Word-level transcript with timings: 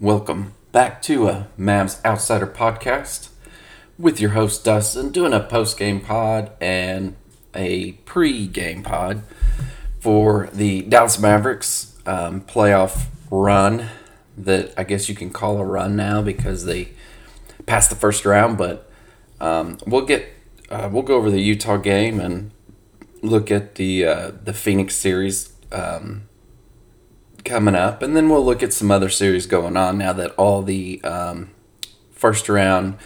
Welcome 0.00 0.54
back 0.72 1.02
to 1.02 1.28
a 1.28 1.46
Mavs 1.56 2.04
Outsider 2.04 2.48
podcast 2.48 3.28
with 3.96 4.20
your 4.20 4.30
host 4.30 4.64
Dustin, 4.64 5.12
doing 5.12 5.32
a 5.32 5.38
post 5.38 5.78
game 5.78 6.00
pod 6.00 6.50
and 6.60 7.14
a 7.54 7.92
pre 8.04 8.48
game 8.48 8.82
pod 8.82 9.22
for 10.00 10.50
the 10.52 10.82
Dallas 10.82 11.20
Mavericks 11.20 11.96
um, 12.06 12.40
playoff 12.40 13.06
run 13.30 13.88
that 14.36 14.74
I 14.76 14.82
guess 14.82 15.08
you 15.08 15.14
can 15.14 15.30
call 15.30 15.58
a 15.58 15.64
run 15.64 15.94
now 15.94 16.20
because 16.22 16.64
they 16.64 16.88
passed 17.64 17.88
the 17.88 17.96
first 17.96 18.24
round. 18.24 18.58
But 18.58 18.90
um, 19.40 19.78
we'll 19.86 20.06
get 20.06 20.26
uh, 20.70 20.88
we'll 20.90 21.04
go 21.04 21.14
over 21.14 21.30
the 21.30 21.40
Utah 21.40 21.76
game 21.76 22.18
and 22.18 22.50
look 23.22 23.48
at 23.52 23.76
the 23.76 24.04
uh, 24.04 24.32
the 24.42 24.52
Phoenix 24.52 24.96
series. 24.96 25.52
Um, 25.70 26.28
coming 27.44 27.74
up, 27.74 28.02
and 28.02 28.16
then 28.16 28.28
we'll 28.28 28.44
look 28.44 28.62
at 28.62 28.72
some 28.72 28.90
other 28.90 29.08
series 29.08 29.46
going 29.46 29.76
on 29.76 29.98
now 29.98 30.12
that 30.12 30.32
all 30.32 30.62
the 30.62 31.02
um, 31.04 31.50
first 32.12 32.48
round 32.48 32.96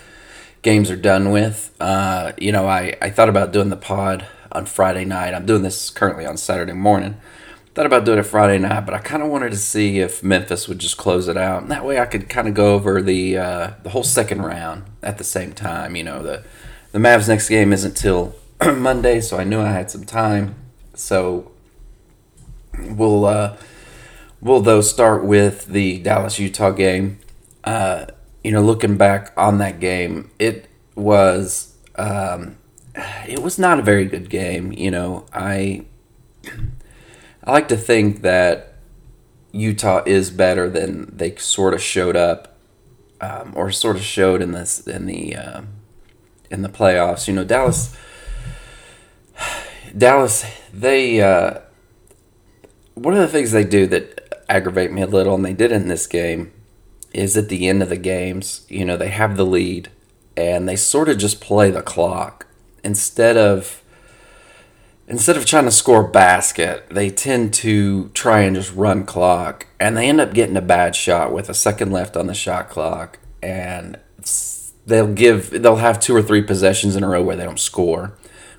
games 0.63 0.91
are 0.91 0.97
done 0.97 1.31
with. 1.31 1.75
Uh, 1.81 2.33
you 2.39 2.53
know, 2.53 2.67
I, 2.67 2.97
I 3.01 3.11
thought 3.11 3.29
about 3.29 3.53
doing 3.53 3.69
the 3.69 3.77
pod 3.77 4.27
on 4.53 4.67
Friday 4.67 5.05
night. 5.05 5.35
I'm 5.35 5.47
doing 5.47 5.63
this 5.63 5.91
currently 5.91 6.27
on 6.27 6.37
Saturday 6.37 6.73
morning. 6.73 7.17
Thought 7.75 7.87
about 7.87 8.05
doing 8.05 8.19
it 8.19 8.25
Friday 8.25 8.59
night, 8.59 8.87
but 8.87 8.95
I 8.95 8.99
kind 8.99 9.23
of 9.23 9.29
wanted 9.29 9.51
to 9.51 9.57
see 9.57 10.01
if 10.01 10.23
Memphis 10.23 10.67
would 10.67 10.79
just 10.79 10.97
close 10.97 11.29
it 11.29 11.37
out. 11.37 11.63
And 11.63 11.71
that 11.71 11.85
way 11.85 12.01
I 12.01 12.07
could 12.07 12.29
kind 12.29 12.49
of 12.49 12.55
go 12.55 12.75
over 12.75 13.01
the 13.01 13.39
uh, 13.39 13.71
the 13.83 13.91
whole 13.91 14.03
second 14.03 14.43
round 14.43 14.85
at 15.03 15.19
the 15.19 15.25
same 15.25 15.53
time. 15.53 15.95
You 15.95 16.03
know, 16.03 16.23
the 16.23 16.45
the 16.91 16.99
Mavs 16.99 17.29
next 17.29 17.49
game 17.49 17.73
isn't 17.73 17.97
till 17.97 18.35
Monday, 18.65 19.21
so 19.21 19.37
I 19.37 19.45
knew 19.45 19.61
I 19.61 19.71
had 19.71 19.91
some 19.91 20.05
time. 20.05 20.57
So 20.95 21.53
we'll 22.79 23.27
uh, 23.27 23.57
We'll 24.41 24.61
though 24.61 24.83
start 24.83 25.25
with 25.25 25.67
the 25.67 25.99
Dallas 25.99 26.39
Utah 26.39 26.71
game. 26.71 27.19
Uh, 27.65 28.07
you 28.45 28.53
know, 28.53 28.63
looking 28.63 28.97
back 28.97 29.33
on 29.37 29.59
that 29.59 29.81
game, 29.81 30.31
it 30.39 30.69
was 30.95 31.75
um, 31.97 32.57
it 33.27 33.43
was 33.43 33.59
not 33.59 33.81
a 33.81 33.83
very 33.83 34.05
good 34.05 34.31
game. 34.31 34.71
You 34.73 34.93
know, 34.93 35.27
I 35.33 35.87
I 37.43 37.51
like 37.51 37.67
to 37.69 37.77
think 37.77 38.23
that 38.23 38.75
Utah 39.51 40.05
is 40.07 40.31
better 40.31 40.71
than 40.71 41.17
they 41.17 41.35
sort 41.37 41.75
of 41.75 41.83
showed 41.83 42.15
up, 42.15 42.57
um, 43.21 43.53
or 43.57 43.73
sort 43.73 43.97
of 43.97 44.03
showed 44.03 44.41
in 44.41 44.53
this 44.53 44.87
in 44.87 45.07
the 45.07 45.35
uh, 45.35 45.63
in 46.49 46.63
the 46.63 46.69
playoffs. 46.69 47.27
You 47.27 47.35
know, 47.35 47.45
Dallas 47.45 47.97
Dallas 49.97 50.45
they. 50.73 51.21
Uh, 51.21 51.63
one 52.95 53.15
of 53.15 53.21
the 53.21 53.29
things 53.29 53.53
they 53.53 53.65
do 53.65 53.87
that 53.87 54.28
aggravate 54.49 54.93
me 54.93 55.03
a 55.03 55.07
little, 55.07 55.35
and 55.35 55.45
they 55.45 55.53
did 55.53 55.73
in 55.73 55.89
this 55.89 56.07
game, 56.07 56.53
is 57.13 57.37
at 57.37 57.49
the 57.49 57.69
end 57.69 57.83
of 57.83 57.89
the 57.89 57.97
games, 57.97 58.67
you 58.69 58.85
know, 58.85 58.97
they 58.97 59.09
have 59.09 59.37
the 59.37 59.47
lead 59.47 59.91
and 60.39 60.69
they 60.69 60.77
sort 60.77 61.09
of 61.09 61.19
just 61.19 61.41
play 61.41 61.69
the 61.69 61.83
clock 61.83 62.47
instead 62.85 63.37
of 63.37 63.83
instead 65.09 65.37
of 65.37 65.45
trying 65.45 65.65
to 65.65 65.71
score 65.71 66.05
a 66.05 66.09
basket, 66.09 66.87
they 66.91 67.11
tend 67.11 67.53
to 67.55 68.09
try 68.11 68.41
and 68.41 68.55
just 68.55 68.73
run 68.75 69.05
clock, 69.05 69.67
and 69.81 69.97
they 69.97 70.09
end 70.09 70.21
up 70.21 70.35
getting 70.35 70.57
a 70.57 70.63
bad 70.63 70.95
shot 70.95 71.33
with 71.33 71.49
a 71.49 71.55
second 71.55 71.91
left 71.91 72.17
on 72.17 72.27
the 72.27 72.35
shot 72.35 72.69
clock, 72.69 73.19
and 73.43 73.99
they'll 74.87 75.13
give 75.13 75.51
they'll 75.63 75.77
have 75.77 75.99
two 75.99 76.15
or 76.15 76.23
three 76.23 76.43
possessions 76.43 76.95
in 76.95 77.03
a 77.03 77.09
row 77.09 77.23
where 77.23 77.37
they 77.37 77.45
don't 77.45 77.59
score. 77.59 78.13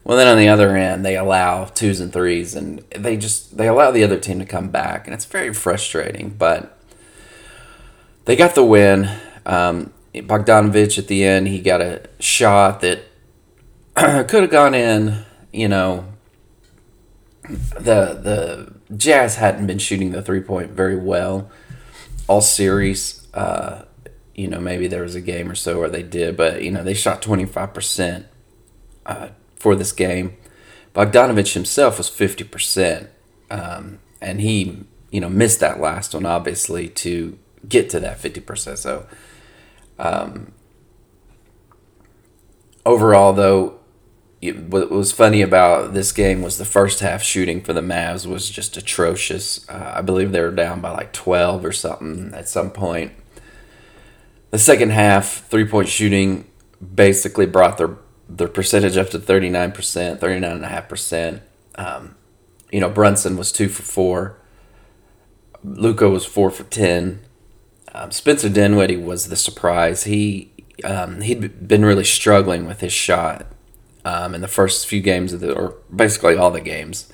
Well, 0.10 0.18
then 0.18 0.28
on 0.28 0.40
the 0.40 0.48
other 0.50 0.76
end, 0.76 1.06
they 1.06 1.16
allow 1.16 1.66
twos 1.66 2.00
and 2.00 2.12
threes, 2.12 2.56
and 2.56 2.80
they 2.96 3.16
just 3.16 3.58
they 3.58 3.68
allow 3.68 3.92
the 3.92 4.04
other 4.04 4.20
team 4.20 4.40
to 4.40 4.46
come 4.46 4.70
back, 4.70 5.06
and 5.06 5.14
it's 5.14 5.26
very 5.26 5.54
frustrating. 5.54 6.32
But 6.32 6.76
they 8.26 8.36
got 8.36 8.56
the 8.56 8.64
win. 8.64 9.08
Um, 9.46 9.94
Bogdanovich 10.16 10.98
at 10.98 11.10
the 11.10 11.24
end, 11.24 11.48
he 11.48 11.62
got 11.62 11.82
a 11.82 12.10
shot 12.20 12.82
that 12.82 13.02
could 13.96 14.42
have 14.42 14.50
gone 14.50 14.74
in. 14.74 15.26
You 15.54 15.68
know, 15.68 16.06
the 17.44 18.18
the 18.18 18.74
Jazz 18.98 19.36
hadn't 19.36 19.68
been 19.68 19.78
shooting 19.78 20.10
the 20.10 20.24
three 20.24 20.42
point 20.42 20.72
very 20.72 20.98
well 20.98 21.52
all 22.28 22.42
series. 22.42 23.28
Uh, 23.32 23.86
you 24.34 24.48
know, 24.48 24.60
maybe 24.60 24.88
there 24.88 25.04
was 25.04 25.14
a 25.14 25.22
game 25.22 25.52
or 25.52 25.56
so 25.56 25.78
where 25.78 25.88
they 25.88 26.02
did, 26.02 26.36
but 26.36 26.64
you 26.64 26.72
know 26.72 26.84
they 26.84 26.96
shot 26.96 27.22
twenty 27.22 27.46
five 27.46 27.76
percent 27.76 28.26
uh, 29.06 29.28
for 29.60 29.76
this 29.76 29.92
game. 29.92 30.38
Bogdanovich 30.96 31.54
himself 31.54 31.98
was 31.98 32.10
50%, 32.10 33.08
um, 33.52 34.00
and 34.22 34.42
he, 34.42 34.86
you 35.12 35.22
know, 35.22 35.30
missed 35.30 35.60
that 35.60 35.80
last 35.80 36.14
one, 36.14 36.26
obviously, 36.26 36.90
to 36.90 37.38
get 37.68 37.90
to 37.92 38.00
that 38.00 38.20
50%. 38.20 38.78
So, 38.78 39.06
um, 40.00 40.54
overall, 42.86 43.34
though, 43.34 43.80
what 44.42 44.90
was 44.90 45.12
funny 45.12 45.42
about 45.42 45.94
this 45.94 46.12
game 46.12 46.42
was 46.42 46.58
the 46.58 46.66
first 46.66 47.02
half 47.02 47.22
shooting 47.22 47.62
for 47.62 47.74
the 47.74 47.82
Mavs 47.82 48.26
was 48.26 48.50
just 48.50 48.78
atrocious. 48.78 49.68
Uh, 49.70 49.94
I 49.96 50.02
believe 50.02 50.32
they 50.32 50.40
were 50.40 50.52
down 50.52 50.80
by 50.80 50.92
like 50.92 51.12
12 51.12 51.66
or 51.66 51.74
something 51.74 52.34
at 52.34 52.48
some 52.48 52.72
point. 52.72 53.12
The 54.52 54.58
second 54.58 54.92
half, 54.92 55.46
three 55.50 55.66
point 55.66 55.90
shooting 55.90 56.50
basically 56.96 57.46
brought 57.46 57.78
their 57.78 57.98
their 58.30 58.48
percentage 58.48 58.96
up 58.96 59.10
to 59.10 59.20
39%, 59.20 59.74
39.5%. 60.20 61.42
Um, 61.76 62.16
you 62.72 62.80
know, 62.80 62.90
Brunson 62.90 63.36
was 63.36 63.52
two 63.52 63.68
for 63.68 63.82
four. 63.82 64.38
Luka 65.64 66.10
was 66.10 66.26
four 66.26 66.52
for 66.52 66.64
10. 66.64 67.22
Um, 67.94 68.12
Spencer 68.12 68.50
Dinwiddie 68.50 68.98
was 68.98 69.28
the 69.28 69.36
surprise. 69.36 70.04
He 70.04 70.52
um, 70.84 71.22
he'd 71.22 71.68
been 71.68 71.84
really 71.84 72.06
struggling 72.06 72.66
with 72.66 72.80
his 72.80 72.94
shot 72.94 73.48
um, 74.06 74.34
in 74.34 74.42
the 74.42 74.48
first 74.48 74.88
few 74.88 75.02
games 75.02 75.34
of 75.34 75.42
the, 75.42 75.54
or 75.54 75.76
basically 75.94 76.38
all 76.38 76.52
the 76.52 76.62
games 76.62 77.12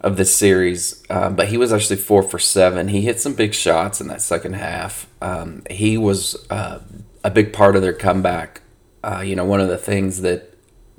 of 0.00 0.16
this 0.16 0.34
series. 0.34 1.02
Um, 1.10 1.34
but 1.34 1.48
he 1.48 1.58
was 1.58 1.72
actually 1.72 1.96
four 1.96 2.22
for 2.22 2.38
seven. 2.38 2.88
He 2.88 3.02
hit 3.02 3.20
some 3.20 3.34
big 3.34 3.52
shots 3.52 4.00
in 4.00 4.06
that 4.08 4.22
second 4.22 4.54
half. 4.54 5.06
Um, 5.20 5.62
he 5.68 5.98
was 5.98 6.46
uh, 6.50 6.80
a 7.22 7.30
big 7.30 7.52
part 7.52 7.76
of 7.76 7.82
their 7.82 7.92
comeback 7.92 8.62
uh, 9.04 9.20
you 9.20 9.36
know, 9.36 9.44
one 9.44 9.60
of 9.60 9.68
the 9.68 9.78
things 9.78 10.22
that 10.22 10.56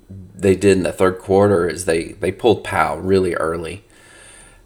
they 0.09 0.55
did 0.55 0.77
in 0.77 0.83
the 0.83 0.93
third 0.93 1.17
quarter 1.17 1.67
is 1.67 1.85
they 1.85 2.09
they 2.13 2.31
pulled 2.31 2.63
Powell 2.63 2.99
really 2.99 3.33
early. 3.33 3.83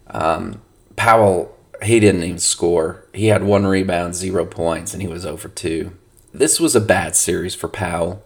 Um, 0.08 0.60
Powell 0.96 1.56
he 1.82 1.98
didn't 2.00 2.22
even 2.22 2.38
score. 2.38 3.06
He 3.14 3.28
had 3.28 3.42
one 3.42 3.66
rebound, 3.66 4.14
zero 4.14 4.44
points, 4.44 4.92
and 4.92 5.00
he 5.00 5.08
was 5.08 5.24
over 5.24 5.48
two. 5.48 5.96
This 6.32 6.60
was 6.60 6.76
a 6.76 6.80
bad 6.80 7.16
series 7.16 7.54
for 7.54 7.68
Powell. 7.68 8.22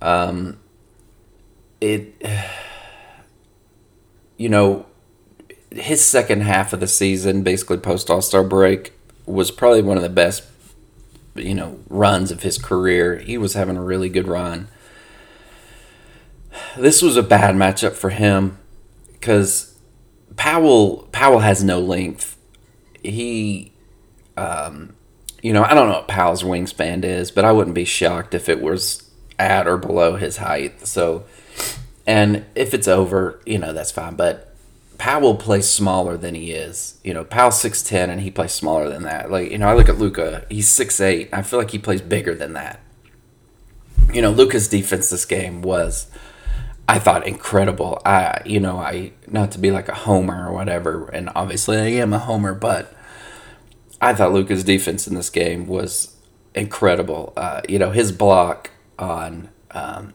Um, 0.00 0.60
it, 1.80 2.14
you 4.36 4.48
know, 4.48 4.86
his 5.70 6.04
second 6.04 6.42
half 6.42 6.72
of 6.72 6.80
the 6.80 6.86
season, 6.86 7.42
basically 7.42 7.78
post 7.78 8.10
All 8.10 8.22
Star 8.22 8.44
break, 8.44 8.92
was 9.26 9.50
probably 9.50 9.82
one 9.82 9.96
of 9.96 10.02
the 10.02 10.08
best 10.08 10.44
you 11.34 11.54
know 11.54 11.78
runs 11.88 12.30
of 12.30 12.42
his 12.42 12.58
career. 12.58 13.18
He 13.18 13.38
was 13.38 13.54
having 13.54 13.76
a 13.76 13.82
really 13.82 14.08
good 14.08 14.28
run. 14.28 14.68
This 16.76 17.02
was 17.02 17.16
a 17.16 17.22
bad 17.22 17.54
matchup 17.54 17.92
for 17.92 18.10
him 18.10 18.58
because 19.12 19.74
Powell 20.36 21.08
Powell 21.12 21.40
has 21.40 21.62
no 21.64 21.80
length. 21.80 22.36
He, 23.02 23.72
um, 24.36 24.94
you 25.42 25.52
know, 25.52 25.64
I 25.64 25.74
don't 25.74 25.88
know 25.88 25.94
what 25.94 26.08
Powell's 26.08 26.42
wingspan 26.42 27.04
is, 27.04 27.30
but 27.30 27.44
I 27.44 27.52
wouldn't 27.52 27.74
be 27.74 27.84
shocked 27.84 28.34
if 28.34 28.48
it 28.48 28.60
was 28.60 29.10
at 29.38 29.66
or 29.66 29.76
below 29.76 30.16
his 30.16 30.36
height. 30.36 30.86
So, 30.86 31.24
and 32.06 32.44
if 32.54 32.74
it's 32.74 32.86
over, 32.86 33.40
you 33.44 33.58
know, 33.58 33.72
that's 33.72 33.90
fine. 33.90 34.14
But 34.14 34.51
Powell 34.98 35.34
plays 35.34 35.68
smaller 35.68 36.16
than 36.16 36.34
he 36.34 36.52
is. 36.52 37.00
You 37.02 37.14
know, 37.14 37.24
Powell's 37.24 37.60
six 37.60 37.82
ten 37.82 38.10
and 38.10 38.20
he 38.20 38.30
plays 38.30 38.52
smaller 38.52 38.88
than 38.88 39.02
that. 39.02 39.30
Like, 39.30 39.50
you 39.50 39.58
know, 39.58 39.68
I 39.68 39.74
look 39.74 39.88
at 39.88 39.98
Luka, 39.98 40.46
he's 40.48 40.68
six 40.68 41.00
eight. 41.00 41.28
I 41.32 41.42
feel 41.42 41.58
like 41.58 41.70
he 41.70 41.78
plays 41.78 42.00
bigger 42.00 42.34
than 42.34 42.52
that. 42.52 42.80
You 44.12 44.22
know, 44.22 44.30
Luka's 44.30 44.68
defense 44.68 45.10
this 45.10 45.24
game 45.24 45.62
was 45.62 46.08
I 46.88 46.98
thought 46.98 47.26
incredible. 47.26 48.00
I 48.04 48.42
you 48.44 48.60
know, 48.60 48.78
I 48.78 49.12
not 49.26 49.50
to 49.52 49.58
be 49.58 49.70
like 49.70 49.88
a 49.88 49.94
homer 49.94 50.48
or 50.48 50.52
whatever, 50.52 51.06
and 51.06 51.30
obviously 51.34 51.78
I 51.78 51.86
am 52.02 52.12
a 52.12 52.18
homer, 52.18 52.54
but 52.54 52.94
I 54.00 54.14
thought 54.14 54.32
Luka's 54.32 54.64
defense 54.64 55.06
in 55.06 55.14
this 55.14 55.30
game 55.30 55.66
was 55.66 56.16
incredible. 56.54 57.32
Uh, 57.36 57.62
you 57.68 57.78
know, 57.78 57.90
his 57.92 58.12
block 58.12 58.70
on 58.98 59.48
um, 59.70 60.14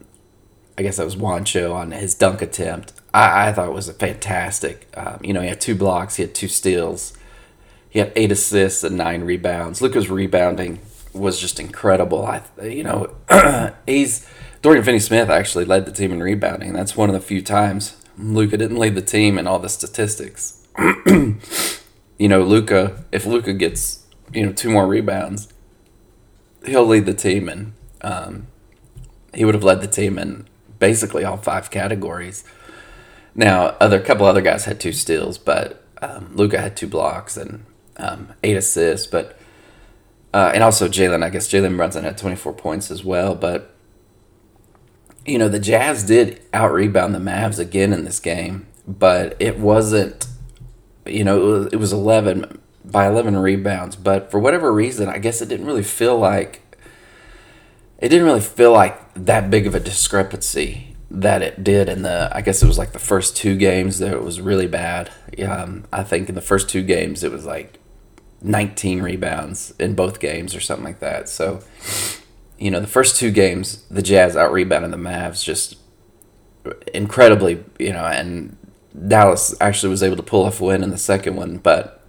I 0.78 0.82
guess 0.82 0.96
that 0.96 1.04
was 1.04 1.16
Juancho 1.16 1.74
on 1.74 1.90
his 1.90 2.14
dunk 2.14 2.40
attempt 2.40 2.92
I, 3.12 3.48
I 3.48 3.52
thought 3.52 3.72
was 3.72 3.88
a 3.88 3.94
fantastic. 3.94 4.88
Um, 4.96 5.18
you 5.22 5.32
know, 5.32 5.40
he 5.40 5.48
had 5.48 5.60
two 5.60 5.74
blocks, 5.74 6.16
he 6.16 6.22
had 6.22 6.34
two 6.34 6.48
steals, 6.48 7.16
he 7.88 7.98
had 7.98 8.12
eight 8.16 8.32
assists 8.32 8.84
and 8.84 8.96
nine 8.96 9.22
rebounds. 9.22 9.80
Luka's 9.80 10.10
rebounding 10.10 10.80
was 11.12 11.40
just 11.40 11.58
incredible. 11.58 12.24
I, 12.24 12.42
you 12.62 12.84
know, 12.84 13.14
he's 13.86 14.28
Dorian 14.60 14.84
Finney-Smith 14.84 15.30
actually 15.30 15.64
led 15.64 15.86
the 15.86 15.92
team 15.92 16.12
in 16.12 16.22
rebounding. 16.22 16.72
That's 16.72 16.96
one 16.96 17.08
of 17.08 17.14
the 17.14 17.20
few 17.20 17.42
times 17.42 17.96
Luka 18.18 18.56
didn't 18.56 18.78
lead 18.78 18.94
the 18.94 19.02
team 19.02 19.38
in 19.38 19.46
all 19.46 19.58
the 19.58 19.68
statistics. 19.68 20.66
you 21.06 22.28
know, 22.28 22.42
Luka, 22.42 23.04
if 23.12 23.24
Luka 23.24 23.52
gets 23.52 24.04
you 24.32 24.44
know, 24.44 24.52
two 24.52 24.68
more 24.68 24.86
rebounds, 24.86 25.52
he'll 26.66 26.84
lead 26.84 27.06
the 27.06 27.14
team, 27.14 27.48
and 27.48 27.72
um, 28.02 28.48
he 29.32 29.44
would 29.44 29.54
have 29.54 29.64
led 29.64 29.80
the 29.80 29.86
team 29.86 30.18
in 30.18 30.47
basically 30.78 31.24
all 31.24 31.36
five 31.36 31.70
categories. 31.70 32.44
Now, 33.34 33.76
other 33.80 34.00
couple 34.00 34.26
other 34.26 34.40
guys 34.40 34.64
had 34.64 34.80
two 34.80 34.92
steals, 34.92 35.38
but 35.38 35.84
um, 36.02 36.32
Luka 36.34 36.60
had 36.60 36.76
two 36.76 36.88
blocks 36.88 37.36
and 37.36 37.64
um, 37.96 38.32
eight 38.42 38.56
assists. 38.56 39.06
But 39.06 39.38
uh, 40.34 40.50
and 40.54 40.62
also 40.62 40.88
Jalen, 40.88 41.22
I 41.22 41.30
guess 41.30 41.48
Jalen 41.48 41.76
Brunson 41.76 42.04
had 42.04 42.18
twenty 42.18 42.36
four 42.36 42.52
points 42.52 42.90
as 42.90 43.04
well. 43.04 43.34
But 43.34 43.74
you 45.24 45.38
know 45.38 45.48
the 45.48 45.60
Jazz 45.60 46.04
did 46.04 46.40
out 46.52 46.72
rebound 46.72 47.14
the 47.14 47.18
Mavs 47.18 47.58
again 47.58 47.92
in 47.92 48.04
this 48.04 48.20
game, 48.20 48.66
but 48.86 49.36
it 49.38 49.58
wasn't. 49.58 50.26
You 51.06 51.24
know, 51.24 51.68
it 51.72 51.76
was 51.76 51.92
eleven 51.92 52.60
by 52.84 53.06
eleven 53.06 53.36
rebounds, 53.36 53.96
but 53.96 54.30
for 54.30 54.38
whatever 54.38 54.72
reason, 54.72 55.08
I 55.08 55.18
guess 55.18 55.40
it 55.40 55.48
didn't 55.48 55.66
really 55.66 55.82
feel 55.82 56.18
like. 56.18 56.62
It 57.98 58.10
didn't 58.10 58.26
really 58.26 58.40
feel 58.40 58.72
like 58.72 59.14
that 59.14 59.50
big 59.50 59.66
of 59.66 59.74
a 59.74 59.80
discrepancy 59.80 60.96
that 61.10 61.42
it 61.42 61.64
did 61.64 61.88
in 61.88 62.02
the 62.02 62.30
I 62.32 62.42
guess 62.42 62.62
it 62.62 62.66
was 62.66 62.78
like 62.78 62.92
the 62.92 62.98
first 62.98 63.36
two 63.36 63.56
games 63.56 63.98
that 63.98 64.12
it 64.12 64.22
was 64.22 64.40
really 64.40 64.66
bad. 64.66 65.10
Um, 65.42 65.84
I 65.92 66.04
think 66.04 66.28
in 66.28 66.34
the 66.34 66.40
first 66.40 66.68
two 66.68 66.82
games 66.82 67.24
it 67.24 67.32
was 67.32 67.44
like 67.44 67.80
19 68.42 69.02
rebounds 69.02 69.74
in 69.78 69.94
both 69.94 70.20
games 70.20 70.54
or 70.54 70.60
something 70.60 70.84
like 70.84 71.00
that. 71.00 71.28
So, 71.28 71.60
you 72.58 72.70
know, 72.70 72.78
the 72.78 72.86
first 72.86 73.16
two 73.16 73.30
games 73.30 73.82
the 73.90 74.02
Jazz 74.02 74.36
out 74.36 74.52
rebounded 74.52 74.92
the 74.92 74.96
Mavs 74.96 75.42
just 75.42 75.76
incredibly, 76.92 77.64
you 77.78 77.92
know, 77.92 78.04
and 78.04 78.56
Dallas 79.06 79.54
actually 79.60 79.90
was 79.90 80.02
able 80.02 80.16
to 80.16 80.22
pull 80.22 80.44
off 80.44 80.60
a 80.60 80.64
win 80.64 80.82
in 80.82 80.90
the 80.90 80.98
second 80.98 81.36
one, 81.36 81.58
but 81.58 82.04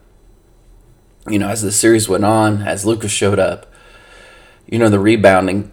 you 1.28 1.40
know, 1.40 1.50
as 1.50 1.62
the 1.62 1.72
series 1.72 2.10
went 2.10 2.26
on, 2.26 2.62
as 2.64 2.86
Lucas 2.86 3.12
showed 3.12 3.40
up, 3.40 3.72
you 4.68 4.80
know, 4.80 4.90
the 4.90 5.00
rebounding 5.00 5.72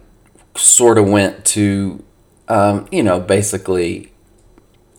sort 0.57 0.97
of 0.97 1.07
went 1.07 1.45
to 1.45 2.03
um, 2.47 2.87
you 2.91 3.03
know, 3.03 3.19
basically 3.19 4.11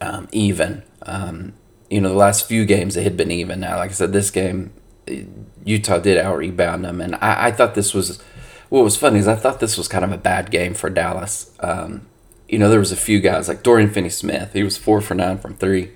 um, 0.00 0.28
even. 0.32 0.82
Um, 1.02 1.55
you 1.90 2.00
know, 2.00 2.10
the 2.10 2.14
last 2.14 2.46
few 2.46 2.66
games 2.66 2.96
it 2.96 3.02
had 3.02 3.16
been 3.16 3.31
even. 3.31 3.60
Now, 3.60 3.76
like 3.78 3.90
I 3.90 3.94
said, 3.94 4.12
this 4.12 4.31
game, 4.31 4.72
Utah 5.64 5.99
did 5.99 6.19
out 6.19 6.37
rebound 6.37 6.84
them, 6.84 7.00
and 7.00 7.14
I, 7.16 7.46
I, 7.46 7.52
thought 7.52 7.75
this 7.75 7.94
was. 7.94 8.22
What 8.69 8.84
was 8.84 8.99
funny 8.99 9.19
is 9.19 9.26
I 9.26 9.34
thought 9.34 9.60
this 9.60 9.78
was 9.78 9.88
kind 9.88 10.05
of 10.05 10.12
a 10.12 10.19
bad 10.19 10.50
game 10.50 10.75
for 10.75 10.90
Dallas. 10.90 11.50
Um, 11.61 12.06
you 12.46 12.58
know, 12.58 12.69
there 12.69 12.78
was 12.78 12.93
a 12.93 12.96
few 12.96 13.20
guys 13.20 13.49
like 13.49 13.62
Dorian 13.62 13.88
Finney-Smith. 13.88 14.52
He 14.52 14.62
was 14.62 14.76
four 14.76 15.00
for 15.00 15.14
nine 15.14 15.38
from 15.38 15.54
three, 15.54 15.93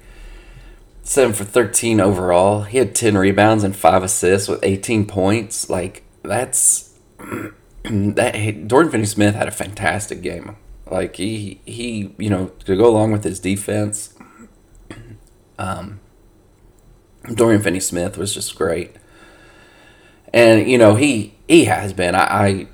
seven 1.02 1.34
for 1.34 1.44
thirteen 1.44 2.00
overall. 2.00 2.62
He 2.62 2.78
had 2.78 2.94
ten 2.94 3.18
rebounds 3.18 3.62
and 3.62 3.76
five 3.76 4.02
assists 4.02 4.48
with 4.48 4.60
eighteen 4.62 5.04
points. 5.04 5.68
Like 5.68 6.04
that's 6.22 6.98
that. 8.14 8.68
Dorian 8.68 8.90
Finney-Smith 8.90 9.34
had 9.34 9.48
a 9.48 9.52
fantastic 9.52 10.22
game. 10.22 10.56
Like 10.92 11.16
he 11.16 11.60
he 11.64 12.14
you 12.18 12.28
know 12.28 12.48
to 12.66 12.76
go 12.76 12.86
along 12.86 13.12
with 13.12 13.24
his 13.24 13.40
defense. 13.40 14.14
Um, 15.58 16.00
Dorian 17.34 17.62
Finney 17.62 17.78
Smith 17.78 18.16
was 18.16 18.34
just 18.34 18.56
great, 18.56 18.96
and 20.32 20.68
you 20.68 20.76
know 20.76 20.96
he 20.96 21.34
he 21.46 21.66
has 21.66 21.92
been. 21.92 22.16
I 22.16 22.66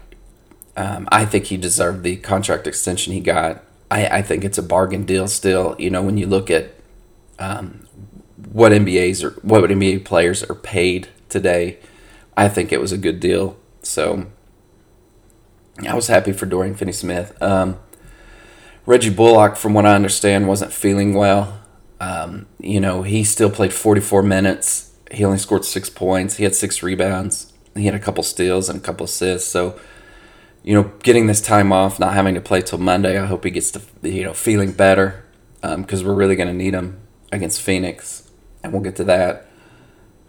I, 0.76 0.80
um, 0.80 1.08
I 1.12 1.26
think 1.26 1.46
he 1.46 1.58
deserved 1.58 2.02
the 2.02 2.16
contract 2.16 2.66
extension 2.66 3.12
he 3.12 3.20
got. 3.20 3.62
I, 3.90 4.06
I 4.06 4.22
think 4.22 4.42
it's 4.42 4.56
a 4.56 4.62
bargain 4.62 5.04
deal 5.04 5.28
still. 5.28 5.76
You 5.78 5.90
know 5.90 6.02
when 6.02 6.16
you 6.16 6.26
look 6.26 6.50
at 6.50 6.70
um, 7.38 7.86
what 8.50 8.72
NBA's 8.72 9.22
or 9.22 9.30
what 9.42 9.68
NBA 9.68 10.06
players 10.06 10.42
are 10.44 10.54
paid 10.54 11.08
today, 11.28 11.78
I 12.38 12.48
think 12.48 12.72
it 12.72 12.80
was 12.80 12.92
a 12.92 12.98
good 12.98 13.20
deal. 13.20 13.58
So 13.82 14.28
I 15.86 15.94
was 15.94 16.08
happy 16.08 16.32
for 16.32 16.46
Dorian 16.46 16.74
Finney 16.74 16.92
Smith. 16.92 17.40
Um, 17.42 17.78
Reggie 18.86 19.10
Bullock, 19.10 19.56
from 19.56 19.74
what 19.74 19.86
I 19.86 19.94
understand, 19.94 20.48
wasn't 20.48 20.72
feeling 20.72 21.14
well. 21.14 21.60
Um, 22.00 22.46
you 22.58 22.80
know, 22.80 23.02
he 23.02 23.22
still 23.22 23.50
played 23.50 23.72
44 23.72 24.22
minutes. 24.22 24.92
He 25.10 25.24
only 25.24 25.38
scored 25.38 25.64
six 25.64 25.90
points. 25.90 26.36
He 26.36 26.44
had 26.44 26.54
six 26.54 26.82
rebounds. 26.82 27.52
He 27.76 27.86
had 27.86 27.94
a 27.94 27.98
couple 27.98 28.22
steals 28.24 28.68
and 28.68 28.78
a 28.78 28.82
couple 28.82 29.04
assists. 29.04 29.50
So, 29.50 29.78
you 30.62 30.74
know, 30.74 30.92
getting 31.02 31.26
this 31.26 31.40
time 31.40 31.72
off, 31.72 32.00
not 32.00 32.14
having 32.14 32.34
to 32.34 32.40
play 32.40 32.60
till 32.60 32.78
Monday, 32.78 33.18
I 33.18 33.26
hope 33.26 33.44
he 33.44 33.50
gets 33.50 33.70
to, 33.72 33.82
you 34.02 34.24
know, 34.24 34.34
feeling 34.34 34.72
better 34.72 35.24
because 35.60 36.00
um, 36.00 36.06
we're 36.06 36.14
really 36.14 36.36
going 36.36 36.48
to 36.48 36.54
need 36.54 36.74
him 36.74 37.00
against 37.30 37.60
Phoenix. 37.60 38.30
And 38.62 38.72
we'll 38.72 38.82
get 38.82 38.96
to 38.96 39.04
that. 39.04 39.48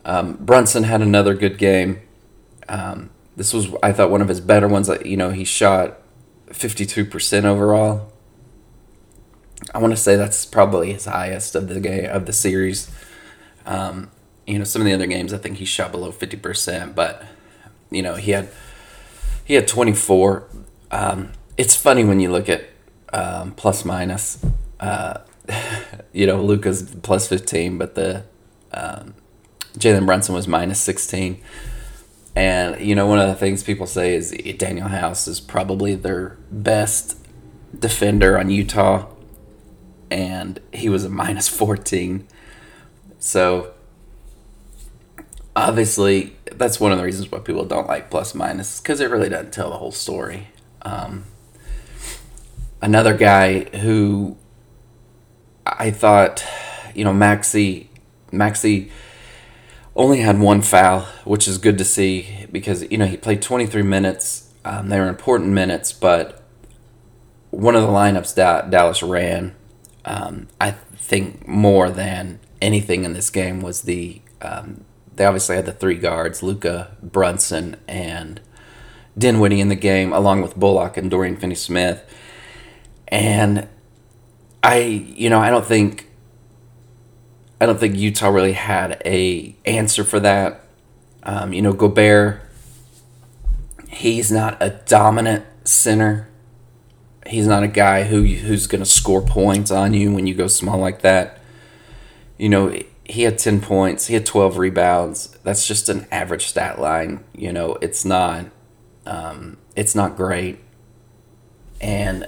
Um, 0.06 0.34
Brunson 0.34 0.84
had 0.84 1.02
another 1.02 1.34
good 1.34 1.58
game. 1.58 2.02
Um, 2.68 3.10
this 3.40 3.54
was, 3.54 3.74
I 3.82 3.92
thought, 3.92 4.12
one 4.12 4.22
of 4.22 4.28
his 4.28 4.40
better 4.40 4.68
ones. 4.68 4.90
You 5.04 5.18
know, 5.18 5.32
he 5.32 5.44
shot 5.44 5.98
52% 6.52 7.46
overall, 7.46 8.12
I 9.74 9.80
want 9.80 9.92
to 9.92 9.98
say 9.98 10.16
that's 10.16 10.46
probably 10.46 10.94
his 10.94 11.06
highest 11.06 11.56
of 11.56 11.68
the 11.68 11.80
game 11.80 12.10
of 12.10 12.26
the 12.26 12.34
series. 12.34 12.90
Um, 13.66 14.10
you 14.48 14.58
know, 14.58 14.64
some 14.64 14.82
of 14.82 14.86
the 14.86 14.94
other 14.94 15.06
games 15.06 15.34
I 15.34 15.38
think 15.38 15.58
he 15.58 15.66
shot 15.66 15.92
below 15.92 16.12
fifty 16.12 16.38
percent, 16.38 16.96
but 16.96 17.24
you 17.92 18.02
know 18.02 18.16
he 18.16 18.32
had 18.32 18.50
he 19.46 19.56
had 19.56 19.68
twenty 19.68 19.94
four. 19.94 20.48
Um, 20.92 21.34
it's 21.58 21.76
funny 21.76 22.04
when 22.04 22.20
you 22.20 22.32
look 22.32 22.50
at 22.50 22.66
um, 23.14 23.52
plus 23.52 23.86
minus. 23.86 24.44
Uh, 24.80 25.20
you 26.14 26.26
know, 26.26 26.42
Luka's 26.42 26.96
plus 27.04 27.28
fifteen, 27.28 27.78
but 27.78 27.96
the 27.96 28.24
um, 28.72 29.14
Jalen 29.78 30.06
Brunson 30.06 30.34
was 30.34 30.48
minus 30.48 30.80
sixteen. 30.80 31.42
And 32.40 32.80
you 32.80 32.96
know, 32.96 33.06
one 33.06 33.20
of 33.20 33.28
the 33.28 33.36
things 33.36 33.64
people 33.64 33.86
say 33.86 34.16
is 34.16 34.32
Danuel 34.32 34.92
House 34.92 35.28
is 35.28 35.42
probably 35.42 35.94
their 35.94 36.38
best 36.50 37.18
defender 37.78 38.40
on 38.40 38.50
Utah 38.50 39.08
and 40.10 40.58
he 40.72 40.88
was 40.88 41.04
a 41.04 41.10
minus 41.10 41.50
14. 41.50 42.26
So 43.20 43.74
obviously, 45.54 46.38
that's 46.54 46.80
one 46.80 46.94
of 46.94 46.98
the 46.98 47.04
reasons 47.04 47.30
why 47.30 47.40
people 47.40 47.66
don't 47.66 47.88
like 47.88 48.10
plus 48.10 48.34
minus 48.34 48.80
because 48.80 49.02
it 49.02 49.12
really 49.12 49.28
doesn't 49.28 49.52
tell 49.52 49.70
the 49.70 49.78
whole 49.78 49.92
story. 49.92 50.48
Um, 50.84 51.26
another 52.82 53.18
guy 53.18 53.66
who 53.80 54.38
I 55.66 55.92
thought, 55.92 56.46
you 56.96 57.04
know, 57.04 57.12
Maxi, 57.12 57.88
Maxi 58.32 58.92
only 60.00 60.22
had 60.22 60.40
one 60.40 60.64
foul, 60.64 61.02
which 61.26 61.48
is 61.48 61.60
good 61.60 61.78
to 61.78 61.86
see 61.86 62.48
because 62.52 62.90
you 62.90 62.98
know 62.98 63.06
he 63.06 63.18
played 63.18 63.42
23 63.42 63.84
minutes. 63.84 64.52
Um, 64.66 64.90
they 64.90 65.00
were 65.00 65.08
important 65.08 65.52
minutes, 65.52 65.94
but 65.94 66.44
one 67.52 67.76
of 67.76 67.84
the 67.84 67.88
lineups 67.88 68.34
that 68.36 68.70
Dallas 68.70 69.04
ran 69.04 69.56
um, 70.06 70.48
I 70.60 70.72
think 70.72 71.48
more 71.48 71.90
than 71.90 72.40
anything 72.62 73.04
in 73.04 73.14
this 73.14 73.30
game 73.30 73.62
was 73.62 73.84
the 73.84 74.22
um, 74.42 74.84
they 75.16 75.26
obviously 75.26 75.56
had 75.56 75.66
the 75.66 75.72
three 75.72 75.98
guards 75.98 76.42
Luka, 76.42 76.96
Brunson 77.04 77.76
and 77.88 78.42
Dinwiddie 79.18 79.60
in 79.60 79.70
the 79.70 79.76
game 79.76 80.14
along 80.14 80.42
with 80.42 80.56
Bullock 80.56 80.98
and 80.98 81.12
Dorian 81.12 81.36
Finney-Smith 81.36 82.04
and 83.08 83.68
I 84.64 84.78
you 84.80 85.30
know 85.30 85.40
I 85.40 85.50
don't 85.50 85.66
think 85.66 86.09
I 87.62 87.66
don't 87.66 87.80
think 87.80 87.96
Utah 87.96 88.30
really 88.30 88.54
had 88.54 89.02
a 89.06 89.56
answer 89.66 90.04
for 90.04 90.20
that 90.22 90.64
um, 91.24 91.54
you 91.54 91.62
know 91.62 91.74
Gobert 91.74 92.42
he's 93.88 94.32
not 94.32 94.58
a 94.62 94.70
dominant 94.86 95.46
center 95.66 96.30
he's 97.30 97.48
not 97.48 97.64
a 97.64 97.68
guy 97.68 98.04
who 98.04 98.24
who's 98.24 98.68
going 98.68 98.84
to 98.84 98.90
score 98.90 99.22
points 99.22 99.72
on 99.72 99.94
you 99.94 100.14
when 100.14 100.28
you 100.28 100.34
go 100.34 100.48
small 100.48 100.78
like 100.78 101.02
that. 101.02 101.40
You 102.38 102.50
know, 102.50 102.78
he 103.04 103.24
had 103.24 103.38
10 103.38 103.62
points, 103.62 104.08
he 104.08 104.14
had 104.14 104.26
12 104.26 104.58
rebounds. 104.58 105.38
That's 105.44 105.68
just 105.68 105.90
an 105.90 106.08
average 106.12 106.48
stat 106.48 106.80
line. 106.80 107.24
You 107.36 107.52
know, 107.52 107.78
it's 107.82 108.06
not 108.06 108.46
um, 109.06 109.58
it's 109.76 109.96
not 109.96 110.16
great. 110.16 110.60
And 111.82 112.28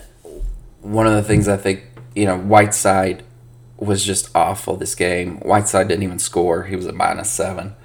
one 0.82 1.08
of 1.08 1.14
the 1.14 1.24
things 1.24 1.48
I 1.48 1.58
think, 1.58 1.84
you 2.16 2.26
know, 2.26 2.38
Whiteside 2.38 3.24
was 3.82 4.06
just 4.06 4.30
awful 4.36 4.78
this 4.78 4.94
game. 4.94 5.38
Whiteside 5.40 5.88
didn't 5.88 6.04
even 6.04 6.20
score. 6.20 6.64
He 6.64 6.76
was 6.76 6.86
at 6.86 6.94
minus 6.94 7.32
seven. 7.32 7.76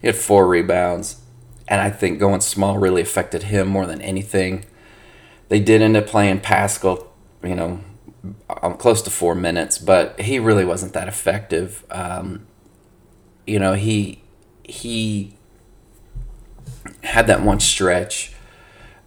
He 0.00 0.08
had 0.08 0.16
four 0.16 0.48
rebounds. 0.48 1.20
And 1.68 1.80
I 1.80 1.90
think 1.90 2.18
going 2.18 2.40
small 2.40 2.78
really 2.78 3.02
affected 3.02 3.44
him 3.44 3.68
more 3.68 3.86
than 3.86 4.02
anything. 4.02 4.64
They 5.48 5.60
did 5.60 5.80
end 5.80 5.96
up 5.96 6.06
playing 6.06 6.40
Paschall, 6.40 7.06
you 7.42 7.54
know, 7.54 7.80
um, 8.62 8.76
close 8.76 9.00
to 9.02 9.10
four 9.10 9.34
minutes, 9.34 9.78
but 9.78 10.18
he 10.20 10.38
really 10.38 10.64
wasn't 10.64 10.92
that 10.94 11.08
effective. 11.08 11.84
Um, 11.90 12.46
you 13.46 13.58
know, 13.58 13.74
he 13.74 14.22
he 14.64 15.36
had 17.02 17.26
that 17.28 17.42
one 17.42 17.60
stretch 17.60 18.34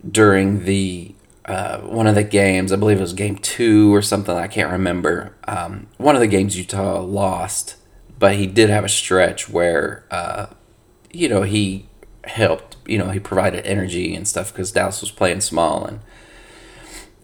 during 0.10 0.66
the 0.66 1.14
uh, 1.52 1.82
one 1.82 2.08
of 2.08 2.16
the 2.16 2.24
games. 2.24 2.72
I 2.72 2.78
believe 2.78 2.98
it 2.98 3.02
was 3.02 3.14
game 3.14 3.38
two 3.38 3.94
or 3.94 4.02
something. 4.02 4.36
I 4.36 4.48
can't 4.48 4.72
remember. 4.72 5.36
Um, 5.48 5.88
one 5.98 6.16
of 6.16 6.22
the 6.22 6.28
games 6.28 6.58
Utah 6.58 7.02
lost, 7.02 7.76
but 8.18 8.36
he 8.36 8.48
did 8.48 8.70
have 8.70 8.86
a 8.86 8.90
stretch 8.90 9.50
where 9.50 10.06
uh, 10.10 10.48
you 11.12 11.28
know 11.28 11.42
he 11.44 11.88
helped. 12.24 12.78
You 12.86 12.98
know, 12.98 13.10
he 13.10 13.20
provided 13.20 13.66
energy 13.66 14.16
and 14.16 14.28
stuff 14.28 14.52
because 14.52 14.72
Dallas 14.72 15.02
was 15.02 15.12
playing 15.12 15.42
small 15.42 15.86
and 15.86 16.00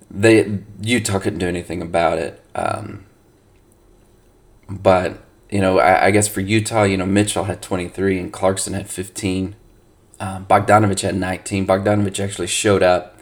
they 0.10 0.60
Utah 0.82 1.20
couldn't 1.20 1.40
do 1.40 1.48
anything 1.48 1.82
about 1.82 2.18
it. 2.18 2.44
Um, 2.56 3.06
but 4.70 5.24
you 5.50 5.62
know, 5.62 5.80
I, 5.80 6.08
I, 6.08 6.12
guess 6.12 6.28
for 6.28 6.42
Utah, 6.42 6.84
you 6.84 6.98
know, 6.98 7.06
Mitchell 7.06 7.46
had 7.46 7.62
23 7.62 8.20
and 8.20 8.34
Clarkson 8.34 8.74
had 8.74 8.90
15. 8.90 9.56
Um, 10.20 10.46
Bogdanovich 10.46 11.02
had 11.02 11.16
19. 11.16 11.66
Bogdanovich 11.66 12.22
actually 12.22 12.48
showed 12.48 12.84
up. 12.84 13.17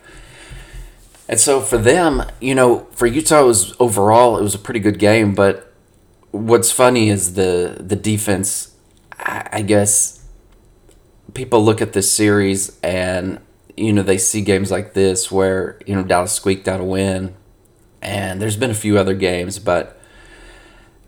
And 1.27 1.39
so 1.39 1.61
for 1.61 1.77
them, 1.77 2.23
you 2.39 2.53
know, 2.53 2.87
for 2.91 3.07
Utah, 3.07 3.41
it 3.41 3.45
was 3.45 3.75
overall, 3.79 4.37
it 4.37 4.43
was 4.43 4.55
a 4.55 4.59
pretty 4.59 4.79
good 4.79 4.99
game. 4.99 5.33
But 5.33 5.73
what's 6.31 6.71
funny 6.71 7.09
is 7.09 7.33
the, 7.33 7.77
the 7.79 7.95
defense, 7.95 8.75
I, 9.17 9.49
I 9.53 9.61
guess 9.61 10.23
people 11.33 11.63
look 11.63 11.81
at 11.81 11.93
this 11.93 12.11
series 12.11 12.79
and, 12.81 13.39
you 13.75 13.91
know, 13.91 14.03
they 14.03 14.17
see 14.17 14.41
games 14.41 14.71
like 14.71 14.93
this 14.93 15.31
where, 15.31 15.79
you 15.85 15.95
know, 15.95 16.03
Dallas 16.03 16.31
squeaked 16.31 16.67
out 16.67 16.79
a 16.79 16.83
win. 16.83 17.35
And 18.01 18.39
there's 18.39 18.57
been 18.57 18.69
a 18.69 18.75
few 18.75 18.99
other 18.99 19.15
games, 19.15 19.57
but 19.57 19.99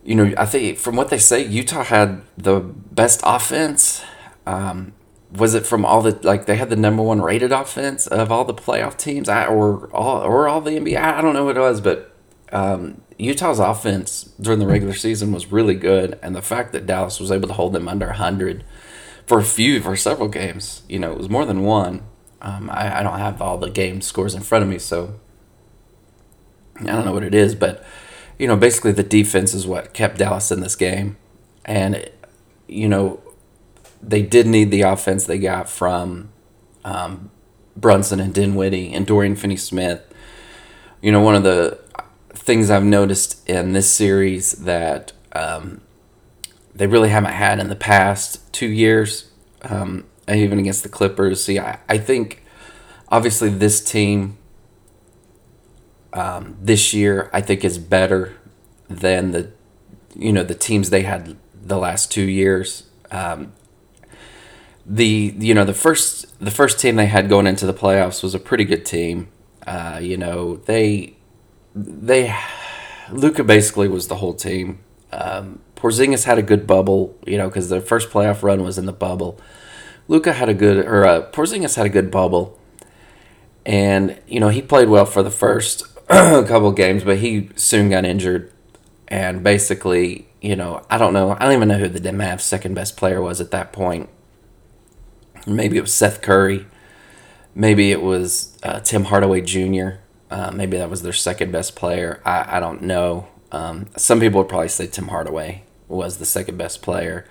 you 0.07 0.15
know, 0.15 0.33
I 0.37 0.45
think 0.45 0.79
from 0.79 0.95
what 0.95 1.09
they 1.09 1.17
say, 1.17 1.45
Utah 1.45 1.83
had 1.83 2.21
the 2.37 2.61
best 2.61 3.19
offense. 3.25 4.01
Um, 4.45 4.93
was 5.31 5.53
it 5.53 5.65
from 5.65 5.85
all 5.85 6.01
the 6.01 6.17
like 6.23 6.45
they 6.45 6.55
had 6.55 6.69
the 6.69 6.75
number 6.75 7.03
one 7.03 7.21
rated 7.21 7.51
offense 7.51 8.07
of 8.07 8.31
all 8.31 8.45
the 8.45 8.53
playoff 8.53 8.97
teams, 8.97 9.27
I, 9.29 9.45
or 9.45 9.87
all 9.93 10.21
or 10.21 10.47
all 10.47 10.61
the 10.61 10.71
NBA? 10.71 10.97
I 10.97 11.21
don't 11.21 11.33
know 11.33 11.45
what 11.45 11.57
it 11.57 11.61
was, 11.61 11.81
but 11.81 12.15
um, 12.51 13.01
Utah's 13.17 13.59
offense 13.59 14.23
during 14.39 14.59
the 14.59 14.67
regular 14.67 14.93
season 14.93 15.31
was 15.31 15.51
really 15.51 15.75
good, 15.75 16.17
and 16.21 16.35
the 16.35 16.41
fact 16.41 16.71
that 16.73 16.85
Dallas 16.85 17.19
was 17.19 17.31
able 17.31 17.47
to 17.47 17.53
hold 17.53 17.73
them 17.73 17.87
under 17.87 18.11
hundred 18.13 18.63
for 19.25 19.39
a 19.39 19.43
few 19.43 19.81
for 19.81 19.95
several 19.97 20.29
games, 20.29 20.83
you 20.87 20.99
know, 20.99 21.11
it 21.11 21.17
was 21.17 21.29
more 21.29 21.45
than 21.45 21.63
one. 21.63 22.03
Um, 22.41 22.69
I, 22.69 22.99
I 22.99 23.03
don't 23.03 23.17
have 23.17 23.41
all 23.41 23.57
the 23.57 23.69
game 23.69 24.01
scores 24.01 24.33
in 24.33 24.43
front 24.43 24.63
of 24.63 24.69
me, 24.69 24.79
so 24.79 25.19
I 26.79 26.85
don't 26.85 27.03
know 27.03 27.11
what 27.11 27.23
it 27.23 27.33
is, 27.33 27.55
but 27.55 27.83
you 28.37 28.47
know, 28.47 28.55
basically 28.55 28.91
the 28.91 29.03
defense 29.03 29.53
is 29.53 29.65
what 29.65 29.93
kept 29.93 30.17
Dallas 30.17 30.51
in 30.51 30.61
this 30.61 30.75
game. 30.75 31.17
And, 31.65 32.09
you 32.67 32.87
know, 32.87 33.19
they 34.01 34.21
did 34.21 34.47
need 34.47 34.71
the 34.71 34.81
offense 34.81 35.25
they 35.25 35.37
got 35.37 35.69
from 35.69 36.29
um, 36.83 37.31
Brunson 37.75 38.19
and 38.19 38.33
Dinwiddie 38.33 38.93
and 38.93 39.05
Dorian 39.05 39.35
Finney 39.35 39.57
Smith. 39.57 40.01
You 41.01 41.11
know, 41.11 41.21
one 41.21 41.35
of 41.35 41.43
the 41.43 41.79
things 42.33 42.69
I've 42.69 42.83
noticed 42.83 43.47
in 43.47 43.73
this 43.73 43.91
series 43.91 44.53
that 44.53 45.13
um, 45.33 45.81
they 46.73 46.87
really 46.87 47.09
haven't 47.09 47.33
had 47.33 47.59
in 47.59 47.69
the 47.69 47.75
past 47.75 48.51
two 48.53 48.67
years, 48.67 49.29
um, 49.63 50.05
even 50.27 50.59
against 50.59 50.83
the 50.83 50.89
Clippers. 50.89 51.43
See, 51.43 51.59
I, 51.59 51.79
I 51.89 51.97
think 51.97 52.43
obviously 53.09 53.49
this 53.49 53.83
team 53.83 54.37
um, 56.13 56.57
this 56.61 56.93
year 56.93 57.29
I 57.33 57.41
think 57.41 57.63
is 57.63 57.77
better 57.77 58.37
than 58.89 59.31
the 59.31 59.51
you 60.15 60.31
know 60.31 60.43
the 60.43 60.55
teams 60.55 60.89
they 60.89 61.03
had 61.03 61.37
the 61.53 61.77
last 61.77 62.11
two 62.11 62.23
years. 62.23 62.83
Um, 63.11 63.53
the 64.87 65.35
you 65.37 65.53
know 65.53 65.65
the 65.65 65.73
first 65.73 66.39
the 66.39 66.51
first 66.51 66.79
team 66.79 66.95
they 66.95 67.07
had 67.07 67.27
going 67.27 67.45
into 67.45 67.65
the 67.65 67.73
playoffs 67.73 68.23
was 68.23 68.33
a 68.33 68.39
pretty 68.39 68.63
good 68.63 68.85
team. 68.85 69.27
Uh, 69.65 69.99
you 70.01 70.15
know 70.15 70.57
they 70.57 71.17
they 71.75 72.33
Luka 73.11 73.43
basically 73.43 73.87
was 73.87 74.07
the 74.07 74.15
whole 74.15 74.33
team. 74.33 74.79
Um, 75.11 75.59
Porzingis 75.75 76.23
had 76.23 76.37
a 76.37 76.41
good 76.41 76.65
bubble, 76.65 77.17
you 77.25 77.37
know, 77.37 77.47
because 77.47 77.69
their 77.69 77.81
first 77.81 78.09
playoff 78.09 78.43
run 78.43 78.63
was 78.63 78.77
in 78.77 78.85
the 78.85 78.93
bubble. 78.93 79.39
Luka 80.07 80.33
had 80.33 80.49
a 80.49 80.53
good, 80.53 80.85
or 80.85 81.05
uh, 81.05 81.29
Porzingis 81.31 81.75
had 81.75 81.85
a 81.85 81.89
good 81.89 82.09
bubble, 82.09 82.57
and 83.65 84.17
you 84.27 84.39
know 84.39 84.49
he 84.49 84.61
played 84.61 84.89
well 84.89 85.05
for 85.05 85.21
the 85.21 85.31
first 85.31 85.83
couple 86.07 86.71
games, 86.71 87.03
but 87.03 87.17
he 87.17 87.49
soon 87.55 87.89
got 87.89 88.05
injured, 88.05 88.51
and 89.07 89.43
basically, 89.43 90.27
you 90.41 90.55
know, 90.55 90.85
I 90.89 90.97
don't 90.97 91.13
know, 91.13 91.31
I 91.31 91.39
don't 91.39 91.53
even 91.53 91.67
know 91.67 91.77
who 91.77 91.89
the 91.89 91.99
Mavs' 92.09 92.41
second 92.41 92.73
best 92.73 92.95
player 92.95 93.21
was 93.21 93.41
at 93.41 93.51
that 93.51 93.73
point. 93.73 94.09
Maybe 95.47 95.77
it 95.77 95.81
was 95.81 95.93
Seth 95.93 96.21
Curry, 96.21 96.67
maybe 97.55 97.91
it 97.91 98.01
was 98.01 98.57
uh, 98.63 98.79
Tim 98.81 99.05
Hardaway 99.05 99.41
Jr. 99.41 99.99
Uh, 100.29 100.51
maybe 100.51 100.77
that 100.77 100.89
was 100.89 101.01
their 101.01 101.13
second 101.13 101.51
best 101.51 101.75
player. 101.75 102.21
I, 102.25 102.57
I 102.57 102.59
don't 102.59 102.83
know. 102.83 103.27
Um, 103.51 103.87
some 103.95 104.19
people 104.19 104.41
would 104.41 104.49
probably 104.49 104.67
say 104.67 104.87
Tim 104.87 105.07
Hardaway 105.07 105.63
was 105.87 106.17
the 106.17 106.25
second 106.25 106.57
best 106.57 106.81
player. 106.81 107.25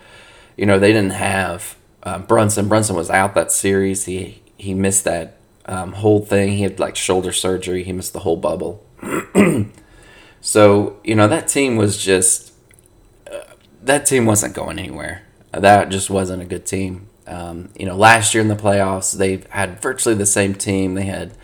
You 0.57 0.67
know, 0.67 0.79
they 0.79 0.93
didn't 0.93 1.13
have 1.13 1.77
uh, 2.03 2.19
Brunson. 2.19 2.69
Brunson 2.69 2.97
was 2.97 3.11
out 3.11 3.35
that 3.35 3.53
series. 3.53 4.05
He 4.07 4.43
he 4.57 4.73
missed 4.75 5.05
that 5.05 5.37
um, 5.67 5.93
whole 5.93 6.25
thing. 6.25 6.57
He 6.57 6.63
had 6.63 6.81
like 6.81 6.97
shoulder 6.97 7.33
surgery. 7.33 7.85
He 7.85 7.93
missed 7.93 8.15
the 8.15 8.21
whole 8.21 8.37
bubble. 8.37 8.85
so 10.41 10.99
you 11.05 11.15
know 11.15 11.29
that 11.29 11.49
team 11.49 11.77
was 11.77 12.03
just 12.03 12.55
uh, 13.31 13.41
that 13.83 14.07
team 14.07 14.25
wasn't 14.25 14.55
going 14.55 14.79
anywhere. 14.79 15.23
That 15.53 15.91
just 15.91 16.09
wasn't 16.09 16.43
a 16.43 16.47
good 16.47 16.65
team. 16.65 17.09
Um, 17.27 17.71
you 17.79 17.87
know, 17.87 17.97
last 17.97 18.35
year 18.35 18.43
in 18.43 18.49
the 18.49 18.57
playoffs, 18.57 19.17
they 19.17 19.43
had 19.51 19.81
virtually 19.81 20.15
the 20.15 20.27
same 20.27 20.55
team. 20.55 20.95
They 20.95 21.05
had 21.05 21.37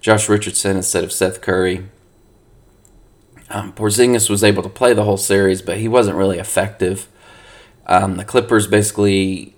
Josh 0.00 0.28
Richardson 0.28 0.76
instead 0.76 1.04
of 1.04 1.12
Seth 1.12 1.40
Curry. 1.40 1.86
Um, 3.50 3.72
Porzingis 3.72 4.28
was 4.28 4.44
able 4.44 4.62
to 4.62 4.68
play 4.68 4.92
the 4.92 5.04
whole 5.04 5.16
series, 5.16 5.62
but 5.62 5.78
he 5.78 5.88
wasn't 5.88 6.16
really 6.16 6.38
effective. 6.38 7.08
Um, 7.86 8.16
the 8.16 8.24
Clippers 8.24 8.66
basically 8.66 9.54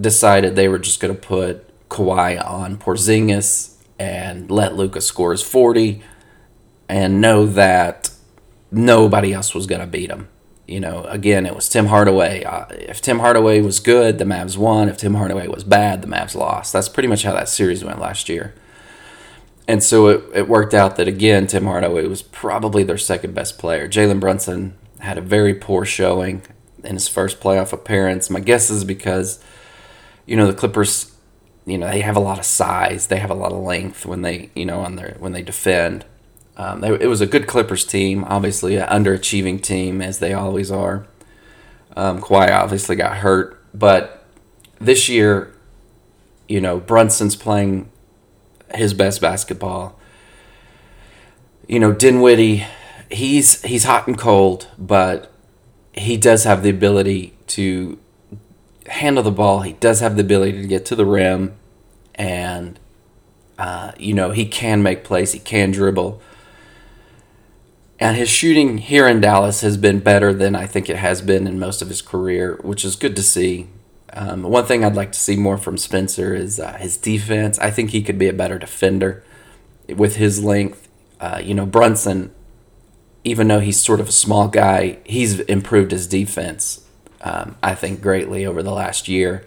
decided 0.00 0.54
they 0.54 0.68
were 0.68 0.78
just 0.78 1.00
going 1.00 1.14
to 1.14 1.20
put 1.20 1.88
Kawhi 1.88 2.44
on 2.44 2.76
Porzingis 2.76 3.74
and 3.98 4.50
let 4.50 4.76
Luka 4.76 5.00
score 5.00 5.32
his 5.32 5.42
40 5.42 6.02
and 6.88 7.20
know 7.20 7.46
that 7.46 8.10
nobody 8.70 9.32
else 9.32 9.54
was 9.54 9.66
going 9.66 9.80
to 9.80 9.86
beat 9.86 10.10
him. 10.10 10.28
You 10.68 10.80
know, 10.80 11.04
again, 11.04 11.46
it 11.46 11.54
was 11.54 11.68
Tim 11.68 11.86
Hardaway. 11.86 12.44
Uh, 12.44 12.66
if 12.70 13.00
Tim 13.00 13.20
Hardaway 13.20 13.62
was 13.62 13.80
good, 13.80 14.18
the 14.18 14.24
Mavs 14.24 14.56
won. 14.56 14.88
If 14.88 14.98
Tim 14.98 15.14
Hardaway 15.14 15.48
was 15.48 15.64
bad, 15.64 16.02
the 16.02 16.06
Mavs 16.06 16.34
lost. 16.34 16.72
That's 16.72 16.90
pretty 16.90 17.08
much 17.08 17.22
how 17.22 17.32
that 17.32 17.48
series 17.48 17.82
went 17.82 17.98
last 17.98 18.28
year. 18.28 18.54
And 19.66 19.82
so 19.82 20.08
it, 20.08 20.24
it 20.34 20.48
worked 20.48 20.74
out 20.74 20.96
that, 20.96 21.08
again, 21.08 21.46
Tim 21.46 21.64
Hardaway 21.64 22.06
was 22.06 22.22
probably 22.22 22.84
their 22.84 22.98
second 22.98 23.34
best 23.34 23.58
player. 23.58 23.88
Jalen 23.88 24.20
Brunson 24.20 24.76
had 25.00 25.16
a 25.16 25.22
very 25.22 25.54
poor 25.54 25.84
showing 25.84 26.42
in 26.84 26.94
his 26.94 27.08
first 27.08 27.40
playoff 27.40 27.72
appearance. 27.72 28.28
My 28.28 28.40
guess 28.40 28.70
is 28.70 28.84
because, 28.84 29.42
you 30.26 30.36
know, 30.36 30.46
the 30.46 30.54
Clippers 30.54 31.14
you 31.68 31.76
know 31.76 31.88
they 31.88 32.00
have 32.00 32.16
a 32.16 32.20
lot 32.20 32.38
of 32.38 32.44
size, 32.44 33.08
they 33.08 33.18
have 33.18 33.30
a 33.30 33.34
lot 33.34 33.52
of 33.52 33.58
length 33.58 34.06
when 34.06 34.22
they 34.22 34.50
you 34.54 34.64
know 34.64 34.80
on 34.80 34.96
their 34.96 35.16
when 35.18 35.32
they 35.32 35.42
defend. 35.42 36.04
Um, 36.58 36.80
they, 36.80 36.88
it 36.88 37.06
was 37.06 37.20
a 37.20 37.26
good 37.26 37.46
Clippers 37.46 37.84
team, 37.84 38.24
obviously 38.24 38.76
an 38.76 38.88
underachieving 38.88 39.62
team 39.62 40.02
as 40.02 40.18
they 40.18 40.34
always 40.34 40.70
are. 40.70 41.06
Um, 41.96 42.20
Kawhi 42.20 42.50
obviously 42.50 42.96
got 42.96 43.18
hurt, 43.18 43.62
but 43.72 44.24
this 44.80 45.08
year, 45.08 45.54
you 46.48 46.60
know 46.60 46.80
Brunson's 46.80 47.36
playing 47.36 47.90
his 48.74 48.94
best 48.94 49.20
basketball. 49.20 49.98
You 51.68 51.78
know 51.78 51.92
Dinwiddie, 51.92 52.66
he's 53.10 53.62
he's 53.62 53.84
hot 53.84 54.06
and 54.06 54.18
cold, 54.18 54.68
but 54.78 55.30
he 55.92 56.16
does 56.16 56.44
have 56.44 56.62
the 56.62 56.70
ability 56.70 57.36
to 57.48 57.98
handle 58.86 59.22
the 59.22 59.30
ball. 59.30 59.60
He 59.60 59.74
does 59.74 60.00
have 60.00 60.16
the 60.16 60.22
ability 60.22 60.62
to 60.62 60.66
get 60.66 60.84
to 60.86 60.96
the 60.96 61.06
rim, 61.06 61.54
and 62.14 62.78
uh, 63.58 63.92
you 63.98 64.14
know 64.14 64.30
he 64.30 64.46
can 64.46 64.82
make 64.82 65.04
plays. 65.04 65.32
He 65.32 65.38
can 65.38 65.70
dribble, 65.70 66.20
and 67.98 68.16
his 68.16 68.28
shooting 68.28 68.78
here 68.78 69.06
in 69.06 69.20
Dallas 69.20 69.60
has 69.62 69.76
been 69.76 70.00
better 70.00 70.32
than 70.32 70.54
I 70.54 70.66
think 70.66 70.88
it 70.88 70.96
has 70.96 71.22
been 71.22 71.46
in 71.46 71.58
most 71.58 71.82
of 71.82 71.88
his 71.88 72.02
career, 72.02 72.58
which 72.62 72.84
is 72.84 72.96
good 72.96 73.16
to 73.16 73.22
see. 73.22 73.68
Um, 74.12 74.42
one 74.42 74.64
thing 74.64 74.84
I'd 74.84 74.96
like 74.96 75.12
to 75.12 75.18
see 75.18 75.36
more 75.36 75.58
from 75.58 75.76
Spencer 75.76 76.34
is 76.34 76.58
uh, 76.58 76.74
his 76.74 76.96
defense. 76.96 77.58
I 77.58 77.70
think 77.70 77.90
he 77.90 78.02
could 78.02 78.18
be 78.18 78.28
a 78.28 78.32
better 78.32 78.58
defender 78.58 79.22
with 79.88 80.16
his 80.16 80.42
length. 80.42 80.88
Uh, 81.20 81.40
you 81.42 81.54
know, 81.54 81.66
Brunson, 81.66 82.32
even 83.24 83.48
though 83.48 83.60
he's 83.60 83.80
sort 83.80 84.00
of 84.00 84.08
a 84.08 84.12
small 84.12 84.48
guy, 84.48 84.98
he's 85.04 85.40
improved 85.40 85.90
his 85.90 86.06
defense 86.06 86.88
um, 87.20 87.56
I 87.62 87.74
think, 87.74 88.00
greatly 88.00 88.46
over 88.46 88.62
the 88.62 88.72
last 88.72 89.08
year. 89.08 89.44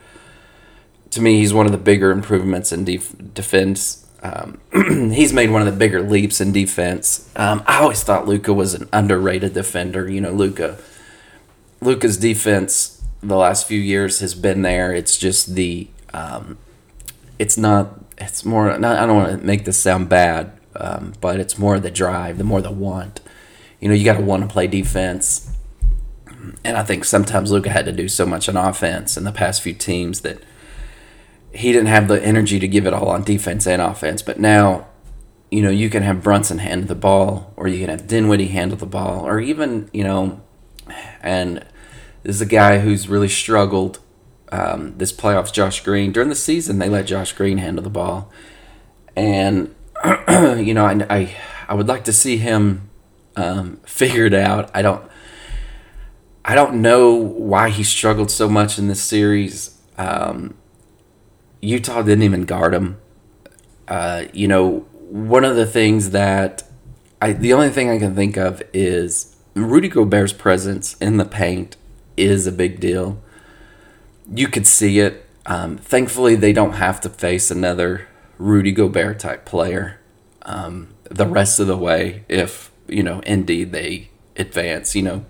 To 1.11 1.21
me, 1.21 1.37
he's 1.37 1.53
one 1.53 1.65
of 1.65 1.71
the 1.71 1.77
bigger 1.77 2.11
improvements 2.11 2.71
in 2.71 2.85
def- 2.85 3.15
defense. 3.33 4.00
Um, 4.23 4.59
he's 5.11 5.33
made 5.33 5.49
one 5.49 5.61
of 5.61 5.71
the 5.71 5.77
bigger 5.77 6.01
leaps 6.01 6.39
in 6.41 6.51
defense. 6.51 7.29
Um, 7.35 7.63
I 7.65 7.81
always 7.81 8.03
thought 8.03 8.27
Luka 8.27 8.53
was 8.53 8.73
an 8.73 8.87
underrated 8.93 9.53
defender. 9.53 10.09
You 10.09 10.21
know, 10.21 10.31
Luka, 10.31 10.77
Luka's 11.81 12.17
defense 12.17 13.01
the 13.21 13.37
last 13.37 13.67
few 13.67 13.79
years 13.79 14.19
has 14.19 14.35
been 14.35 14.61
there. 14.61 14.93
It's 14.93 15.17
just 15.17 15.55
the, 15.55 15.87
um, 16.13 16.57
it's 17.39 17.57
not. 17.57 17.99
It's 18.17 18.45
more. 18.45 18.77
Not, 18.77 18.99
I 18.99 19.05
don't 19.07 19.15
want 19.15 19.39
to 19.39 19.45
make 19.45 19.65
this 19.65 19.77
sound 19.77 20.07
bad, 20.07 20.51
um, 20.75 21.13
but 21.21 21.39
it's 21.39 21.57
more 21.57 21.79
the 21.79 21.89
drive, 21.89 22.37
the 22.37 22.43
more 22.43 22.61
the 22.61 22.71
want. 22.71 23.19
You 23.79 23.89
know, 23.89 23.95
you 23.95 24.05
got 24.05 24.17
to 24.17 24.23
want 24.23 24.43
to 24.43 24.49
play 24.49 24.67
defense 24.67 25.51
and 26.63 26.77
I 26.77 26.83
think 26.83 27.05
sometimes 27.05 27.51
Luka 27.51 27.69
had 27.69 27.85
to 27.85 27.91
do 27.91 28.07
so 28.07 28.25
much 28.25 28.49
on 28.49 28.57
offense 28.57 29.17
in 29.17 29.23
the 29.23 29.31
past 29.31 29.61
few 29.61 29.73
teams 29.73 30.21
that 30.21 30.41
he 31.53 31.71
didn't 31.71 31.87
have 31.87 32.07
the 32.07 32.23
energy 32.23 32.59
to 32.59 32.67
give 32.67 32.85
it 32.85 32.93
all 32.93 33.09
on 33.09 33.23
defense 33.23 33.67
and 33.67 33.81
offense. 33.81 34.21
But 34.21 34.39
now, 34.39 34.87
you 35.49 35.61
know, 35.61 35.69
you 35.69 35.89
can 35.89 36.03
have 36.03 36.23
Brunson 36.23 36.59
handle 36.59 36.87
the 36.87 36.95
ball, 36.95 37.53
or 37.57 37.67
you 37.67 37.79
can 37.79 37.89
have 37.89 38.07
Dinwiddie 38.07 38.47
handle 38.47 38.77
the 38.77 38.85
ball, 38.85 39.27
or 39.27 39.39
even, 39.39 39.89
you 39.91 40.03
know, 40.03 40.41
and 41.21 41.65
this 42.23 42.35
is 42.35 42.41
a 42.41 42.45
guy 42.45 42.79
who's 42.79 43.09
really 43.09 43.27
struggled 43.27 43.99
um, 44.51 44.97
this 44.97 45.11
playoffs, 45.11 45.51
Josh 45.51 45.83
Green. 45.83 46.11
During 46.11 46.29
the 46.29 46.35
season, 46.35 46.79
they 46.79 46.89
let 46.89 47.05
Josh 47.05 47.33
Green 47.33 47.57
handle 47.57 47.83
the 47.83 47.89
ball. 47.89 48.31
And, 49.15 49.75
you 50.29 50.73
know, 50.73 50.85
I, 50.85 51.05
I, 51.09 51.35
I 51.67 51.73
would 51.73 51.87
like 51.87 52.05
to 52.05 52.13
see 52.13 52.37
him 52.37 52.89
um, 53.35 53.79
figured 53.85 54.33
out. 54.33 54.69
I 54.73 54.81
don't. 54.81 55.09
I 56.43 56.55
don't 56.55 56.81
know 56.81 57.13
why 57.13 57.69
he 57.69 57.83
struggled 57.83 58.31
so 58.31 58.49
much 58.49 58.79
in 58.79 58.87
this 58.87 58.99
series. 58.99 59.77
Um, 59.99 60.55
Utah 61.61 62.01
didn't 62.01 62.23
even 62.23 62.45
guard 62.45 62.73
him. 62.73 62.99
Uh, 63.87 64.25
you 64.33 64.47
know, 64.47 64.79
one 65.09 65.43
of 65.43 65.55
the 65.55 65.65
things 65.65 66.11
that 66.11 66.63
I, 67.21 67.33
the 67.33 67.53
only 67.53 67.69
thing 67.69 67.89
I 67.89 67.99
can 67.99 68.15
think 68.15 68.37
of 68.37 68.63
is 68.73 69.35
Rudy 69.53 69.89
Gobert's 69.89 70.33
presence 70.33 70.95
in 70.97 71.17
the 71.17 71.25
paint 71.25 71.75
is 72.17 72.47
a 72.47 72.51
big 72.51 72.79
deal. 72.79 73.21
You 74.33 74.47
could 74.47 74.65
see 74.65 74.99
it. 74.99 75.25
Um, 75.45 75.77
thankfully, 75.77 76.35
they 76.35 76.53
don't 76.53 76.73
have 76.73 77.01
to 77.01 77.09
face 77.09 77.51
another 77.51 78.07
Rudy 78.37 78.71
Gobert 78.71 79.19
type 79.19 79.45
player 79.45 79.99
um, 80.43 80.93
the 81.03 81.25
rest 81.25 81.59
of 81.59 81.67
the 81.67 81.77
way 81.77 82.23
if, 82.27 82.71
you 82.87 83.03
know, 83.03 83.19
indeed 83.21 83.71
they 83.71 84.09
advance, 84.37 84.95
you 84.95 85.03
know. 85.03 85.25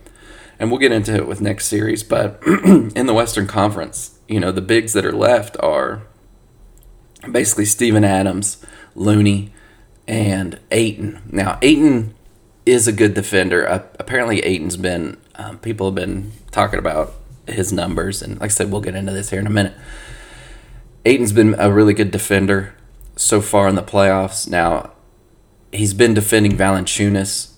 And 0.59 0.69
we'll 0.69 0.79
get 0.79 0.91
into 0.91 1.15
it 1.15 1.27
with 1.27 1.41
next 1.41 1.67
series. 1.67 2.03
But 2.03 2.41
in 2.45 3.05
the 3.07 3.13
Western 3.13 3.47
Conference, 3.47 4.19
you 4.27 4.39
know, 4.39 4.51
the 4.51 4.61
bigs 4.61 4.93
that 4.93 5.05
are 5.05 5.11
left 5.11 5.57
are 5.59 6.03
basically 7.29 7.65
Steven 7.65 8.03
Adams, 8.03 8.63
Looney, 8.95 9.51
and 10.07 10.59
Ayton. 10.71 11.21
Now, 11.31 11.59
Ayton 11.61 12.13
is 12.65 12.87
a 12.87 12.91
good 12.91 13.13
defender. 13.13 13.67
Uh, 13.67 13.83
apparently, 13.99 14.39
Ayton's 14.41 14.77
been, 14.77 15.17
um, 15.35 15.57
people 15.59 15.87
have 15.87 15.95
been 15.95 16.31
talking 16.51 16.79
about 16.79 17.13
his 17.47 17.71
numbers. 17.73 18.21
And 18.21 18.39
like 18.39 18.51
I 18.51 18.53
said, 18.53 18.71
we'll 18.71 18.81
get 18.81 18.95
into 18.95 19.11
this 19.11 19.29
here 19.29 19.39
in 19.39 19.47
a 19.47 19.51
minute. 19.51 19.73
Ayton's 21.05 21.33
been 21.33 21.55
a 21.57 21.71
really 21.71 21.93
good 21.93 22.11
defender 22.11 22.75
so 23.15 23.41
far 23.41 23.67
in 23.67 23.75
the 23.75 23.83
playoffs. 23.83 24.47
Now, 24.47 24.91
he's 25.71 25.93
been 25.93 26.13
defending 26.13 26.57
Valanciunas, 26.57 27.53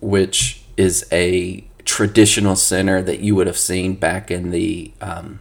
which 0.00 0.62
is 0.76 1.06
a 1.12 1.64
traditional 1.84 2.56
center 2.56 3.02
that 3.02 3.20
you 3.20 3.34
would 3.34 3.46
have 3.46 3.58
seen 3.58 3.94
back 3.94 4.30
in 4.30 4.50
the 4.50 4.92
um, 5.00 5.40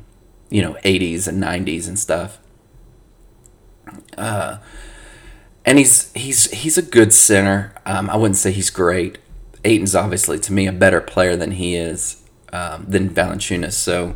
you 0.50 0.62
know 0.62 0.74
80s 0.84 1.28
and 1.28 1.42
90s 1.42 1.88
and 1.88 1.98
stuff. 1.98 2.40
Uh, 4.22 4.60
and 5.66 5.78
he's 5.78 6.12
he's 6.14 6.50
he's 6.52 6.78
a 6.78 6.82
good 6.82 7.14
center. 7.14 7.74
Um, 7.86 8.10
I 8.10 8.16
wouldn't 8.16 8.38
say 8.38 8.52
he's 8.52 8.70
great. 8.70 9.18
Ayton's 9.64 9.96
obviously 9.96 10.40
to 10.40 10.54
me 10.54 10.68
a 10.68 10.72
better 10.72 11.02
player 11.02 11.36
than 11.36 11.52
he 11.52 11.76
is 11.76 12.22
um, 12.54 12.86
than 12.88 13.10
Valanciunas. 13.10 13.74
So, 13.74 14.16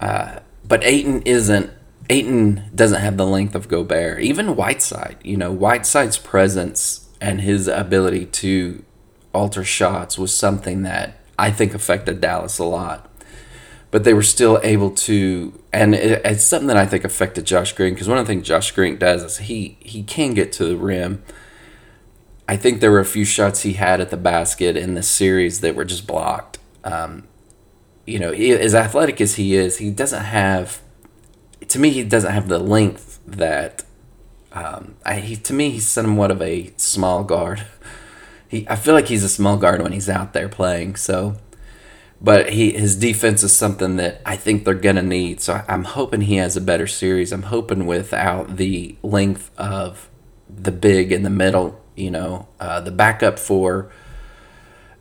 uh, 0.00 0.40
but 0.66 0.84
Ayton 0.84 1.22
isn't. 1.22 1.70
Ayton 2.08 2.70
doesn't 2.74 3.00
have 3.00 3.16
the 3.16 3.26
length 3.26 3.54
of 3.54 3.68
Gobert. 3.68 4.20
Even 4.20 4.56
Whiteside, 4.56 5.16
you 5.22 5.36
know, 5.36 5.52
Whiteside's 5.52 6.18
presence 6.18 7.08
and 7.20 7.40
his 7.40 7.68
ability 7.68 8.26
to 8.26 8.84
alter 9.32 9.62
shots 9.62 10.18
was 10.18 10.34
something 10.34 10.82
that 10.82 11.20
I 11.38 11.52
think 11.52 11.72
affected 11.72 12.20
Dallas 12.20 12.58
a 12.58 12.64
lot 12.64 13.09
but 13.90 14.04
they 14.04 14.14
were 14.14 14.22
still 14.22 14.60
able 14.62 14.90
to 14.90 15.60
and 15.72 15.94
it, 15.94 16.22
it's 16.24 16.44
something 16.44 16.68
that 16.68 16.76
I 16.76 16.86
think 16.86 17.04
affected 17.04 17.44
Josh 17.44 17.72
Green 17.72 17.94
because 17.94 18.08
one 18.08 18.18
of 18.18 18.26
the 18.26 18.32
things 18.32 18.46
Josh 18.46 18.70
Green 18.72 18.98
does 18.98 19.22
is 19.22 19.38
he 19.38 19.76
he 19.80 20.02
can 20.02 20.34
get 20.34 20.52
to 20.54 20.64
the 20.64 20.76
rim. 20.76 21.22
I 22.48 22.56
think 22.56 22.80
there 22.80 22.90
were 22.90 23.00
a 23.00 23.04
few 23.04 23.24
shots 23.24 23.62
he 23.62 23.74
had 23.74 24.00
at 24.00 24.10
the 24.10 24.16
basket 24.16 24.76
in 24.76 24.94
the 24.94 25.02
series 25.04 25.60
that 25.60 25.76
were 25.76 25.84
just 25.84 26.06
blocked. 26.06 26.58
Um, 26.82 27.28
you 28.06 28.18
know, 28.18 28.32
he, 28.32 28.50
as 28.50 28.74
athletic 28.74 29.20
as 29.20 29.36
he 29.36 29.54
is, 29.54 29.78
he 29.78 29.90
doesn't 29.90 30.24
have. 30.24 30.80
To 31.68 31.78
me, 31.78 31.90
he 31.90 32.02
doesn't 32.02 32.32
have 32.32 32.48
the 32.48 32.58
length 32.58 33.20
that. 33.26 33.84
Um, 34.52 34.96
I, 35.06 35.20
he 35.20 35.36
to 35.36 35.52
me 35.52 35.70
he's 35.70 35.86
somewhat 35.86 36.30
of 36.30 36.42
a 36.42 36.72
small 36.76 37.24
guard. 37.24 37.66
He 38.48 38.66
I 38.68 38.74
feel 38.74 38.94
like 38.94 39.06
he's 39.06 39.22
a 39.22 39.28
small 39.28 39.56
guard 39.56 39.80
when 39.80 39.92
he's 39.92 40.08
out 40.08 40.32
there 40.32 40.48
playing. 40.48 40.96
So 40.96 41.36
but 42.20 42.50
he 42.50 42.72
his 42.72 42.96
defense 42.96 43.42
is 43.42 43.56
something 43.56 43.96
that 43.96 44.20
I 44.26 44.36
think 44.36 44.64
they're 44.64 44.74
gonna 44.74 45.02
need. 45.02 45.40
So 45.40 45.62
I'm 45.66 45.84
hoping 45.84 46.22
he 46.22 46.36
has 46.36 46.56
a 46.56 46.60
better 46.60 46.86
series. 46.86 47.32
I'm 47.32 47.44
hoping 47.44 47.86
without 47.86 48.56
the 48.56 48.96
length 49.02 49.50
of 49.56 50.10
the 50.48 50.72
big 50.72 51.12
in 51.12 51.22
the 51.22 51.30
middle. 51.30 51.80
You 51.96 52.10
know, 52.10 52.48
uh, 52.58 52.80
the 52.80 52.90
backup 52.90 53.38
for 53.38 53.90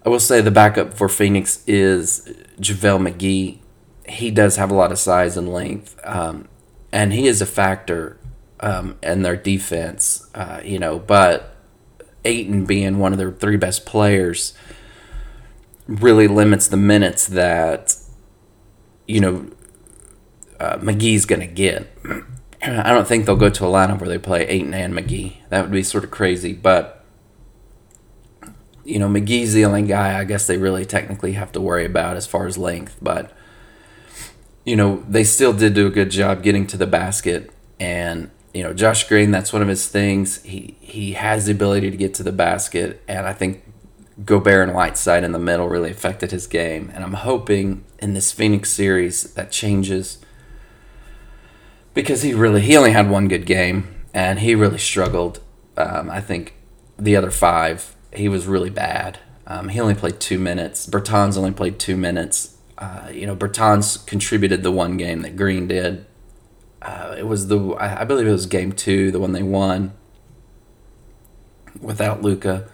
I 0.05 0.09
will 0.09 0.19
say 0.19 0.39
the 0.41 0.51
backup 0.51 0.93
for 0.93 1.09
Phoenix 1.09 1.63
is 1.67 2.27
JaVale 2.59 3.09
McGee. 3.09 3.59
He 4.07 4.31
does 4.31 4.55
have 4.55 4.71
a 4.71 4.73
lot 4.73 4.91
of 4.91 4.97
size 4.97 5.35
and 5.35 5.51
length, 5.51 5.99
um, 6.03 6.47
and 6.91 7.13
he 7.13 7.27
is 7.27 7.41
a 7.41 7.45
factor 7.45 8.17
um, 8.61 8.97
in 9.03 9.23
their 9.23 9.35
defense. 9.35 10.27
Uh, 10.33 10.61
you 10.63 10.79
know, 10.79 10.99
but 10.99 11.55
Ayton 12.23 12.65
being 12.65 12.99
one 12.99 13.11
of 13.11 13.17
their 13.17 13.31
three 13.31 13.57
best 13.57 13.85
players 13.85 14.53
really 15.89 16.27
limits 16.27 16.67
the 16.67 16.77
minutes 16.77 17.25
that 17.27 17.97
you 19.07 19.19
know 19.19 19.49
uh, 20.59 20.77
McGee's 20.77 21.25
going 21.25 21.41
to 21.41 21.47
get. 21.47 21.87
I 22.61 22.91
don't 22.93 23.07
think 23.07 23.25
they'll 23.25 23.37
go 23.37 23.49
to 23.49 23.65
a 23.65 23.69
lineup 23.69 23.99
where 23.99 24.09
they 24.09 24.17
play 24.17 24.45
Ayton 24.45 24.73
and 24.73 24.93
McGee. 24.93 25.37
That 25.47 25.61
would 25.61 25.71
be 25.71 25.81
sort 25.81 26.03
of 26.03 26.11
crazy, 26.11 26.53
but 26.53 27.03
you 28.85 28.99
know 28.99 29.07
McGee's 29.07 29.53
the 29.53 29.65
only 29.65 29.81
guy 29.83 30.19
I 30.19 30.23
guess 30.25 30.45
they 30.47 30.57
really 30.57 30.85
technically 30.85 31.33
have 31.33 31.51
to 31.53 31.61
worry 31.61 31.85
about 31.85 32.17
as 32.17 32.27
far 32.27 32.45
as 32.45 32.57
length, 32.57 32.97
but 33.01 33.35
you 34.65 34.75
know 34.75 35.03
they 35.09 35.23
still 35.23 35.53
did 35.53 35.73
do 35.73 35.87
a 35.87 35.91
good 35.91 36.11
job 36.11 36.43
getting 36.43 36.67
to 36.67 36.77
the 36.77 36.87
basket 36.87 37.51
and 37.79 38.29
you 38.53 38.61
know 38.61 38.73
Josh 38.73 39.07
Green 39.07 39.31
that's 39.31 39.51
one 39.51 39.63
of 39.63 39.67
his 39.67 39.87
things. 39.87 40.43
He 40.43 40.77
he 40.81 41.13
has 41.13 41.47
the 41.47 41.53
ability 41.53 41.89
to 41.89 41.97
get 41.97 42.13
to 42.15 42.23
the 42.23 42.31
basket 42.31 43.01
and 43.07 43.25
I 43.25 43.33
think 43.33 43.63
Gobert 44.25 44.67
and 44.67 44.75
Whiteside 44.75 45.23
in 45.23 45.31
the 45.31 45.39
middle 45.39 45.69
really 45.69 45.91
affected 45.91 46.31
his 46.31 46.47
game. 46.47 46.91
And 46.93 47.03
I'm 47.03 47.13
hoping 47.13 47.83
in 47.99 48.13
this 48.13 48.31
Phoenix 48.31 48.69
series 48.69 49.33
that 49.33 49.51
changes 49.51 50.19
because 51.93 52.21
he 52.21 52.33
really 52.33 52.61
he 52.61 52.75
only 52.75 52.91
had 52.91 53.09
one 53.09 53.27
good 53.27 53.45
game 53.45 54.03
and 54.13 54.39
he 54.39 54.55
really 54.55 54.77
struggled. 54.77 55.39
Um, 55.77 56.09
I 56.09 56.21
think 56.21 56.55
the 56.97 57.15
other 57.15 57.31
five 57.31 57.95
he 58.13 58.27
was 58.27 58.47
really 58.47 58.69
bad. 58.69 59.19
Um, 59.47 59.69
he 59.69 59.79
only 59.79 59.95
played 59.95 60.19
two 60.19 60.39
minutes. 60.39 60.87
Bertans 60.87 61.37
only 61.37 61.51
played 61.51 61.79
two 61.79 61.97
minutes. 61.97 62.57
Uh, 62.77 63.09
you 63.11 63.25
know, 63.25 63.35
Bertans 63.35 64.05
contributed 64.05 64.63
the 64.63 64.71
one 64.71 64.97
game 64.97 65.21
that 65.21 65.35
Green 65.35 65.67
did. 65.67 66.05
Uh, 66.81 67.15
it 67.17 67.27
was 67.27 67.47
the 67.47 67.75
I 67.79 68.03
believe 68.03 68.27
it 68.27 68.31
was 68.31 68.45
game 68.45 68.71
two, 68.71 69.11
the 69.11 69.19
one 69.19 69.31
they 69.31 69.43
won 69.43 69.93
without 71.81 72.21
Luka 72.21 72.69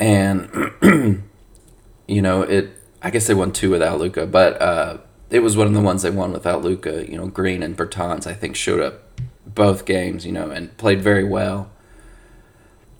and 0.00 0.50
you 2.08 2.22
know 2.22 2.42
it. 2.42 2.70
I 3.02 3.10
guess 3.10 3.26
they 3.26 3.34
won 3.34 3.52
two 3.52 3.70
without 3.70 3.98
Luka, 3.98 4.26
but 4.26 4.60
uh, 4.60 4.98
it 5.30 5.40
was 5.40 5.56
one 5.56 5.66
of 5.66 5.72
the 5.72 5.80
ones 5.80 6.02
they 6.02 6.10
won 6.10 6.32
without 6.32 6.62
Luka. 6.62 7.08
You 7.08 7.16
know, 7.16 7.28
Green 7.28 7.62
and 7.62 7.76
Bertans 7.76 8.26
I 8.26 8.34
think 8.34 8.56
showed 8.56 8.80
up 8.80 9.20
both 9.46 9.84
games. 9.84 10.26
You 10.26 10.32
know, 10.32 10.50
and 10.50 10.76
played 10.76 11.02
very 11.02 11.24
well. 11.24 11.70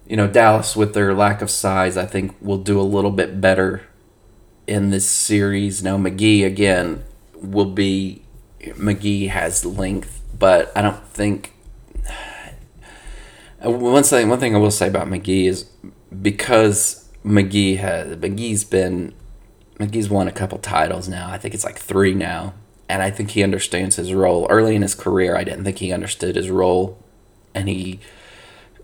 You 0.07 0.17
know, 0.17 0.29
Dallas 0.29 0.77
with 0.77 0.95
their 0.95 1.15
lack 1.15 1.41
of 1.43 1.51
size, 1.51 1.97
I 1.97 2.05
think 2.07 2.37
will 2.41 2.59
do 2.59 2.81
a 2.81 2.83
little 2.83 3.13
bit 3.13 3.41
better 3.41 3.83
in 4.67 4.91
this 4.91 5.09
series. 5.09 5.83
Now 5.83 5.97
McGee 5.97 6.45
again 6.45 7.05
will 7.35 7.71
be 7.71 8.23
McGee 8.61 9.29
has 9.29 9.65
length, 9.65 10.23
but 10.39 10.73
I 10.77 10.83
don't 10.83 11.07
think 11.09 11.55
one 13.63 14.03
thing 14.03 14.29
one 14.29 14.41
thing 14.41 14.55
I 14.55 14.59
will 14.59 14.71
say 14.71 14.89
about 14.89 15.07
McGee 15.07 15.47
is 15.47 15.71
because 16.23 17.09
McGee 17.25 17.77
has 17.79 18.17
McGee's 18.17 18.65
been 18.65 19.15
McGee's 19.79 20.11
won 20.11 20.29
a 20.29 20.33
couple 20.33 20.59
titles 20.59 21.09
now. 21.09 21.31
I 21.31 21.39
think 21.39 21.55
it's 21.55 21.65
like 21.65 21.79
three 21.79 22.15
now, 22.15 22.55
and 22.89 23.03
I 23.03 23.11
think 23.11 23.31
he 23.31 23.43
understands 23.43 23.97
his 23.97 24.13
role. 24.13 24.47
Early 24.51 24.77
in 24.77 24.83
his 24.83 24.95
career, 24.95 25.37
I 25.37 25.45
didn't 25.45 25.65
think 25.65 25.79
he 25.79 25.93
understood 25.93 26.37
his 26.37 26.51
role, 26.51 27.03
and 27.55 27.69
he, 27.69 28.01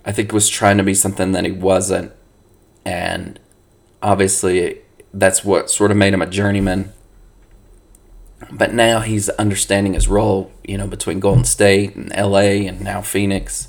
I 0.04 0.12
think, 0.12 0.32
was 0.32 0.48
trying 0.48 0.78
to 0.78 0.82
be 0.82 0.94
something 0.94 1.32
that 1.32 1.44
he 1.44 1.52
wasn't, 1.52 2.12
and 2.84 3.38
obviously 4.02 4.80
that's 5.12 5.44
what 5.44 5.70
sort 5.70 5.90
of 5.90 5.96
made 5.96 6.14
him 6.14 6.22
a 6.22 6.26
journeyman. 6.26 6.92
But 8.50 8.72
now 8.72 9.00
he's 9.00 9.28
understanding 9.30 9.94
his 9.94 10.08
role, 10.08 10.52
you 10.62 10.76
know, 10.76 10.86
between 10.86 11.20
Golden 11.20 11.44
State 11.44 11.96
and 11.96 12.10
LA 12.10 12.66
and 12.68 12.80
now 12.82 13.00
Phoenix. 13.00 13.68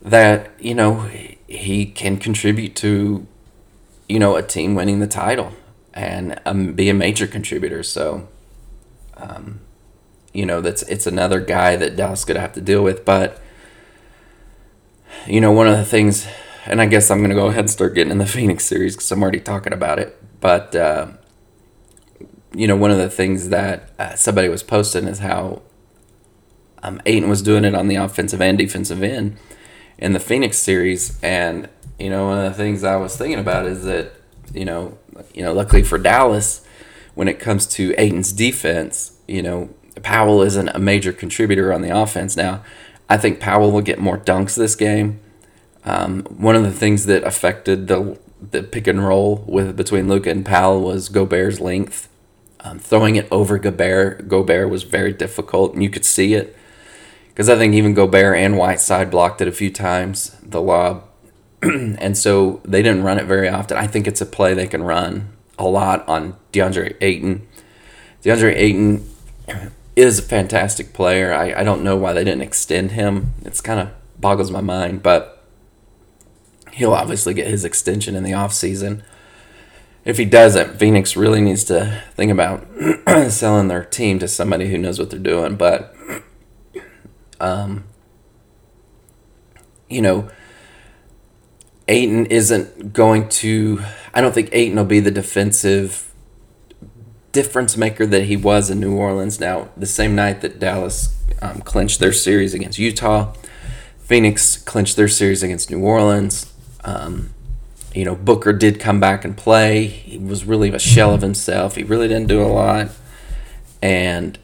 That 0.00 0.50
you 0.58 0.74
know 0.74 1.08
he 1.52 1.84
can 1.84 2.16
contribute 2.16 2.74
to, 2.76 3.26
you 4.08 4.18
know, 4.18 4.36
a 4.36 4.42
team 4.42 4.74
winning 4.74 5.00
the 5.00 5.06
title 5.06 5.52
and 5.92 6.40
um, 6.46 6.72
be 6.72 6.88
a 6.88 6.94
major 6.94 7.26
contributor. 7.26 7.82
So, 7.82 8.26
um, 9.18 9.60
you 10.32 10.46
know, 10.46 10.62
that's 10.62 10.82
it's 10.84 11.06
another 11.06 11.40
guy 11.40 11.76
that 11.76 11.94
Dallas 11.94 12.24
to 12.24 12.40
have 12.40 12.54
to 12.54 12.60
deal 12.62 12.82
with. 12.82 13.04
But 13.04 13.38
you 15.26 15.40
know, 15.40 15.52
one 15.52 15.68
of 15.68 15.76
the 15.76 15.84
things, 15.84 16.26
and 16.64 16.80
I 16.80 16.86
guess 16.86 17.10
I'm 17.10 17.18
to 17.28 17.34
go 17.34 17.48
ahead 17.48 17.60
and 17.60 17.70
start 17.70 17.94
getting 17.94 18.10
in 18.10 18.18
the 18.18 18.26
Phoenix 18.38 18.64
series 18.64 18.96
because 18.96 19.12
I'm 19.12 19.22
already 19.22 19.40
talking 19.40 19.74
about 19.74 19.98
it. 19.98 20.18
But 20.40 20.74
uh, 20.74 21.08
you 22.54 22.66
know, 22.66 22.76
one 22.76 22.90
of 22.90 22.98
the 22.98 23.10
things 23.10 23.50
that 23.50 23.90
uh, 23.98 24.14
somebody 24.14 24.48
was 24.48 24.62
posting 24.62 25.06
is 25.06 25.18
how 25.18 25.60
um, 26.82 27.00
Ayton 27.04 27.28
was 27.28 27.42
doing 27.42 27.66
it 27.66 27.74
on 27.74 27.88
the 27.88 27.96
offensive 27.96 28.40
and 28.40 28.56
defensive 28.56 29.02
end 29.02 29.36
in 29.98 30.12
the 30.12 30.20
Phoenix 30.20 30.58
series, 30.58 31.18
and 31.22 31.68
you 31.98 32.10
know, 32.10 32.26
one 32.26 32.38
of 32.38 32.44
the 32.44 32.56
things 32.56 32.84
I 32.84 32.96
was 32.96 33.16
thinking 33.16 33.38
about 33.38 33.66
is 33.66 33.84
that 33.84 34.12
you 34.52 34.64
know, 34.64 34.98
you 35.34 35.42
know, 35.42 35.52
luckily 35.52 35.82
for 35.82 35.98
Dallas, 35.98 36.64
when 37.14 37.28
it 37.28 37.38
comes 37.38 37.66
to 37.68 37.94
Ayton's 37.98 38.32
defense, 38.32 39.18
you 39.28 39.42
know, 39.42 39.70
Powell 40.02 40.42
isn't 40.42 40.68
a 40.68 40.78
major 40.78 41.12
contributor 41.12 41.72
on 41.72 41.82
the 41.82 41.96
offense. 41.96 42.36
Now, 42.36 42.62
I 43.08 43.18
think 43.18 43.40
Powell 43.40 43.70
will 43.70 43.82
get 43.82 43.98
more 43.98 44.18
dunks 44.18 44.56
this 44.56 44.74
game. 44.74 45.20
Um, 45.84 46.22
one 46.24 46.56
of 46.56 46.62
the 46.62 46.72
things 46.72 47.06
that 47.06 47.24
affected 47.24 47.88
the 47.88 48.18
the 48.50 48.62
pick 48.62 48.88
and 48.88 49.06
roll 49.06 49.44
with 49.46 49.76
between 49.76 50.08
Luka 50.08 50.30
and 50.30 50.44
Powell 50.44 50.80
was 50.80 51.08
Gobert's 51.08 51.60
length. 51.60 52.08
Um, 52.60 52.78
throwing 52.78 53.16
it 53.16 53.26
over 53.30 53.58
Gobert, 53.58 54.28
Gobert 54.28 54.70
was 54.70 54.84
very 54.84 55.12
difficult, 55.12 55.74
and 55.74 55.82
you 55.82 55.90
could 55.90 56.04
see 56.04 56.34
it 56.34 56.56
because 57.32 57.48
I 57.48 57.56
think 57.56 57.74
even 57.74 57.94
Gobert 57.94 58.36
and 58.36 58.58
Whiteside 58.58 59.10
blocked 59.10 59.40
it 59.40 59.48
a 59.48 59.52
few 59.52 59.70
times 59.70 60.36
the 60.42 60.60
lob, 60.60 61.04
and 61.62 62.16
so 62.16 62.60
they 62.64 62.82
didn't 62.82 63.04
run 63.04 63.18
it 63.18 63.24
very 63.24 63.48
often. 63.48 63.76
I 63.76 63.86
think 63.86 64.06
it's 64.06 64.20
a 64.20 64.26
play 64.26 64.52
they 64.52 64.66
can 64.66 64.82
run 64.82 65.32
a 65.58 65.64
lot 65.64 66.06
on 66.08 66.36
DeAndre 66.52 66.96
Ayton. 67.00 67.46
DeAndre 68.22 68.54
Ayton 68.54 69.08
is 69.96 70.18
a 70.18 70.22
fantastic 70.22 70.92
player. 70.92 71.32
I, 71.32 71.60
I 71.60 71.64
don't 71.64 71.82
know 71.82 71.96
why 71.96 72.12
they 72.12 72.24
didn't 72.24 72.42
extend 72.42 72.92
him. 72.92 73.34
It's 73.44 73.60
kind 73.60 73.80
of 73.80 73.90
boggles 74.18 74.50
my 74.50 74.60
mind, 74.60 75.02
but 75.02 75.44
he'll 76.72 76.94
obviously 76.94 77.34
get 77.34 77.46
his 77.46 77.64
extension 77.64 78.14
in 78.14 78.22
the 78.22 78.32
offseason. 78.32 79.02
If 80.04 80.18
he 80.18 80.24
doesn't, 80.24 80.78
Phoenix 80.78 81.16
really 81.16 81.40
needs 81.40 81.64
to 81.64 82.02
think 82.14 82.32
about 82.32 82.66
selling 83.28 83.68
their 83.68 83.84
team 83.84 84.18
to 84.18 84.28
somebody 84.28 84.68
who 84.70 84.78
knows 84.78 84.98
what 84.98 85.10
they're 85.10 85.18
doing. 85.18 85.56
But, 85.56 85.94
um, 87.42 87.84
you 89.90 90.00
know, 90.00 90.30
Ayton 91.88 92.26
isn't 92.26 92.92
going 92.92 93.28
to. 93.28 93.82
I 94.14 94.20
don't 94.20 94.32
think 94.32 94.48
Ayton 94.52 94.76
will 94.76 94.84
be 94.84 95.00
the 95.00 95.10
defensive 95.10 96.12
difference 97.32 97.76
maker 97.76 98.06
that 98.06 98.24
he 98.24 98.36
was 98.36 98.70
in 98.70 98.78
New 98.78 98.94
Orleans. 98.94 99.40
Now, 99.40 99.70
the 99.76 99.86
same 99.86 100.14
night 100.14 100.40
that 100.42 100.60
Dallas 100.60 101.18
um, 101.42 101.60
clinched 101.60 101.98
their 101.98 102.12
series 102.12 102.54
against 102.54 102.78
Utah, 102.78 103.34
Phoenix 103.98 104.56
clinched 104.56 104.96
their 104.96 105.08
series 105.08 105.42
against 105.42 105.70
New 105.70 105.80
Orleans. 105.80 106.52
Um, 106.84 107.34
you 107.94 108.04
know, 108.04 108.14
Booker 108.14 108.52
did 108.52 108.78
come 108.78 109.00
back 109.00 109.24
and 109.24 109.36
play. 109.36 109.86
He 109.86 110.16
was 110.16 110.44
really 110.44 110.70
a 110.70 110.78
shell 110.78 111.12
of 111.12 111.22
himself. 111.22 111.74
He 111.74 111.82
really 111.82 112.08
didn't 112.08 112.28
do 112.28 112.42
a 112.42 112.46
lot. 112.46 112.90
And 113.82 114.38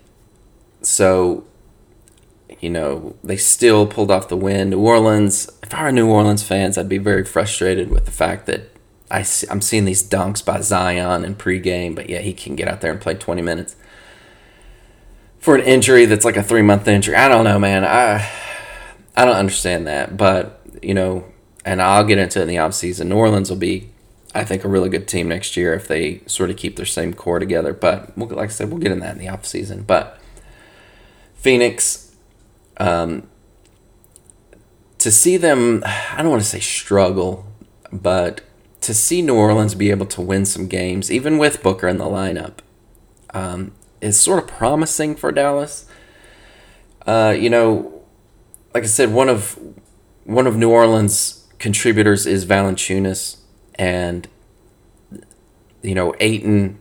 so 0.83 1.48
you 2.61 2.71
know, 2.71 3.17
they 3.23 3.37
still 3.37 3.87
pulled 3.87 4.11
off 4.11 4.29
the 4.29 4.37
win. 4.37 4.71
New 4.71 4.81
Orleans, 4.81 5.51
if 5.63 5.75
I 5.75 5.85
were 5.85 5.93
New 5.93 6.09
Orleans 6.09 6.43
fans, 6.43 6.77
I'd 6.77 6.89
be 6.89 6.99
very 6.99 7.25
frustrated 7.25 7.91
with 7.91 8.05
the 8.05 8.11
fact 8.11 8.47
that 8.47 8.71
I, 9.11 9.25
I'm 9.51 9.61
seeing 9.61 9.85
these 9.85 10.03
dunks 10.07 10.45
by 10.45 10.61
Zion 10.61 11.25
in 11.25 11.35
pregame, 11.35 11.95
but 11.95 12.11
yeah, 12.11 12.19
he 12.19 12.33
can 12.33 12.57
get 12.57 12.69
out 12.69 12.81
there 12.81 12.93
and 12.93 13.01
play 13.01 13.15
20 13.15 13.43
minutes. 13.43 13.77
For 15.39 15.55
an 15.55 15.65
injury 15.65 16.05
that's 16.05 16.25
like 16.25 16.37
a 16.37 16.43
three 16.43 16.63
month 16.63 16.89
injury, 16.89 17.15
I 17.15 17.29
don't 17.29 17.45
know, 17.45 17.59
man. 17.59 17.85
I 17.85 18.29
I 19.17 19.25
don't 19.25 19.37
understand 19.37 19.87
that, 19.87 20.17
but 20.17 20.61
you 20.83 20.95
know, 20.95 21.25
and 21.65 21.81
I'll 21.81 22.05
get 22.05 22.19
into 22.19 22.41
it 22.41 22.43
in 22.43 22.49
the 22.49 22.57
offseason. 22.57 23.07
New 23.07 23.17
Orleans 23.17 23.51
will 23.51 23.57
be, 23.57 23.91
I 24.35 24.45
think, 24.45 24.65
a 24.65 24.69
really 24.69 24.89
good 24.89 25.09
team 25.09 25.29
next 25.29 25.57
year 25.57 25.75
if 25.75 25.89
they 25.89 26.23
sort 26.27 26.51
of 26.51 26.57
keep 26.57 26.77
their 26.77 26.87
same 26.87 27.15
core 27.15 27.39
together. 27.39 27.73
But 27.73 28.17
we'll, 28.17 28.29
like 28.29 28.51
I 28.51 28.53
said, 28.53 28.71
we'll 28.71 28.81
get 28.81 28.93
in 28.93 29.01
that 29.01 29.17
in 29.17 29.19
the 29.19 29.27
offseason. 29.27 29.87
But 29.87 30.21
Phoenix, 31.35 32.08
um, 32.79 33.29
to 34.99 35.11
see 35.11 35.37
them, 35.37 35.83
I 35.85 36.17
don't 36.19 36.31
want 36.31 36.43
to 36.43 36.49
say 36.49 36.61
struggle, 36.61 37.47
but 37.93 38.41
to 38.83 38.95
see 38.95 39.23
New 39.23 39.35
Orleans 39.35 39.75
be 39.75 39.91
able 39.91 40.07
to 40.07 40.21
win 40.21 40.45
some 40.45 40.67
games, 40.67 41.11
even 41.11 41.39
with 41.39 41.63
Booker 41.63 41.89
in 41.89 41.99
the 41.99 42.05
lineup, 42.05 42.59
um, 43.35 43.73
is 44.01 44.19
sort 44.19 44.43
of 44.43 44.49
promising 44.49 45.15
for 45.15 45.33
Dallas. 45.33 45.87
Uh, 47.07 47.35
you 47.39 47.51
know, 47.51 48.03
like 48.75 48.85
I 48.85 48.87
said, 48.87 49.13
one 49.13 49.29
of 49.29 49.59
one 50.25 50.47
of 50.47 50.57
New 50.57 50.71
Orleans' 50.71 51.47
contributors 51.59 52.27
is 52.27 52.45
Valanciunas, 52.45 53.39
and 53.77 54.29
you 55.83 55.95
know 55.95 56.15
Ayton 56.21 56.79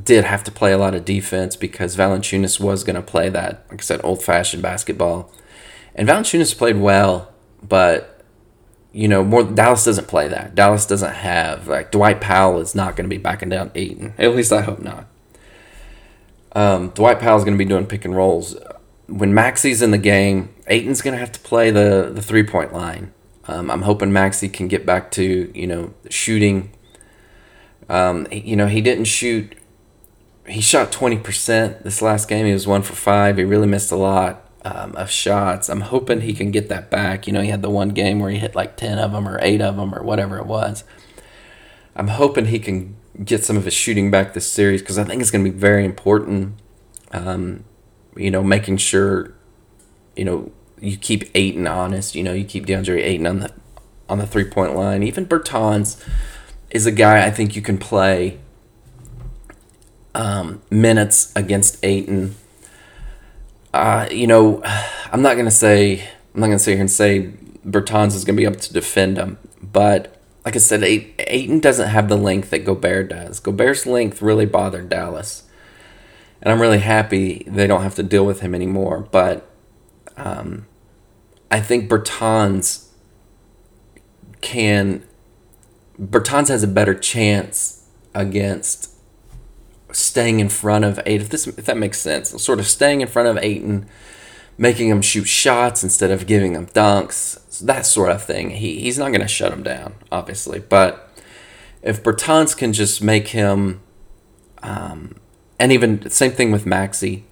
did 0.00 0.24
have 0.24 0.44
to 0.44 0.50
play 0.50 0.72
a 0.72 0.78
lot 0.78 0.94
of 0.94 1.04
defense 1.04 1.56
because 1.56 1.96
Valanciunas 1.96 2.58
was 2.58 2.84
going 2.84 2.96
to 2.96 3.02
play 3.02 3.28
that, 3.28 3.66
like 3.70 3.80
I 3.80 3.82
said, 3.82 4.00
old 4.02 4.22
fashioned 4.22 4.62
basketball. 4.62 5.32
And 5.94 6.08
Valanciunas 6.08 6.56
played 6.56 6.78
well, 6.78 7.32
but 7.62 8.12
you 8.92 9.08
know, 9.08 9.24
more 9.24 9.42
Dallas 9.42 9.84
doesn't 9.84 10.08
play 10.08 10.28
that. 10.28 10.54
Dallas 10.54 10.86
doesn't 10.86 11.14
have 11.14 11.66
like 11.66 11.90
Dwight 11.90 12.20
Powell 12.20 12.60
is 12.60 12.74
not 12.74 12.96
going 12.96 13.08
to 13.08 13.14
be 13.14 13.20
backing 13.20 13.48
down 13.48 13.70
Ayton. 13.74 14.14
At 14.18 14.34
least 14.34 14.52
I 14.52 14.62
hope 14.62 14.80
not. 14.80 15.06
Um, 16.54 16.90
Dwight 16.90 17.18
Powell 17.18 17.38
is 17.38 17.44
going 17.44 17.56
to 17.56 17.64
be 17.64 17.68
doing 17.68 17.86
pick 17.86 18.04
and 18.04 18.14
rolls. 18.14 18.56
When 19.06 19.32
Maxi's 19.32 19.82
in 19.82 19.90
the 19.90 19.98
game, 19.98 20.54
Ayton's 20.66 21.00
going 21.00 21.14
to 21.14 21.20
have 21.20 21.32
to 21.32 21.40
play 21.40 21.70
the 21.70 22.10
the 22.14 22.22
three 22.22 22.44
point 22.44 22.72
line. 22.72 23.12
Um, 23.46 23.70
I'm 23.70 23.82
hoping 23.82 24.10
Maxi 24.10 24.52
can 24.52 24.68
get 24.68 24.86
back 24.86 25.10
to 25.12 25.50
you 25.54 25.66
know 25.66 25.94
shooting. 26.10 26.72
Um, 27.88 28.26
you 28.30 28.56
know, 28.56 28.68
he 28.68 28.80
didn't 28.80 29.04
shoot 29.04 29.54
he 30.46 30.60
shot 30.60 30.90
20% 30.92 31.82
this 31.82 32.02
last 32.02 32.28
game. 32.28 32.46
He 32.46 32.52
was 32.52 32.66
one 32.66 32.82
for 32.82 32.94
five. 32.94 33.36
He 33.36 33.44
really 33.44 33.66
missed 33.66 33.92
a 33.92 33.96
lot 33.96 34.50
um, 34.64 34.94
of 34.96 35.10
shots. 35.10 35.68
I'm 35.68 35.82
hoping 35.82 36.22
he 36.22 36.34
can 36.34 36.50
get 36.50 36.68
that 36.68 36.90
back. 36.90 37.26
You 37.26 37.32
know, 37.32 37.40
he 37.40 37.48
had 37.48 37.62
the 37.62 37.70
one 37.70 37.90
game 37.90 38.18
where 38.18 38.30
he 38.30 38.38
hit 38.38 38.54
like 38.54 38.76
10 38.76 38.98
of 38.98 39.12
them 39.12 39.28
or 39.28 39.38
eight 39.40 39.60
of 39.60 39.76
them 39.76 39.94
or 39.94 40.02
whatever 40.02 40.38
it 40.38 40.46
was. 40.46 40.84
I'm 41.94 42.08
hoping 42.08 42.46
he 42.46 42.58
can 42.58 42.96
get 43.24 43.44
some 43.44 43.56
of 43.56 43.64
his 43.64 43.74
shooting 43.74 44.10
back 44.10 44.32
this 44.32 44.50
series 44.50 44.80
because 44.80 44.98
I 44.98 45.04
think 45.04 45.20
it's 45.20 45.30
going 45.30 45.44
to 45.44 45.50
be 45.50 45.56
very 45.56 45.84
important. 45.84 46.54
Um, 47.12 47.64
you 48.16 48.30
know, 48.30 48.42
making 48.42 48.78
sure, 48.78 49.34
you 50.16 50.24
know, 50.24 50.50
you 50.80 50.96
keep 50.96 51.30
Ayton 51.34 51.66
honest. 51.66 52.14
You 52.14 52.22
know, 52.22 52.32
you 52.32 52.44
keep 52.44 52.66
DeAndre 52.66 53.02
Ayton 53.02 53.26
on 53.26 53.40
the 53.40 53.52
on 54.08 54.18
the 54.18 54.26
three 54.26 54.44
point 54.44 54.74
line. 54.74 55.02
Even 55.02 55.26
Bertans 55.26 56.02
is 56.70 56.86
a 56.86 56.92
guy 56.92 57.26
I 57.26 57.30
think 57.30 57.54
you 57.54 57.62
can 57.62 57.78
play 57.78 58.40
um, 60.14 60.62
minutes 60.70 61.32
against 61.34 61.82
Ayton. 61.84 62.34
Uh, 63.72 64.08
you 64.10 64.26
know, 64.26 64.62
I'm 65.12 65.22
not 65.22 65.36
gonna 65.36 65.50
say 65.50 66.08
I'm 66.34 66.40
not 66.40 66.46
gonna 66.46 66.58
sit 66.58 66.72
here 66.72 66.80
and 66.80 66.90
say 66.90 67.32
Bertans 67.66 68.14
is 68.14 68.24
gonna 68.24 68.36
be 68.36 68.44
able 68.44 68.56
to 68.56 68.72
defend 68.72 69.16
him, 69.16 69.38
but 69.60 70.18
like 70.44 70.56
I 70.56 70.58
said, 70.58 70.82
Ayton 70.82 71.60
doesn't 71.60 71.88
have 71.88 72.08
the 72.08 72.16
length 72.16 72.50
that 72.50 72.64
Gobert 72.64 73.10
does. 73.10 73.38
Gobert's 73.38 73.86
length 73.86 74.20
really 74.20 74.46
bothered 74.46 74.88
Dallas, 74.88 75.44
and 76.40 76.52
I'm 76.52 76.60
really 76.60 76.80
happy 76.80 77.44
they 77.46 77.66
don't 77.66 77.82
have 77.82 77.94
to 77.96 78.02
deal 78.02 78.26
with 78.26 78.40
him 78.40 78.54
anymore. 78.54 79.06
But 79.10 79.48
um, 80.16 80.66
I 81.50 81.60
think 81.60 81.88
Bertans 81.88 82.88
can. 84.40 85.06
Bertans 86.00 86.48
has 86.48 86.62
a 86.62 86.68
better 86.68 86.94
chance 86.94 87.86
against 88.14 88.91
staying 89.92 90.40
in 90.40 90.48
front 90.48 90.84
of 90.84 90.98
Ayton, 91.06 91.22
if 91.22 91.28
this 91.28 91.46
if 91.46 91.64
that 91.64 91.76
makes 91.76 91.98
sense, 91.98 92.30
sort 92.42 92.58
of 92.58 92.66
staying 92.66 93.00
in 93.00 93.08
front 93.08 93.28
of 93.28 93.42
Ayton, 93.42 93.86
making 94.58 94.88
him 94.88 95.02
shoot 95.02 95.26
shots 95.26 95.82
instead 95.82 96.10
of 96.10 96.26
giving 96.26 96.54
him 96.54 96.66
dunks, 96.66 97.60
that 97.60 97.86
sort 97.86 98.10
of 98.10 98.22
thing. 98.22 98.50
He 98.50 98.80
he's 98.80 98.98
not 98.98 99.08
going 99.08 99.20
to 99.20 99.28
shut 99.28 99.52
him 99.52 99.62
down, 99.62 99.94
obviously, 100.10 100.58
but 100.58 101.08
if 101.82 102.02
Bertans 102.02 102.56
can 102.56 102.72
just 102.72 103.02
make 103.02 103.28
him, 103.28 103.80
um, 104.62 105.16
and 105.58 105.72
even 105.72 106.08
same 106.10 106.32
thing 106.32 106.52
with 106.52 106.64
Maxi, 106.64 107.22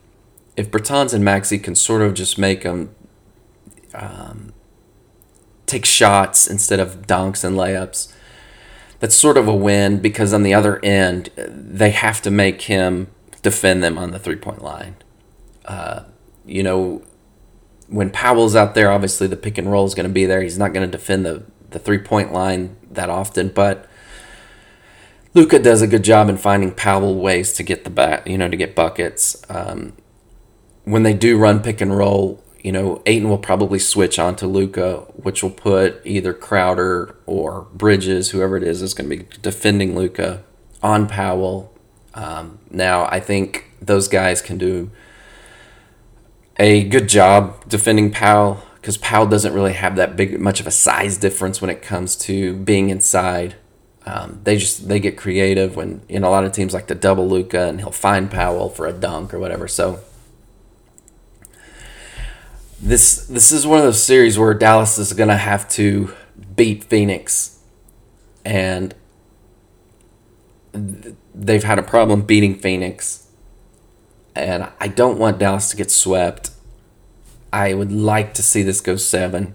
if 0.57 0.71
Bertans 0.71 1.15
and 1.15 1.25
Maxi 1.25 1.63
can 1.63 1.75
sort 1.75 2.03
of 2.03 2.15
just 2.15 2.39
make 2.39 2.65
him 2.65 2.95
um, 3.95 4.53
take 5.67 5.85
shots 5.85 6.47
instead 6.47 6.81
of 6.81 7.07
dunks 7.07 7.45
and 7.45 7.57
layups 7.57 8.13
that's 9.01 9.15
sort 9.15 9.37
of 9.37 9.49
a 9.49 9.55
win 9.55 9.99
because 9.99 10.33
on 10.33 10.43
the 10.43 10.55
other 10.55 10.83
end, 10.85 11.31
they 11.37 11.91
have 11.91 12.23
to 12.23 12.31
make 12.31 12.63
him 12.63 13.09
defend 13.43 13.83
them 13.83 13.99
on 13.99 14.13
the 14.13 14.19
three 14.19 14.37
point 14.37 14.63
line. 14.63 14.97
Uh, 15.65 16.05
you 16.47 16.63
know, 16.63 17.03
when 17.89 18.11
Powell's 18.11 18.55
out 18.55 18.75
there, 18.75 18.91
obviously 18.91 19.27
the 19.27 19.37
pick 19.37 19.59
and 19.59 19.71
roll 19.71 19.87
is 19.87 19.95
going 19.95 20.09
to 20.09 20.13
be 20.13 20.27
there. 20.27 20.43
He's 20.43 20.59
not 20.59 20.73
going 20.73 20.89
to 20.89 20.97
defend 20.97 21.27
the, 21.27 21.45
the 21.71 21.79
three 21.79 21.99
point 21.99 22.33
line 22.33 22.77
that 22.91 23.09
often, 23.11 23.49
but 23.49 23.89
Luka 25.33 25.59
does 25.59 25.81
a 25.81 25.87
good 25.87 26.05
job 26.05 26.29
in 26.29 26.37
finding 26.37 26.73
Powell 26.73 27.17
ways 27.17 27.53
to 27.55 27.63
get 27.63 27.85
the 27.85 27.91
bat, 27.91 28.27
you 28.27 28.37
know, 28.37 28.49
to 28.49 28.57
get 28.57 28.75
buckets. 28.75 29.43
Um, 29.49 29.95
when 30.85 31.05
they 31.05 31.15
do 31.15 31.39
run 31.39 31.61
pick 31.61 31.81
and 31.81 31.97
roll, 31.97 32.43
you 32.63 32.73
know, 32.73 33.03
Ayton 33.07 33.29
will 33.29 33.39
probably 33.39 33.79
switch 33.79 34.19
onto 34.19 34.47
Luka, 34.47 34.99
which 35.15 35.43
will 35.43 35.51
put 35.51 36.01
either 36.05 36.35
Crowder 36.35 37.17
or 37.27 37.67
Bridges, 37.73 38.31
whoever 38.31 38.57
it 38.57 38.63
is, 38.63 38.83
is 38.83 38.95
going 38.95 39.09
to 39.09 39.17
be 39.17 39.27
defending 39.41 39.97
Luka 39.97 40.43
on 40.83 41.09
Powell. 41.09 41.73
Um, 42.15 42.59
now, 42.71 43.07
I 43.07 43.21
think 43.21 43.71
those 43.81 44.09
guys 44.09 44.43
can 44.43 44.59
do 44.59 44.91
a 46.59 46.85
good 46.85 47.09
job 47.09 47.67
defending 47.69 48.11
Powell 48.11 48.63
because 48.75 48.99
Powell 48.99 49.27
doesn't 49.27 49.55
really 49.55 49.73
have 49.73 49.97
that 49.97 50.17
big 50.17 50.39
much 50.39 50.61
of 50.61 50.67
a 50.67 50.71
size 50.71 51.17
difference 51.17 51.61
when 51.61 51.71
it 51.71 51.81
comes 51.81 52.17
to 52.17 52.55
being 52.55 52.91
inside. 52.91 53.55
Um, 54.05 54.41
they 54.45 54.57
just 54.57 54.89
they 54.89 54.99
get 55.01 55.17
creative 55.17 55.77
when 55.77 56.03
you 56.09 56.21
know 56.21 56.29
a 56.29 56.31
lot 56.31 56.45
of 56.45 56.53
teams 56.53 56.75
like 56.75 56.87
to 56.89 56.95
double 56.95 57.29
Luka 57.29 57.69
and 57.69 57.81
he'll 57.81 57.91
find 57.91 58.31
Powell 58.31 58.69
for 58.69 58.87
a 58.87 58.93
dunk 58.93 59.33
or 59.33 59.39
whatever. 59.39 59.69
So 59.69 60.01
this 62.81 63.27
this 63.27 63.53
is 63.53 63.67
one 63.67 63.79
of 63.79 63.85
those 63.85 64.03
series 64.03 64.39
where 64.39 64.55
Dallas 64.55 64.99
is 64.99 65.13
gonna 65.13 65.37
have 65.37 65.69
to 65.71 66.15
beat 66.57 66.85
Phoenix, 66.85 67.59
and 68.45 68.95
they've 70.73 71.63
had 71.63 71.79
a 71.79 71.83
problem 71.83 72.23
beating 72.23 72.59
Phoenix, 72.59 73.29
and 74.35 74.69
I 74.81 74.89
don't 74.89 75.19
want 75.19 75.39
Dallas 75.39 75.71
to 75.71 75.77
get 75.77 75.91
swept. 75.91 76.51
I 77.53 77.75
would 77.75 77.93
like 77.93 78.35
to 78.35 78.43
see 78.43 78.63
this 78.63 78.81
go 78.81 78.97
seven. 78.97 79.55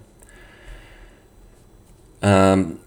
Um, 2.22 2.80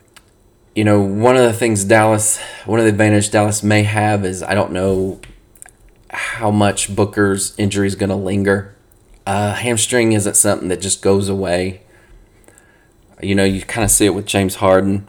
you 0.74 0.84
know, 0.84 1.00
one 1.00 1.36
of 1.36 1.42
the 1.42 1.52
things 1.52 1.84
Dallas, 1.84 2.38
one 2.64 2.78
of 2.78 2.84
the 2.84 2.90
advantage 2.90 3.30
Dallas 3.30 3.62
may 3.62 3.82
have 3.82 4.24
is 4.24 4.42
I 4.42 4.54
don't 4.54 4.72
know 4.72 5.20
how 6.10 6.50
much 6.50 6.94
Booker's 6.94 7.54
injury 7.58 7.86
is 7.86 7.94
going 7.94 8.10
to 8.10 8.16
linger. 8.16 8.76
Hamstring 9.28 10.12
isn't 10.12 10.36
something 10.36 10.68
that 10.68 10.80
just 10.80 11.02
goes 11.02 11.28
away. 11.28 11.82
You 13.20 13.34
know, 13.34 13.44
you 13.44 13.60
kind 13.62 13.84
of 13.84 13.90
see 13.90 14.06
it 14.06 14.14
with 14.14 14.26
James 14.26 14.56
Harden, 14.56 15.06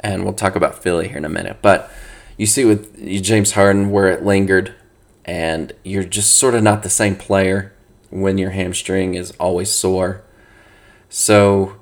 and 0.00 0.22
we'll 0.22 0.32
talk 0.32 0.54
about 0.54 0.80
Philly 0.80 1.08
here 1.08 1.16
in 1.16 1.24
a 1.24 1.30
minute. 1.30 1.58
But 1.60 1.90
you 2.36 2.46
see 2.46 2.64
with 2.64 2.96
James 3.22 3.52
Harden 3.52 3.90
where 3.90 4.06
it 4.08 4.24
lingered, 4.24 4.74
and 5.24 5.72
you're 5.82 6.04
just 6.04 6.34
sort 6.34 6.54
of 6.54 6.62
not 6.62 6.84
the 6.84 6.90
same 6.90 7.16
player 7.16 7.72
when 8.10 8.38
your 8.38 8.50
hamstring 8.50 9.14
is 9.14 9.32
always 9.40 9.70
sore. 9.70 10.22
So 11.08 11.76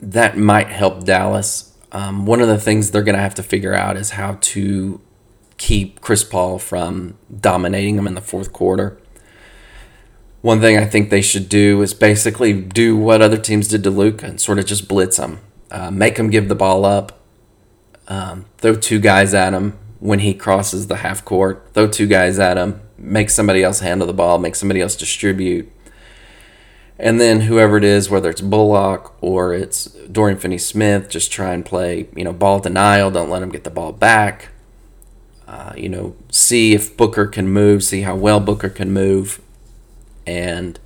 that 0.00 0.38
might 0.38 0.68
help 0.68 1.04
Dallas. 1.04 1.76
Um, 1.92 2.26
one 2.26 2.40
of 2.40 2.48
the 2.48 2.58
things 2.58 2.90
they're 2.90 3.02
going 3.02 3.16
to 3.16 3.20
have 3.20 3.34
to 3.34 3.42
figure 3.42 3.74
out 3.74 3.96
is 3.96 4.10
how 4.10 4.38
to 4.40 5.00
keep 5.58 6.00
Chris 6.00 6.24
Paul 6.24 6.58
from 6.58 7.18
dominating 7.40 7.96
them 7.96 8.06
in 8.06 8.14
the 8.14 8.20
fourth 8.20 8.52
quarter 8.52 8.98
one 10.42 10.60
thing 10.60 10.78
I 10.78 10.84
think 10.84 11.10
they 11.10 11.22
should 11.22 11.48
do 11.48 11.82
is 11.82 11.94
basically 11.94 12.52
do 12.52 12.96
what 12.96 13.22
other 13.22 13.36
teams 13.36 13.68
did 13.68 13.82
to 13.84 13.90
Luka 13.90 14.26
and 14.26 14.40
sort 14.40 14.58
of 14.58 14.66
just 14.66 14.88
blitz 14.88 15.18
him, 15.18 15.40
uh, 15.70 15.90
make 15.90 16.18
him 16.18 16.30
give 16.30 16.48
the 16.48 16.54
ball 16.54 16.84
up, 16.84 17.20
um, 18.08 18.46
throw 18.58 18.74
two 18.74 19.00
guys 19.00 19.34
at 19.34 19.52
him 19.52 19.78
when 19.98 20.20
he 20.20 20.34
crosses 20.34 20.86
the 20.86 20.96
half 20.96 21.24
court, 21.24 21.68
throw 21.72 21.88
two 21.88 22.06
guys 22.06 22.38
at 22.38 22.56
him, 22.56 22.80
make 22.98 23.30
somebody 23.30 23.62
else 23.62 23.80
handle 23.80 24.06
the 24.06 24.12
ball, 24.12 24.38
make 24.38 24.54
somebody 24.54 24.80
else 24.80 24.94
distribute. 24.94 25.70
And 26.98 27.20
then 27.20 27.42
whoever 27.42 27.76
it 27.76 27.84
is, 27.84 28.08
whether 28.08 28.30
it's 28.30 28.40
Bullock 28.40 29.14
or 29.22 29.52
it's 29.52 29.86
Dorian 30.10 30.38
Finney-Smith, 30.38 31.10
just 31.10 31.30
try 31.30 31.52
and 31.52 31.64
play, 31.64 32.08
you 32.16 32.24
know, 32.24 32.32
ball 32.32 32.58
denial. 32.60 33.10
Don't 33.10 33.28
let 33.28 33.42
him 33.42 33.50
get 33.50 33.64
the 33.64 33.70
ball 33.70 33.92
back. 33.92 34.48
Uh, 35.46 35.74
you 35.76 35.88
know, 35.88 36.16
see 36.30 36.74
if 36.74 36.96
Booker 36.96 37.26
can 37.26 37.48
move, 37.48 37.84
see 37.84 38.00
how 38.00 38.16
well 38.16 38.40
Booker 38.40 38.70
can 38.70 38.92
move, 38.92 39.40
and 40.26 40.78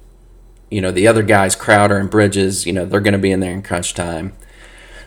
you 0.70 0.80
know 0.80 0.90
the 0.90 1.08
other 1.08 1.22
guys, 1.22 1.56
Crowder 1.56 1.96
and 1.98 2.10
Bridges, 2.10 2.66
you 2.66 2.72
know 2.72 2.84
they're 2.84 3.00
going 3.00 3.12
to 3.12 3.18
be 3.18 3.32
in 3.32 3.40
there 3.40 3.52
in 3.52 3.62
crunch 3.62 3.94
time. 3.94 4.34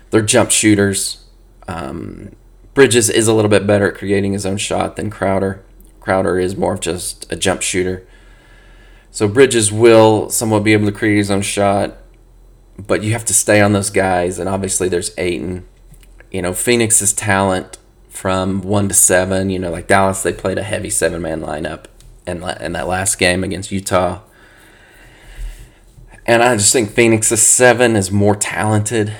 They're 0.10 0.22
jump 0.22 0.52
shooters. 0.52 1.26
Um, 1.68 2.36
Bridges 2.74 3.10
is 3.10 3.28
a 3.28 3.34
little 3.34 3.50
bit 3.50 3.68
better 3.68 3.92
at 3.92 3.98
creating 3.98 4.34
his 4.34 4.46
own 4.46 4.58
shot 4.58 4.96
than 4.96 5.10
Crowder. 5.10 5.64
Crowder 6.00 6.40
is 6.40 6.58
more 6.58 6.74
of 6.74 6.82
just 6.82 7.32
a 7.32 7.36
jump 7.36 7.62
shooter. 7.62 8.06
So 9.12 9.28
Bridges 9.28 9.72
will 9.72 10.30
somewhat 10.30 10.64
be 10.64 10.74
able 10.74 10.88
to 10.88 10.92
create 10.92 11.18
his 11.18 11.32
own 11.32 11.44
shot, 11.44 11.98
but 12.78 13.04
you 13.04 13.12
have 13.14 13.26
to 13.26 13.34
stay 13.34 13.62
on 13.62 13.74
those 13.74 13.92
guys. 13.92 14.40
And 14.40 14.50
obviously, 14.50 14.90
there's 14.90 15.12
Ayton. 15.18 15.66
You 16.32 16.42
know, 16.42 16.54
Phoenix's 16.54 17.14
talent 17.14 17.78
from 18.10 18.62
one 18.62 18.88
to 18.88 18.94
seven. 18.94 19.52
You 19.52 19.60
know, 19.60 19.72
like 19.72 19.88
Dallas, 19.88 20.24
they 20.24 20.34
played 20.34 20.58
a 20.58 20.64
heavy 20.64 20.90
seven 20.90 21.22
man 21.22 21.42
lineup 21.42 21.86
in, 22.26 22.44
in 22.44 22.74
that 22.74 22.88
last 22.88 23.18
game 23.18 23.44
against 23.44 23.72
Utah. 23.72 24.22
And 26.26 26.42
I 26.42 26.56
just 26.56 26.72
think 26.72 26.92
Phoenix's 26.92 27.42
seven 27.42 27.96
is 27.96 28.12
more 28.12 28.36
talented. 28.36 29.14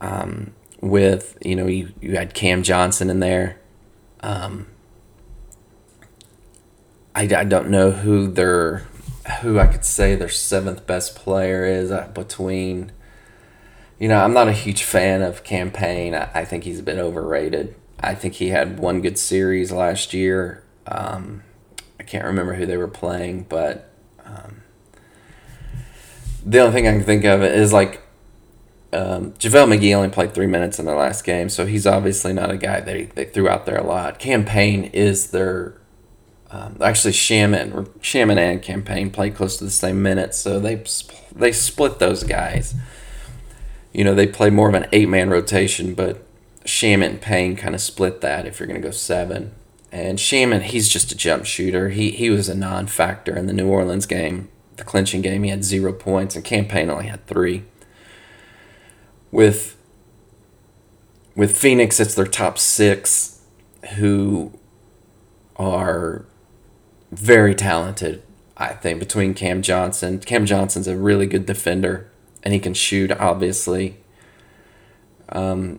Um, 0.00 0.52
with 0.80 1.38
you 1.42 1.56
know 1.56 1.66
you, 1.66 1.92
you 2.00 2.16
had 2.16 2.34
Cam 2.34 2.62
Johnson 2.62 3.10
in 3.10 3.20
there. 3.20 3.58
Um, 4.20 4.66
I, 7.14 7.22
I 7.22 7.44
don't 7.44 7.70
know 7.70 7.90
who 7.90 8.30
their 8.30 8.86
who 9.40 9.58
I 9.58 9.66
could 9.66 9.84
say 9.84 10.14
their 10.14 10.28
seventh 10.28 10.86
best 10.86 11.16
player 11.16 11.64
is 11.64 11.90
uh, 11.90 12.08
between. 12.14 12.92
You 13.98 14.08
know, 14.08 14.18
I'm 14.18 14.34
not 14.34 14.48
a 14.48 14.52
huge 14.52 14.82
fan 14.82 15.22
of 15.22 15.42
Cam 15.42 15.70
Payne. 15.70 16.14
I, 16.14 16.30
I 16.34 16.44
think 16.44 16.64
he's 16.64 16.82
been 16.82 16.98
overrated. 16.98 17.74
I 17.98 18.14
think 18.14 18.34
he 18.34 18.48
had 18.48 18.78
one 18.78 19.00
good 19.00 19.18
series 19.18 19.72
last 19.72 20.12
year. 20.12 20.62
Um, 20.86 21.42
can't 22.02 22.24
remember 22.24 22.54
who 22.54 22.66
they 22.66 22.76
were 22.76 22.88
playing, 22.88 23.46
but 23.48 23.90
um, 24.24 24.62
the 26.44 26.60
only 26.60 26.72
thing 26.72 26.86
I 26.86 26.92
can 26.92 27.04
think 27.04 27.24
of 27.24 27.42
is 27.42 27.72
like 27.72 28.02
um, 28.92 29.32
JaVale 29.32 29.76
McGee 29.76 29.94
only 29.94 30.08
played 30.08 30.32
three 30.32 30.46
minutes 30.46 30.78
in 30.78 30.86
the 30.86 30.94
last 30.94 31.24
game, 31.24 31.48
so 31.48 31.66
he's 31.66 31.86
obviously 31.86 32.32
not 32.32 32.50
a 32.50 32.56
guy 32.56 32.80
they, 32.80 33.04
they 33.04 33.24
threw 33.24 33.48
out 33.48 33.66
there 33.66 33.76
a 33.76 33.86
lot. 33.86 34.18
Cam 34.18 34.44
Payne 34.44 34.84
is 34.84 35.30
their 35.30 35.80
um, 36.50 36.76
actually 36.80 37.12
Shamet 37.12 37.90
Shaman 38.00 38.38
and 38.38 38.62
Cam 38.62 38.82
Payne 38.82 39.10
played 39.10 39.34
close 39.34 39.56
to 39.56 39.64
the 39.64 39.70
same 39.70 40.02
minutes, 40.02 40.38
so 40.38 40.60
they 40.60 40.84
they 41.34 41.52
split 41.52 41.98
those 41.98 42.22
guys. 42.22 42.74
You 43.92 44.04
know 44.04 44.14
they 44.14 44.26
play 44.26 44.50
more 44.50 44.68
of 44.68 44.74
an 44.74 44.86
eight 44.92 45.08
man 45.08 45.28
rotation, 45.30 45.94
but 45.94 46.24
Shamet 46.64 47.10
and 47.10 47.20
Payne 47.20 47.56
kind 47.56 47.74
of 47.74 47.80
split 47.80 48.20
that 48.20 48.46
if 48.46 48.60
you're 48.60 48.68
going 48.68 48.80
to 48.80 48.86
go 48.86 48.92
seven. 48.92 49.52
And 49.96 50.18
Shamet, 50.18 50.60
he's 50.60 50.90
just 50.90 51.10
a 51.10 51.16
jump 51.16 51.46
shooter. 51.46 51.88
He 51.88 52.10
he 52.10 52.28
was 52.28 52.50
a 52.50 52.54
non-factor 52.54 53.34
in 53.34 53.46
the 53.46 53.54
New 53.54 53.66
Orleans 53.66 54.04
game, 54.04 54.50
the 54.76 54.84
clinching 54.84 55.22
game. 55.22 55.42
He 55.42 55.48
had 55.48 55.64
zero 55.64 55.90
points, 55.90 56.36
and 56.36 56.44
Cam 56.44 56.66
Payne 56.66 56.90
only 56.90 57.06
had 57.06 57.26
three. 57.26 57.64
With 59.30 59.74
with 61.34 61.56
Phoenix, 61.56 61.98
it's 61.98 62.14
their 62.14 62.26
top 62.26 62.58
six, 62.58 63.40
who 63.94 64.52
are 65.56 66.26
very 67.10 67.54
talented. 67.54 68.22
I 68.58 68.74
think 68.74 68.98
between 68.98 69.32
Cam 69.32 69.62
Johnson, 69.62 70.18
Cam 70.18 70.44
Johnson's 70.44 70.88
a 70.88 70.96
really 70.96 71.26
good 71.26 71.46
defender, 71.46 72.10
and 72.42 72.52
he 72.52 72.60
can 72.60 72.74
shoot. 72.74 73.10
Obviously, 73.12 73.96
um, 75.30 75.78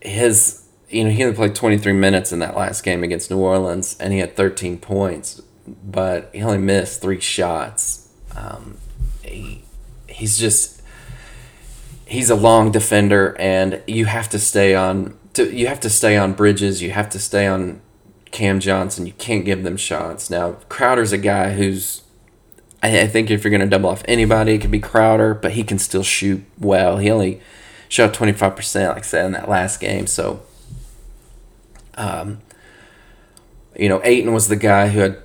his 0.00 0.63
you 0.88 1.04
know, 1.04 1.10
he 1.10 1.24
only 1.24 1.36
played 1.36 1.54
23 1.54 1.92
minutes 1.92 2.32
in 2.32 2.38
that 2.40 2.56
last 2.56 2.82
game 2.82 3.02
against 3.02 3.30
New 3.30 3.38
Orleans, 3.38 3.96
and 3.98 4.12
he 4.12 4.18
had 4.18 4.36
13 4.36 4.78
points, 4.78 5.40
but 5.66 6.30
he 6.32 6.42
only 6.42 6.58
missed 6.58 7.00
three 7.00 7.20
shots. 7.20 8.08
Um, 8.36 8.78
he, 9.22 9.62
he's 10.08 10.38
just 10.38 10.82
he's 12.06 12.30
a 12.30 12.34
long 12.34 12.70
defender, 12.70 13.36
and 13.38 13.82
you 13.86 14.06
have 14.06 14.28
to 14.30 14.38
stay 14.38 14.74
on. 14.74 15.16
To, 15.34 15.52
you 15.52 15.66
have 15.66 15.80
to 15.80 15.90
stay 15.90 16.16
on 16.16 16.32
Bridges. 16.32 16.82
You 16.82 16.92
have 16.92 17.08
to 17.10 17.18
stay 17.18 17.46
on 17.46 17.80
Cam 18.30 18.60
Johnson. 18.60 19.06
You 19.06 19.12
can't 19.14 19.44
give 19.44 19.62
them 19.62 19.76
shots. 19.76 20.30
Now 20.30 20.52
Crowder's 20.68 21.12
a 21.12 21.18
guy 21.18 21.54
who's. 21.54 22.02
I, 22.82 23.00
I 23.00 23.06
think 23.06 23.30
if 23.30 23.42
you're 23.42 23.50
going 23.50 23.60
to 23.60 23.66
double 23.66 23.88
off 23.88 24.04
anybody, 24.06 24.54
it 24.54 24.60
could 24.60 24.70
be 24.70 24.80
Crowder, 24.80 25.34
but 25.34 25.52
he 25.52 25.64
can 25.64 25.78
still 25.78 26.02
shoot 26.02 26.44
well. 26.58 26.98
He 26.98 27.10
only 27.10 27.40
shot 27.88 28.12
25%, 28.12 28.88
like 28.88 28.98
I 28.98 29.00
said, 29.00 29.26
in 29.26 29.32
that 29.32 29.48
last 29.48 29.80
game. 29.80 30.06
So 30.06 30.42
um, 31.96 32.40
you 33.76 33.88
know, 33.88 34.00
Ayton 34.04 34.32
was 34.32 34.48
the 34.48 34.56
guy 34.56 34.88
who 34.88 35.00
had 35.00 35.18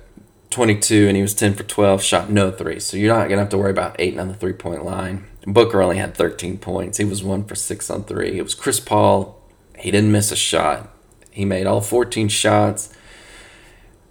22 0.50 1.06
and 1.06 1.16
he 1.16 1.22
was 1.22 1.34
10 1.34 1.54
for 1.54 1.62
12, 1.62 2.02
shot 2.02 2.30
no 2.30 2.50
threes. 2.50 2.84
So 2.84 2.96
you're 2.96 3.14
not 3.14 3.28
going 3.28 3.36
to 3.36 3.38
have 3.38 3.48
to 3.50 3.58
worry 3.58 3.70
about 3.70 4.00
Ayton 4.00 4.20
on 4.20 4.28
the 4.28 4.34
three 4.34 4.52
point 4.52 4.84
line. 4.84 5.26
Booker 5.46 5.80
only 5.80 5.98
had 5.98 6.14
13 6.14 6.58
points. 6.58 6.98
He 6.98 7.04
was 7.04 7.22
one 7.22 7.44
for 7.44 7.54
six 7.54 7.88
on 7.88 8.04
three. 8.04 8.38
It 8.38 8.42
was 8.42 8.54
Chris 8.54 8.80
Paul. 8.80 9.40
He 9.78 9.90
didn't 9.90 10.12
miss 10.12 10.30
a 10.30 10.36
shot. 10.36 10.90
He 11.30 11.44
made 11.44 11.66
all 11.66 11.80
14 11.80 12.28
shots. 12.28 12.92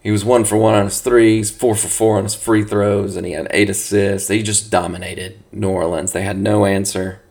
He 0.02 0.12
was 0.12 0.24
one 0.24 0.46
for 0.46 0.58
one 0.58 0.76
on 0.76 0.86
his 0.86 1.02
threes, 1.02 1.52
four 1.52 1.76
for 1.76 1.90
four 1.90 2.18
on 2.18 2.24
his 2.24 2.34
free 2.34 2.64
throws, 2.64 3.18
and 3.18 3.26
he 3.26 3.34
had 3.34 3.48
eight 3.52 3.70
assists. 3.70 4.30
He 4.30 4.42
just 4.42 4.72
dominated 4.72 5.40
New 5.52 5.70
Orleans. 5.70 6.14
They 6.14 6.22
had 6.22 6.38
no 6.38 6.66
answer. 6.66 7.22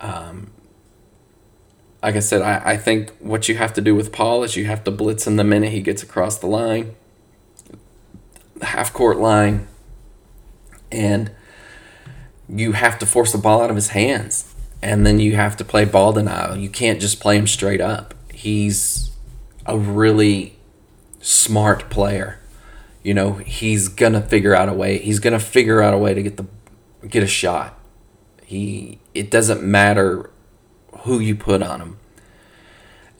Um, 0.00 0.51
like 2.02 2.16
I 2.16 2.20
said, 2.20 2.42
I, 2.42 2.72
I 2.72 2.76
think 2.76 3.12
what 3.20 3.48
you 3.48 3.56
have 3.56 3.72
to 3.74 3.80
do 3.80 3.94
with 3.94 4.12
Paul 4.12 4.42
is 4.42 4.56
you 4.56 4.66
have 4.66 4.82
to 4.84 4.90
blitz 4.90 5.26
him 5.26 5.36
the 5.36 5.44
minute 5.44 5.70
he 5.70 5.80
gets 5.80 6.02
across 6.02 6.36
the 6.38 6.48
line. 6.48 6.96
The 8.56 8.66
half 8.66 8.92
court 8.92 9.18
line, 9.18 9.68
and 10.90 11.30
you 12.48 12.72
have 12.72 12.98
to 12.98 13.06
force 13.06 13.32
the 13.32 13.38
ball 13.38 13.62
out 13.62 13.70
of 13.70 13.76
his 13.76 13.88
hands, 13.88 14.52
and 14.82 15.06
then 15.06 15.20
you 15.20 15.36
have 15.36 15.56
to 15.58 15.64
play 15.64 15.84
ball 15.84 16.12
denial. 16.12 16.56
You 16.56 16.68
can't 16.68 17.00
just 17.00 17.20
play 17.20 17.36
him 17.36 17.46
straight 17.46 17.80
up. 17.80 18.14
He's 18.32 19.10
a 19.64 19.78
really 19.78 20.58
smart 21.20 21.88
player. 21.88 22.40
You 23.04 23.14
know, 23.14 23.34
he's 23.34 23.88
gonna 23.88 24.20
figure 24.20 24.54
out 24.54 24.68
a 24.68 24.72
way. 24.72 24.98
He's 24.98 25.18
gonna 25.18 25.40
figure 25.40 25.80
out 25.80 25.94
a 25.94 25.98
way 25.98 26.14
to 26.14 26.22
get 26.22 26.36
the 26.36 26.46
get 27.06 27.22
a 27.22 27.28
shot. 27.28 27.78
He 28.44 28.98
it 29.14 29.30
doesn't 29.30 29.62
matter 29.62 30.31
who 31.02 31.18
you 31.18 31.34
put 31.34 31.62
on 31.62 31.80
him. 31.80 31.98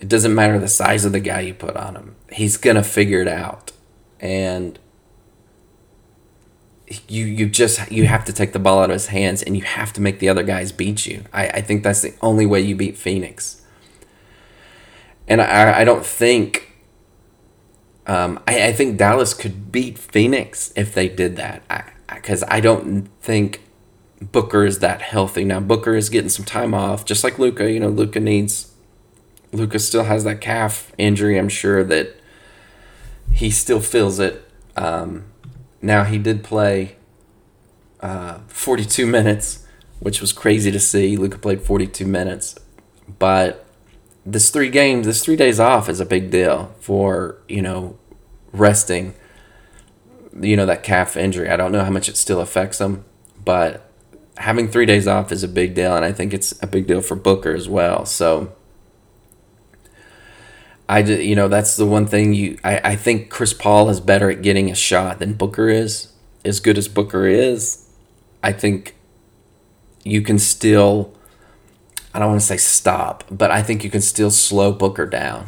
It 0.01 0.09
doesn't 0.09 0.35
matter 0.35 0.59
the 0.59 0.69
size 0.69 1.05
of 1.05 1.13
the 1.13 1.21
guy 1.21 1.41
you 1.41 1.55
put 1.55 1.77
on 1.77 1.95
him. 1.95 2.17
He's 2.33 2.57
gonna 2.57 2.83
figure 2.83 3.21
it 3.21 3.29
out. 3.29 3.73
And 4.21 4.79
you 7.09 7.25
you 7.25 7.49
just 7.49 7.91
you 7.91 8.07
have 8.07 8.25
to 8.25 8.33
take 8.33 8.53
the 8.53 8.59
ball 8.59 8.81
out 8.81 8.91
of 8.91 8.95
his 8.95 9.07
hands 9.07 9.43
and 9.43 9.57
you 9.57 9.63
have 9.63 9.93
to 9.95 10.01
make 10.01 10.19
the 10.19 10.29
other 10.29 10.43
guys 10.43 10.73
beat 10.73 11.07
you. 11.07 11.25
I, 11.33 11.49
I 11.49 11.61
think 11.61 11.83
that's 11.83 12.03
the 12.03 12.15
only 12.21 12.47
way 12.47 12.61
you 12.61 12.75
beat 12.77 12.97
Phoenix. 12.97 13.63
And 15.29 15.41
I, 15.41 15.81
I 15.81 15.85
don't 15.85 16.05
think 16.05 16.73
um, 18.07 18.41
I, 18.47 18.69
I 18.69 18.73
think 18.73 18.99
Dallas 18.99 19.35
could 19.35 19.71
beat 19.71 19.99
Phoenix 19.99 20.73
if 20.77 20.95
they 20.95 21.09
did 21.09 21.37
that. 21.37 21.63
Because 22.09 22.43
I, 22.43 22.55
I, 22.55 22.57
I 22.57 22.61
don't 22.61 23.09
think 23.21 23.61
Booker 24.31 24.65
is 24.65 24.79
that 24.79 25.03
healthy 25.03 25.45
now. 25.45 25.59
Booker 25.59 25.97
is 25.97 26.09
getting 26.09 26.29
some 26.29 26.45
time 26.45 26.75
off, 26.75 27.05
just 27.05 27.25
like 27.25 27.39
Luka. 27.39 27.71
You 27.71 27.81
know, 27.81 27.89
Luka 27.89 28.21
needs. 28.21 28.73
Luka 29.53 29.79
still 29.79 30.05
has 30.05 30.25
that 30.25 30.41
calf 30.41 30.93
injury. 30.97 31.39
I'm 31.39 31.49
sure 31.49 31.83
that 31.85 32.15
he 33.33 33.51
still 33.51 33.81
feels 33.81 34.19
it. 34.21 34.49
Um, 34.77 35.25
now 35.81 36.05
he 36.05 36.19
did 36.19 36.45
play 36.45 36.97
uh, 38.01 38.39
42 38.47 39.07
minutes, 39.07 39.67
which 39.99 40.21
was 40.21 40.33
crazy 40.33 40.71
to 40.71 40.81
see. 40.81 41.17
Luka 41.17 41.39
played 41.39 41.63
42 41.63 42.07
minutes, 42.07 42.55
but 43.19 43.67
this 44.25 44.51
three 44.51 44.71
games, 44.71 45.07
this 45.07 45.25
three 45.25 45.37
days 45.37 45.59
off 45.59 45.89
is 45.89 45.99
a 45.99 46.07
big 46.07 46.31
deal 46.31 46.73
for 46.79 47.39
you 47.49 47.61
know 47.61 47.99
resting. 48.53 49.15
You 50.41 50.57
know 50.57 50.67
that 50.67 50.83
calf 50.83 51.17
injury. 51.17 51.51
I 51.51 51.57
don't 51.57 51.73
know 51.73 51.85
how 51.85 51.91
much 51.91 52.09
it 52.09 52.17
still 52.17 52.41
affects 52.41 52.81
him, 52.81 53.05
but 53.45 53.92
having 54.43 54.69
three 54.69 54.87
days 54.87 55.07
off 55.07 55.31
is 55.31 55.43
a 55.43 55.49
big 55.49 55.75
deal, 55.75 55.95
and 55.95 56.05
I 56.05 56.13
think 56.13 56.35
it's 56.35 56.61
a 56.63 56.67
big 56.67 56.87
deal 56.87 57.01
for 57.01 57.17
Booker 57.17 57.55
as 57.55 57.69
well. 57.69 58.05
So. 58.05 58.53
I 60.89 61.03
just, 61.03 61.23
you 61.23 61.35
know 61.37 61.49
that's 61.49 61.77
the 61.77 61.87
one 61.87 62.07
thing 62.07 62.35
you 62.35 62.59
I, 62.63 62.81
I 62.85 62.97
think 62.97 63.31
Chris 63.31 63.55
Paul 63.55 63.89
is 63.89 63.99
better 63.99 64.31
at 64.31 64.43
getting 64.43 64.71
a 64.71 64.75
shot 64.75 65.21
than 65.21 65.35
Booker 65.35 65.71
is. 65.71 66.13
As 66.45 66.61
good 66.61 66.77
as 66.77 66.87
Booker 66.87 67.25
is, 67.25 67.89
I 68.43 68.53
think 68.53 68.95
you 70.05 70.21
can 70.21 70.39
still 70.39 71.15
I 72.13 72.19
don't 72.19 72.29
want 72.29 72.41
to 72.41 72.47
say 72.47 72.59
stop, 72.59 73.25
but 73.31 73.51
I 73.51 73.63
think 73.63 73.85
you 73.85 73.91
can 73.91 74.03
still 74.03 74.31
slow 74.31 74.73
Booker 74.73 75.07
down. 75.07 75.47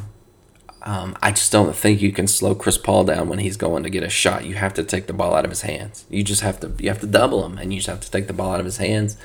Um, 0.86 1.16
I 1.22 1.30
just 1.30 1.50
don't 1.50 1.74
think 1.74 2.02
you 2.02 2.12
can 2.12 2.26
slow 2.26 2.54
Chris 2.54 2.76
Paul 2.76 3.04
down 3.04 3.28
when 3.28 3.38
he's 3.38 3.56
going 3.56 3.84
to 3.84 3.90
get 3.90 4.02
a 4.02 4.10
shot. 4.10 4.44
You 4.44 4.54
have 4.56 4.74
to 4.74 4.84
take 4.84 5.06
the 5.06 5.14
ball 5.14 5.34
out 5.34 5.44
of 5.44 5.50
his 5.50 5.62
hands. 5.62 6.04
You 6.10 6.22
just 6.22 6.42
have 6.42 6.60
to 6.60 6.72
you 6.78 6.90
have 6.90 7.00
to 7.00 7.06
double 7.06 7.44
him, 7.46 7.56
and 7.56 7.72
you 7.72 7.78
just 7.80 7.88
have 7.88 8.00
to 8.00 8.10
take 8.10 8.26
the 8.26 8.34
ball 8.34 8.52
out 8.52 8.60
of 8.60 8.66
his 8.66 8.76
hands. 8.76 9.16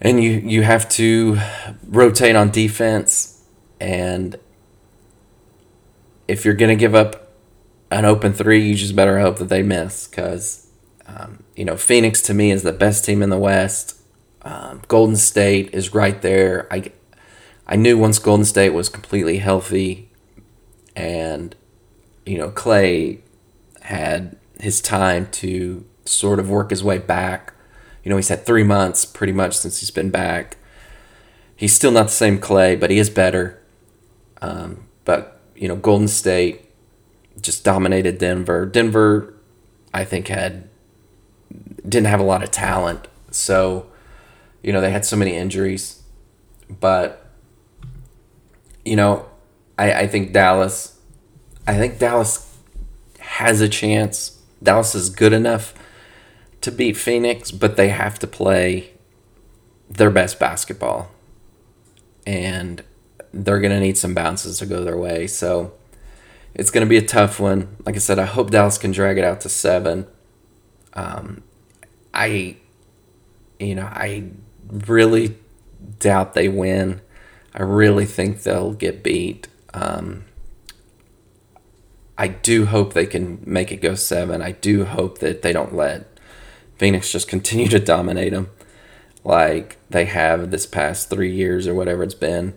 And 0.00 0.22
you 0.22 0.32
you 0.32 0.62
have 0.62 0.88
to 0.90 1.38
rotate 1.86 2.34
on 2.34 2.50
defense, 2.50 3.44
and 3.80 4.36
if 6.26 6.44
you're 6.44 6.54
gonna 6.54 6.74
give 6.74 6.94
up 6.94 7.36
an 7.92 8.04
open 8.04 8.32
three, 8.32 8.66
you 8.66 8.74
just 8.74 8.96
better 8.96 9.20
hope 9.20 9.38
that 9.38 9.48
they 9.48 9.62
miss, 9.62 10.08
because 10.08 10.66
um, 11.06 11.44
you 11.54 11.64
know 11.64 11.76
Phoenix 11.76 12.20
to 12.22 12.34
me 12.34 12.50
is 12.50 12.64
the 12.64 12.72
best 12.72 13.04
team 13.04 13.22
in 13.22 13.30
the 13.30 13.38
West 13.38 14.00
um, 14.42 14.82
Golden 14.88 15.16
State 15.16 15.74
is 15.74 15.94
right 15.94 16.20
there. 16.22 16.66
I, 16.72 16.92
I 17.70 17.76
knew 17.76 17.96
once 17.96 18.18
Golden 18.18 18.44
State 18.44 18.70
was 18.70 18.88
completely 18.88 19.38
healthy, 19.38 20.10
and 20.96 21.54
you 22.26 22.36
know 22.36 22.50
Klay 22.50 23.20
had 23.82 24.36
his 24.60 24.80
time 24.80 25.28
to 25.30 25.86
sort 26.04 26.38
of 26.38 26.50
work 26.50 26.70
his 26.70 26.84
way 26.84 26.98
back. 26.98 27.54
You 28.04 28.10
know 28.10 28.16
he's 28.16 28.28
had 28.28 28.44
three 28.44 28.64
months 28.64 29.04
pretty 29.04 29.32
much 29.32 29.56
since 29.56 29.80
he's 29.80 29.90
been 29.90 30.10
back. 30.10 30.56
He's 31.54 31.72
still 31.72 31.92
not 31.92 32.06
the 32.06 32.12
same 32.12 32.38
Klay, 32.38 32.78
but 32.78 32.90
he 32.90 32.98
is 32.98 33.08
better. 33.08 33.62
Um, 34.42 34.88
but 35.04 35.40
you 35.54 35.68
know 35.68 35.76
Golden 35.76 36.08
State 36.08 36.66
just 37.40 37.64
dominated 37.64 38.18
Denver. 38.18 38.66
Denver, 38.66 39.32
I 39.94 40.04
think 40.04 40.28
had 40.28 40.68
didn't 41.88 42.08
have 42.08 42.20
a 42.20 42.24
lot 42.24 42.42
of 42.42 42.50
talent, 42.50 43.06
so 43.30 43.86
you 44.62 44.72
know, 44.72 44.80
they 44.80 44.90
had 44.90 45.04
so 45.04 45.16
many 45.16 45.36
injuries, 45.36 46.02
but 46.68 47.29
you 48.90 48.96
know, 48.96 49.24
I, 49.78 49.92
I 49.92 50.06
think 50.08 50.32
Dallas, 50.32 50.98
I 51.64 51.76
think 51.76 52.00
Dallas 52.00 52.58
has 53.20 53.60
a 53.60 53.68
chance. 53.68 54.42
Dallas 54.60 54.96
is 54.96 55.10
good 55.10 55.32
enough 55.32 55.74
to 56.62 56.72
beat 56.72 56.96
Phoenix, 56.96 57.52
but 57.52 57.76
they 57.76 57.90
have 57.90 58.18
to 58.18 58.26
play 58.26 58.90
their 59.88 60.10
best 60.10 60.40
basketball. 60.40 61.08
And 62.26 62.82
they're 63.32 63.60
going 63.60 63.70
to 63.70 63.78
need 63.78 63.96
some 63.96 64.12
bounces 64.12 64.58
to 64.58 64.66
go 64.66 64.82
their 64.82 64.96
way. 64.96 65.28
So 65.28 65.72
it's 66.52 66.72
going 66.72 66.84
to 66.84 66.90
be 66.90 66.96
a 66.96 67.06
tough 67.06 67.38
one. 67.38 67.76
Like 67.86 67.94
I 67.94 68.00
said, 68.00 68.18
I 68.18 68.24
hope 68.24 68.50
Dallas 68.50 68.76
can 68.76 68.90
drag 68.90 69.18
it 69.18 69.24
out 69.24 69.40
to 69.42 69.48
seven. 69.48 70.08
Um, 70.94 71.44
I, 72.12 72.56
you 73.60 73.76
know, 73.76 73.86
I 73.86 74.30
really 74.68 75.36
doubt 76.00 76.34
they 76.34 76.48
win. 76.48 77.02
I 77.54 77.62
really 77.62 78.06
think 78.06 78.42
they'll 78.42 78.72
get 78.72 79.02
beat. 79.02 79.48
Um, 79.74 80.24
I 82.16 82.28
do 82.28 82.66
hope 82.66 82.92
they 82.92 83.06
can 83.06 83.42
make 83.44 83.72
it 83.72 83.80
go 83.80 83.94
seven. 83.94 84.42
I 84.42 84.52
do 84.52 84.84
hope 84.84 85.18
that 85.18 85.42
they 85.42 85.52
don't 85.52 85.74
let 85.74 86.06
Phoenix 86.76 87.10
just 87.10 87.28
continue 87.28 87.68
to 87.68 87.78
dominate 87.78 88.32
them 88.32 88.50
like 89.24 89.78
they 89.90 90.06
have 90.06 90.50
this 90.50 90.66
past 90.66 91.10
three 91.10 91.32
years 91.32 91.66
or 91.66 91.74
whatever 91.74 92.02
it's 92.02 92.14
been. 92.14 92.54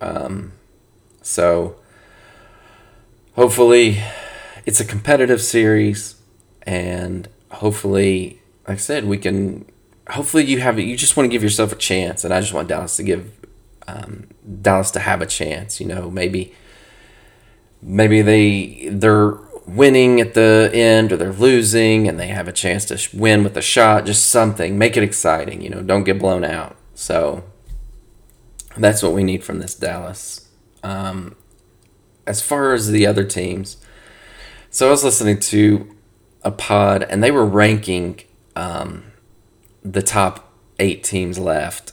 Um, 0.00 0.52
so 1.22 1.76
hopefully 3.34 4.02
it's 4.64 4.80
a 4.80 4.84
competitive 4.84 5.42
series 5.42 6.16
and 6.62 7.28
hopefully, 7.50 8.40
like 8.66 8.76
I 8.76 8.80
said, 8.80 9.06
we 9.06 9.16
can 9.16 9.64
hopefully 10.10 10.44
you 10.44 10.60
have 10.60 10.78
you 10.78 10.96
just 10.96 11.16
want 11.16 11.26
to 11.26 11.30
give 11.30 11.42
yourself 11.42 11.72
a 11.72 11.76
chance, 11.76 12.24
and 12.24 12.32
I 12.32 12.40
just 12.40 12.52
want 12.52 12.68
Dallas 12.68 12.96
to 12.96 13.02
give 13.02 13.32
um, 13.88 14.28
Dallas 14.62 14.90
to 14.92 15.00
have 15.00 15.22
a 15.22 15.26
chance. 15.26 15.80
You 15.80 15.86
know, 15.86 16.10
maybe 16.10 16.54
maybe 17.82 18.22
they 18.22 18.88
they're 18.90 19.38
winning 19.66 20.20
at 20.20 20.34
the 20.34 20.70
end 20.72 21.12
or 21.12 21.16
they're 21.16 21.32
losing 21.32 22.08
and 22.08 22.18
they 22.18 22.28
have 22.28 22.48
a 22.48 22.52
chance 22.52 22.86
to 22.86 23.16
win 23.16 23.44
with 23.44 23.56
a 23.56 23.62
shot 23.62 24.06
just 24.06 24.26
something. 24.26 24.78
Make 24.78 24.96
it 24.96 25.02
exciting 25.02 25.62
you 25.62 25.70
know 25.70 25.82
don't 25.82 26.04
get 26.04 26.18
blown 26.18 26.44
out. 26.44 26.76
So 26.94 27.44
that's 28.76 29.02
what 29.02 29.12
we 29.12 29.24
need 29.24 29.44
from 29.44 29.58
this 29.58 29.74
dallas. 29.74 30.48
Um, 30.82 31.36
as 32.26 32.42
far 32.42 32.72
as 32.74 32.90
the 32.90 33.06
other 33.06 33.24
teams 33.24 33.78
so 34.70 34.86
i 34.86 34.90
was 34.90 35.02
listening 35.02 35.40
to 35.40 35.96
a 36.42 36.50
pod 36.50 37.02
and 37.02 37.22
they 37.22 37.30
were 37.30 37.44
ranking 37.44 38.20
um, 38.54 39.04
the 39.84 40.02
top 40.02 40.52
eight 40.78 41.04
teams 41.04 41.38
left, 41.38 41.92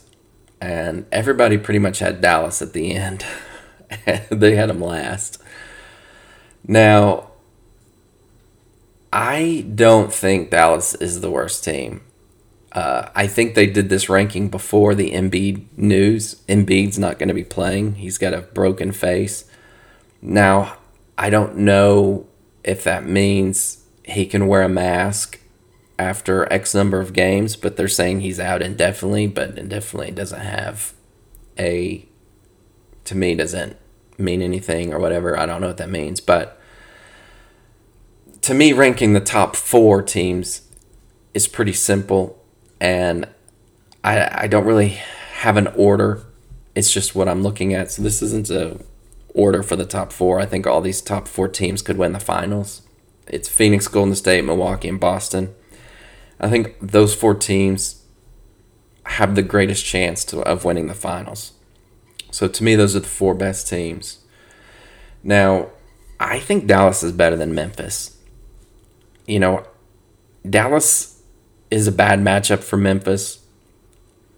and 0.60 1.06
everybody 1.12 1.58
pretty 1.58 1.78
much 1.78 1.98
had 1.98 2.20
Dallas 2.20 2.62
at 2.62 2.72
the 2.72 2.94
end. 2.94 3.24
they 4.30 4.56
had 4.56 4.68
them 4.68 4.80
last. 4.80 5.42
Now, 6.66 7.30
I 9.12 9.66
don't 9.74 10.12
think 10.12 10.50
Dallas 10.50 10.94
is 10.94 11.20
the 11.20 11.30
worst 11.30 11.64
team. 11.64 12.02
Uh, 12.72 13.08
I 13.14 13.26
think 13.26 13.54
they 13.54 13.66
did 13.66 13.88
this 13.88 14.08
ranking 14.08 14.48
before 14.48 14.94
the 14.94 15.12
Embiid 15.12 15.66
news. 15.76 16.42
Embiid's 16.48 16.98
not 16.98 17.18
going 17.18 17.28
to 17.28 17.34
be 17.34 17.44
playing. 17.44 17.94
He's 17.94 18.18
got 18.18 18.34
a 18.34 18.42
broken 18.42 18.92
face. 18.92 19.44
Now, 20.20 20.76
I 21.16 21.30
don't 21.30 21.56
know 21.56 22.26
if 22.64 22.84
that 22.84 23.06
means 23.06 23.84
he 24.04 24.26
can 24.26 24.46
wear 24.46 24.62
a 24.62 24.68
mask 24.68 25.40
after 25.98 26.50
X 26.52 26.74
number 26.74 27.00
of 27.00 27.12
games, 27.12 27.56
but 27.56 27.76
they're 27.76 27.88
saying 27.88 28.20
he's 28.20 28.40
out 28.40 28.62
indefinitely, 28.62 29.26
but 29.26 29.56
indefinitely 29.56 30.10
doesn't 30.10 30.40
have 30.40 30.92
a, 31.58 32.06
to 33.04 33.16
me, 33.16 33.34
doesn't 33.34 33.76
mean 34.18 34.42
anything 34.42 34.92
or 34.92 34.98
whatever. 34.98 35.38
I 35.38 35.46
don't 35.46 35.60
know 35.60 35.68
what 35.68 35.78
that 35.78 35.90
means. 35.90 36.20
But 36.20 36.60
to 38.42 38.54
me, 38.54 38.72
ranking 38.72 39.12
the 39.12 39.20
top 39.20 39.56
four 39.56 40.02
teams 40.02 40.62
is 41.34 41.48
pretty 41.48 41.72
simple. 41.72 42.42
And 42.80 43.26
I, 44.04 44.44
I 44.44 44.46
don't 44.46 44.66
really 44.66 44.98
have 45.40 45.56
an 45.56 45.68
order. 45.68 46.24
It's 46.74 46.92
just 46.92 47.14
what 47.14 47.28
I'm 47.28 47.42
looking 47.42 47.72
at. 47.74 47.90
So 47.90 48.02
this 48.02 48.22
isn't 48.22 48.50
a 48.50 48.78
order 49.34 49.62
for 49.62 49.76
the 49.76 49.84
top 49.84 50.12
four. 50.12 50.40
I 50.40 50.46
think 50.46 50.66
all 50.66 50.80
these 50.80 51.00
top 51.00 51.28
four 51.28 51.48
teams 51.48 51.82
could 51.82 51.98
win 51.98 52.12
the 52.12 52.20
finals. 52.20 52.82
It's 53.26 53.48
Phoenix, 53.48 53.88
Golden 53.88 54.14
State, 54.14 54.44
Milwaukee, 54.44 54.88
and 54.88 55.00
Boston. 55.00 55.54
I 56.38 56.48
think 56.48 56.76
those 56.80 57.14
four 57.14 57.34
teams 57.34 58.02
have 59.04 59.34
the 59.34 59.42
greatest 59.42 59.84
chance 59.84 60.24
to, 60.26 60.40
of 60.40 60.64
winning 60.64 60.88
the 60.88 60.94
finals. 60.94 61.52
So 62.30 62.48
to 62.48 62.64
me, 62.64 62.74
those 62.74 62.94
are 62.94 63.00
the 63.00 63.06
four 63.06 63.34
best 63.34 63.68
teams. 63.68 64.18
Now, 65.22 65.70
I 66.20 66.38
think 66.38 66.66
Dallas 66.66 67.02
is 67.02 67.12
better 67.12 67.36
than 67.36 67.54
Memphis. 67.54 68.18
You 69.26 69.40
know, 69.40 69.66
Dallas 70.48 71.22
is 71.70 71.86
a 71.86 71.92
bad 71.92 72.20
matchup 72.20 72.62
for 72.62 72.76
Memphis. 72.76 73.44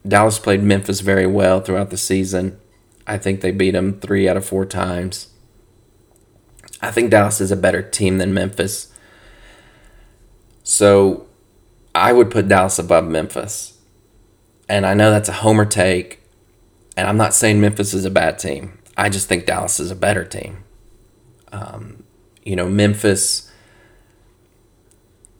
Dallas 0.06 0.38
played 0.38 0.62
Memphis 0.62 1.00
very 1.00 1.26
well 1.26 1.60
throughout 1.60 1.90
the 1.90 1.96
season. 1.96 2.58
I 3.06 3.18
think 3.18 3.40
they 3.40 3.50
beat 3.50 3.72
them 3.72 4.00
three 4.00 4.28
out 4.28 4.36
of 4.36 4.46
four 4.46 4.64
times. 4.64 5.28
I 6.80 6.90
think 6.90 7.10
Dallas 7.10 7.40
is 7.40 7.50
a 7.50 7.56
better 7.56 7.82
team 7.82 8.18
than 8.18 8.32
Memphis. 8.32 8.92
So 10.62 11.27
I 11.98 12.12
would 12.12 12.30
put 12.30 12.48
Dallas 12.48 12.78
above 12.78 13.08
Memphis. 13.08 13.78
And 14.68 14.84
I 14.84 14.94
know 14.94 15.10
that's 15.10 15.28
a 15.28 15.32
homer 15.32 15.64
take. 15.64 16.20
And 16.96 17.06
I'm 17.08 17.16
not 17.16 17.34
saying 17.34 17.60
Memphis 17.60 17.94
is 17.94 18.04
a 18.04 18.10
bad 18.10 18.38
team. 18.38 18.78
I 18.96 19.08
just 19.08 19.28
think 19.28 19.46
Dallas 19.46 19.80
is 19.80 19.90
a 19.90 19.96
better 19.96 20.24
team. 20.24 20.64
Um, 21.52 22.02
you 22.44 22.56
know, 22.56 22.68
Memphis, 22.68 23.50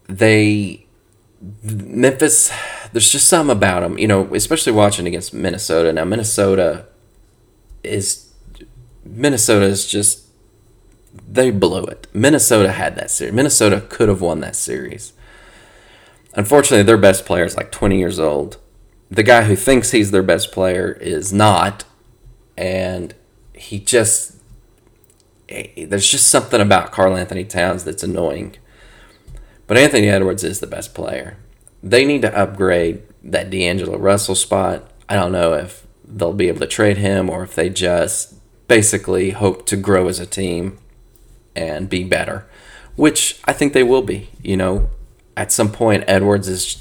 they, 0.09 0.87
Memphis, 1.63 2.53
there's 2.93 3.11
just 3.11 3.29
something 3.29 3.55
about 3.57 3.81
them, 3.81 3.99
you 3.99 4.07
know, 4.07 4.33
especially 4.35 4.73
watching 4.73 5.07
against 5.07 5.35
Minnesota. 5.35 5.93
Now, 5.93 6.05
Minnesota 6.05 6.87
is, 7.83 8.33
Minnesota 9.05 9.67
is 9.67 9.87
just, 9.87 10.27
they 11.29 11.51
blew 11.51 11.85
it. 11.85 12.07
Minnesota 12.15 12.73
had 12.73 12.97
that 12.97 13.11
series. 13.11 13.35
Minnesota 13.35 13.81
could 13.89 14.09
have 14.09 14.21
won 14.21 14.41
that 14.41 14.57
series. 14.57 15.13
Unfortunately, 16.39 16.85
their 16.85 16.97
best 16.97 17.27
player 17.27 17.45
is 17.45 17.57
like 17.57 17.73
20 17.73 17.99
years 17.99 18.21
old. 18.21 18.59
The 19.11 19.25
guy 19.25 19.43
who 19.43 19.57
thinks 19.57 19.91
he's 19.91 20.13
their 20.13 20.23
best 20.23 20.53
player 20.53 20.93
is 21.01 21.33
not. 21.33 21.83
And 22.57 23.13
he 23.53 23.81
just 23.81 24.37
eh, 25.49 25.87
there's 25.87 26.09
just 26.09 26.29
something 26.29 26.61
about 26.61 26.93
Karl-Anthony 26.93 27.45
Towns 27.45 27.83
that's 27.83 28.05
annoying. 28.05 28.55
But 29.67 29.79
Anthony 29.79 30.09
Edwards 30.09 30.45
is 30.45 30.61
the 30.61 30.69
best 30.69 30.95
player. 30.95 31.39
They 31.83 32.05
need 32.05 32.23
to 32.23 32.39
upgrade 32.39 33.03
that 33.25 33.51
D'Angelo 33.51 33.99
Russell 33.99 34.37
spot. 34.37 34.89
I 35.09 35.17
don't 35.17 35.33
know 35.33 35.55
if 35.55 35.89
they'll 36.05 36.33
be 36.33 36.47
able 36.47 36.61
to 36.61 36.69
trade 36.69 36.99
him 36.99 37.29
or 37.29 37.43
if 37.43 37.57
they 37.57 37.69
just 37.69 38.37
basically 38.69 39.31
hope 39.31 39.67
to 39.67 39.77
grow 39.77 40.07
as 40.07 40.21
a 40.21 40.27
team 40.27 40.79
and 41.57 41.91
be 41.91 42.05
better, 42.05 42.47
which 42.95 43.41
I 43.45 43.53
think 43.53 43.73
they 43.73 43.83
will 43.83 44.03
be. 44.03 44.31
You 44.41 44.57
know, 44.57 44.91
at 45.39 45.53
some 45.53 45.71
point, 45.71 46.03
Edwards 46.09 46.49
is 46.49 46.77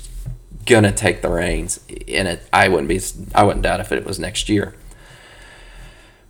gonna 0.65 0.91
take 0.91 1.21
the 1.21 1.29
reins, 1.29 1.79
and 2.07 2.27
it 2.27 2.41
I 2.51 2.67
wouldn't 2.67 2.89
be 2.89 2.99
I 3.35 3.43
wouldn't 3.43 3.61
doubt 3.61 3.79
if 3.79 3.91
it 3.91 4.03
was 4.03 4.17
next 4.17 4.49
year. 4.49 4.75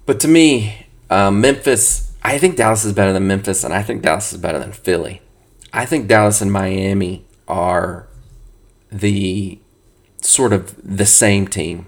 But 0.06 0.20
to 0.20 0.28
me, 0.28 0.88
um, 1.10 1.40
Memphis 1.40 2.12
I 2.24 2.38
think 2.38 2.58
Dallas 2.58 2.84
is 2.84 2.92
better 2.92 3.14
than 3.14 3.28
Memphis, 3.28 3.64
and 3.64 3.74
I 3.74 3.82
think 3.82 4.02
Dallas 4.02 4.34
is 4.34 4.40
better 4.40 4.60
than 4.60 4.74
Philly. 4.74 5.22
I 5.72 5.86
think 5.86 6.10
Dallas 6.10 6.42
and 6.42 6.52
Miami 6.52 7.26
are 7.48 8.10
the 8.92 9.60
sort 10.22 10.52
of 10.52 10.76
the 10.84 11.06
same 11.06 11.48
team. 11.48 11.86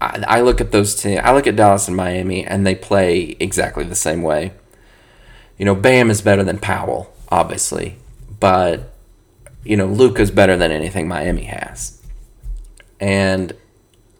I, 0.00 0.24
I 0.26 0.40
look 0.40 0.62
at 0.62 0.72
those 0.72 0.94
teams. 0.94 1.20
I 1.22 1.34
look 1.34 1.46
at 1.46 1.56
Dallas 1.56 1.88
and 1.88 1.96
Miami, 1.96 2.46
and 2.46 2.66
they 2.66 2.74
play 2.74 3.36
exactly 3.38 3.84
the 3.84 3.94
same 3.94 4.22
way. 4.22 4.52
You 5.58 5.66
know, 5.66 5.74
Bam 5.74 6.08
is 6.08 6.22
better 6.22 6.42
than 6.42 6.58
Powell, 6.58 7.12
obviously, 7.28 7.98
but 8.38 8.90
you 9.64 9.76
know, 9.76 9.86
Luka's 9.86 10.30
better 10.30 10.56
than 10.56 10.70
anything 10.70 11.08
Miami 11.08 11.44
has, 11.44 12.00
and 12.98 13.52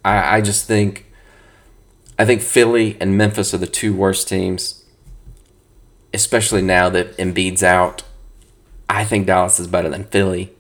I, 0.05 0.37
I 0.37 0.41
just 0.41 0.67
think 0.67 1.07
I 2.19 2.25
think 2.25 2.43
Philly 2.43 2.97
and 3.01 3.17
Memphis 3.17 3.55
are 3.55 3.59
the 3.59 3.67
two 3.67 3.95
worst 3.95 4.29
teams 4.29 4.81
especially 6.13 6.63
now 6.63 6.89
that 6.89 7.17
Embiid's 7.17 7.63
out, 7.63 8.03
I 8.89 9.05
think 9.05 9.27
Dallas 9.27 9.61
is 9.61 9.67
better 9.67 9.89
than 9.89 10.05
Philly. 10.05 10.53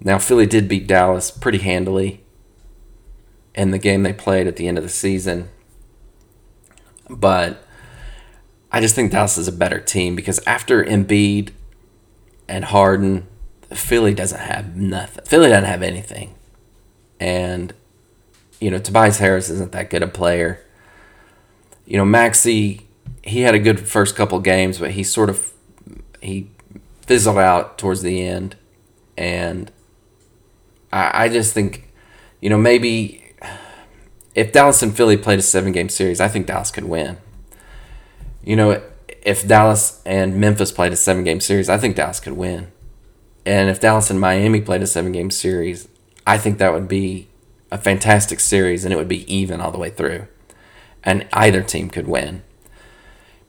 Now, 0.00 0.18
Philly 0.18 0.46
did 0.46 0.68
beat 0.68 0.86
Dallas 0.86 1.30
pretty 1.30 1.58
handily 1.58 2.22
in 3.54 3.70
the 3.70 3.78
game 3.78 4.02
they 4.02 4.12
played 4.12 4.46
at 4.46 4.56
the 4.56 4.68
end 4.68 4.76
of 4.76 4.84
the 4.84 4.90
season. 4.90 5.48
But 7.08 7.64
I 8.70 8.80
just 8.80 8.94
think 8.94 9.12
Dallas 9.12 9.38
is 9.38 9.48
a 9.48 9.52
better 9.52 9.80
team 9.80 10.16
because 10.16 10.40
after 10.46 10.84
Embiid 10.84 11.52
and 12.48 12.66
Harden, 12.66 13.26
Philly 13.72 14.14
doesn't 14.14 14.40
have 14.40 14.76
nothing. 14.76 15.24
Philly 15.24 15.48
doesn't 15.48 15.64
have 15.64 15.82
anything. 15.82 16.34
And, 17.18 17.72
you 18.60 18.70
know, 18.70 18.78
Tobias 18.78 19.18
Harris 19.18 19.50
isn't 19.50 19.72
that 19.72 19.90
good 19.90 20.02
a 20.02 20.08
player. 20.08 20.60
You 21.86 21.96
know, 21.96 22.04
Maxey 22.04 22.86
he 23.26 23.40
had 23.40 23.54
a 23.54 23.58
good 23.58 23.80
first 23.80 24.14
couple 24.16 24.38
games, 24.40 24.78
but 24.78 24.92
he 24.92 25.02
sort 25.02 25.28
of 25.28 25.52
he 26.22 26.48
fizzled 27.02 27.38
out 27.38 27.76
towards 27.76 28.02
the 28.02 28.24
end, 28.24 28.56
and 29.16 29.70
I, 30.92 31.24
I 31.24 31.28
just 31.28 31.52
think, 31.52 31.92
you 32.40 32.48
know, 32.48 32.56
maybe 32.56 33.34
if 34.34 34.52
Dallas 34.52 34.82
and 34.82 34.96
Philly 34.96 35.16
played 35.16 35.40
a 35.40 35.42
seven 35.42 35.72
game 35.72 35.88
series, 35.88 36.20
I 36.20 36.28
think 36.28 36.46
Dallas 36.46 36.70
could 36.70 36.84
win. 36.84 37.18
You 38.44 38.54
know, 38.54 38.82
if 39.22 39.46
Dallas 39.46 40.00
and 40.06 40.36
Memphis 40.36 40.70
played 40.70 40.92
a 40.92 40.96
seven 40.96 41.24
game 41.24 41.40
series, 41.40 41.68
I 41.68 41.78
think 41.78 41.96
Dallas 41.96 42.20
could 42.20 42.34
win. 42.34 42.70
And 43.46 43.70
if 43.70 43.80
Dallas 43.80 44.10
and 44.10 44.20
Miami 44.20 44.60
played 44.60 44.82
a 44.82 44.86
seven 44.86 45.12
game 45.12 45.30
series, 45.30 45.88
I 46.26 46.36
think 46.36 46.58
that 46.58 46.72
would 46.72 46.88
be 46.88 47.28
a 47.70 47.78
fantastic 47.78 48.40
series 48.40 48.84
and 48.84 48.92
it 48.92 48.96
would 48.96 49.08
be 49.08 49.32
even 49.32 49.60
all 49.60 49.70
the 49.70 49.78
way 49.78 49.88
through. 49.88 50.26
And 51.04 51.28
either 51.32 51.62
team 51.62 51.88
could 51.88 52.08
win. 52.08 52.42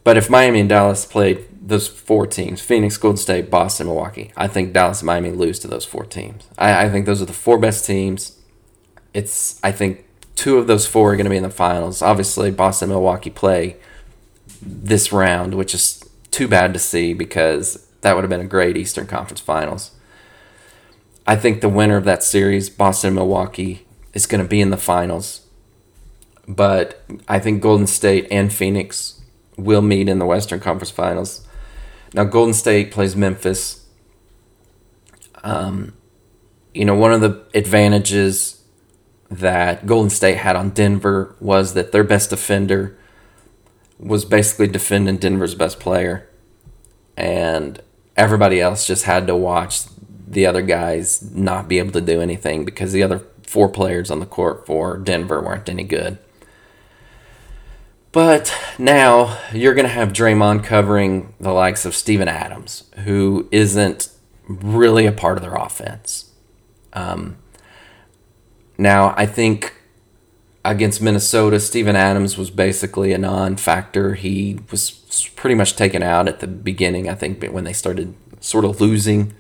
But 0.04 0.16
if 0.16 0.30
Miami 0.30 0.60
and 0.60 0.70
Dallas 0.70 1.04
played 1.04 1.48
those 1.68 1.88
four 1.88 2.28
teams 2.28 2.62
Phoenix, 2.62 2.96
Golden 2.96 3.18
State, 3.18 3.50
Boston, 3.50 3.88
Milwaukee 3.88 4.32
I 4.38 4.48
think 4.48 4.72
Dallas 4.72 5.02
and 5.02 5.08
Miami 5.08 5.32
lose 5.32 5.58
to 5.60 5.68
those 5.68 5.84
four 5.84 6.06
teams. 6.06 6.48
I, 6.58 6.86
I 6.86 6.90
think 6.90 7.08
those 7.08 7.22
are 7.22 7.26
the 7.26 7.34
four 7.34 7.58
best 7.58 7.86
teams. 7.86 8.38
It's, 9.14 9.60
I 9.64 9.72
think, 9.72 10.06
two 10.36 10.60
of 10.60 10.68
those 10.68 10.86
four 10.86 11.12
are 11.12 11.16
going 11.16 11.26
to 11.26 11.32
be 11.32 11.38
in 11.38 11.44
the 11.44 11.50
finals. 11.50 12.04
Obviously, 12.04 12.52
Boston 12.52 12.90
and 12.90 12.94
Milwaukee 12.94 13.32
play 13.32 13.78
this 14.62 15.12
round, 15.12 15.56
which 15.56 15.74
is 15.74 16.08
too 16.30 16.48
bad 16.48 16.74
to 16.74 16.80
see 16.80 17.14
because 17.16 17.87
that 18.02 18.16
would 18.16 18.24
have 18.24 18.30
been 18.30 18.42
a 18.42 18.46
great 18.46 18.78
Eastern 18.78 19.08
Conference 19.08 19.42
Finals. 19.42 19.92
I 21.26 21.36
think 21.36 21.62
the 21.62 21.70
winner 21.70 21.98
of 21.98 22.06
that 22.06 22.24
series, 22.24 22.70
Boston 22.70 23.16
Milwaukee, 23.16 23.86
is 24.14 24.26
going 24.26 24.42
to 24.42 24.48
be 24.48 24.62
in 24.62 24.70
the 24.70 24.78
finals. 24.78 25.48
But 26.48 27.04
I 27.28 27.40
think 27.40 27.62
Golden 27.62 27.88
State 27.88 28.28
and 28.32 28.52
Phoenix 28.54 29.22
will 29.58 29.82
meet 29.82 30.08
in 30.08 30.20
the 30.20 30.26
Western 30.26 30.62
Conference 30.62 30.92
Finals. 30.92 31.46
Now, 32.14 32.24
Golden 32.24 32.54
State 32.54 32.92
plays 32.92 33.16
Memphis. 33.16 33.86
Um, 35.44 35.94
you 36.74 36.86
know, 36.86 36.96
one 36.96 37.12
of 37.12 37.22
the 37.22 37.46
advantages 37.54 38.64
that 39.30 39.86
Golden 39.86 40.10
State 40.10 40.38
had 40.38 40.56
on 40.56 40.70
Denver 40.70 41.36
was 41.42 41.74
that 41.74 41.92
their 41.92 42.06
best 42.06 42.30
defender 42.30 42.98
was 44.00 44.24
basically 44.24 44.68
defending 44.68 45.18
Denver's 45.18 45.56
best 45.56 45.80
player. 45.80 46.30
And 47.18 47.82
everybody 48.18 48.60
else 48.60 48.88
just 48.88 49.06
had 49.06 49.28
to 49.28 49.36
watch 49.36 49.84
the 50.28 50.46
other 50.46 50.62
guys 50.62 51.22
not 51.34 51.70
be 51.70 51.80
able 51.80 51.92
to 51.92 52.02
do 52.02 52.20
anything 52.20 52.66
because 52.66 52.92
the 52.92 53.04
other 53.04 53.22
four 53.44 53.70
players 53.70 54.12
on 54.12 54.20
the 54.20 54.26
court 54.26 54.66
for 54.66 54.98
Denver 54.98 55.42
weren't 55.42 55.70
any 55.70 55.84
good. 55.84 56.18
But 58.12 58.54
now 58.78 59.38
you're 59.54 59.76
going 59.76 59.86
to 59.86 59.94
have 59.94 60.10
Draymond 60.12 60.64
covering 60.64 61.34
the 61.40 61.52
likes 61.52 61.86
of 61.86 61.96
Steven 61.96 62.28
Adams, 62.28 62.90
who 63.04 63.48
isn't 63.52 64.10
really 64.48 65.06
a 65.06 65.12
part 65.12 65.38
of 65.38 65.44
their 65.44 65.56
offense. 65.56 66.32
Um, 66.94 67.38
now, 68.78 69.14
I 69.18 69.26
think 69.26 69.76
against 70.66 71.02
Minnesota, 71.02 71.60
Steven 71.60 71.96
Adams 71.96 72.38
was 72.38 72.50
basically 72.50 73.14
a 73.14 73.18
non 73.18 73.56
factor. 73.56 74.16
He 74.16 74.60
was 74.72 75.04
pretty 75.36 75.56
much 75.56 75.76
taken 75.76 76.04
out 76.04 76.28
at 76.28 76.40
the 76.40 76.48
beginning, 76.48 77.10
I 77.10 77.16
think, 77.16 77.44
when 77.44 77.64
they 77.64 77.74
started 77.74 78.14
sort 78.40 78.66
of 78.66 78.82
losing. 78.82 79.34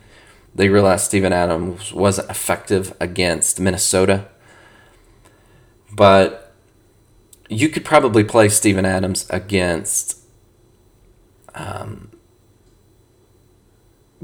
They 0.55 0.69
realized 0.69 1.05
Steven 1.05 1.33
Adams 1.33 1.93
wasn't 1.93 2.29
effective 2.29 2.95
against 2.99 3.59
Minnesota. 3.59 4.27
But 5.93 6.53
you 7.49 7.69
could 7.69 7.85
probably 7.85 8.23
play 8.23 8.49
Steven 8.49 8.85
Adams 8.85 9.27
against 9.29 10.19
um, 11.55 12.11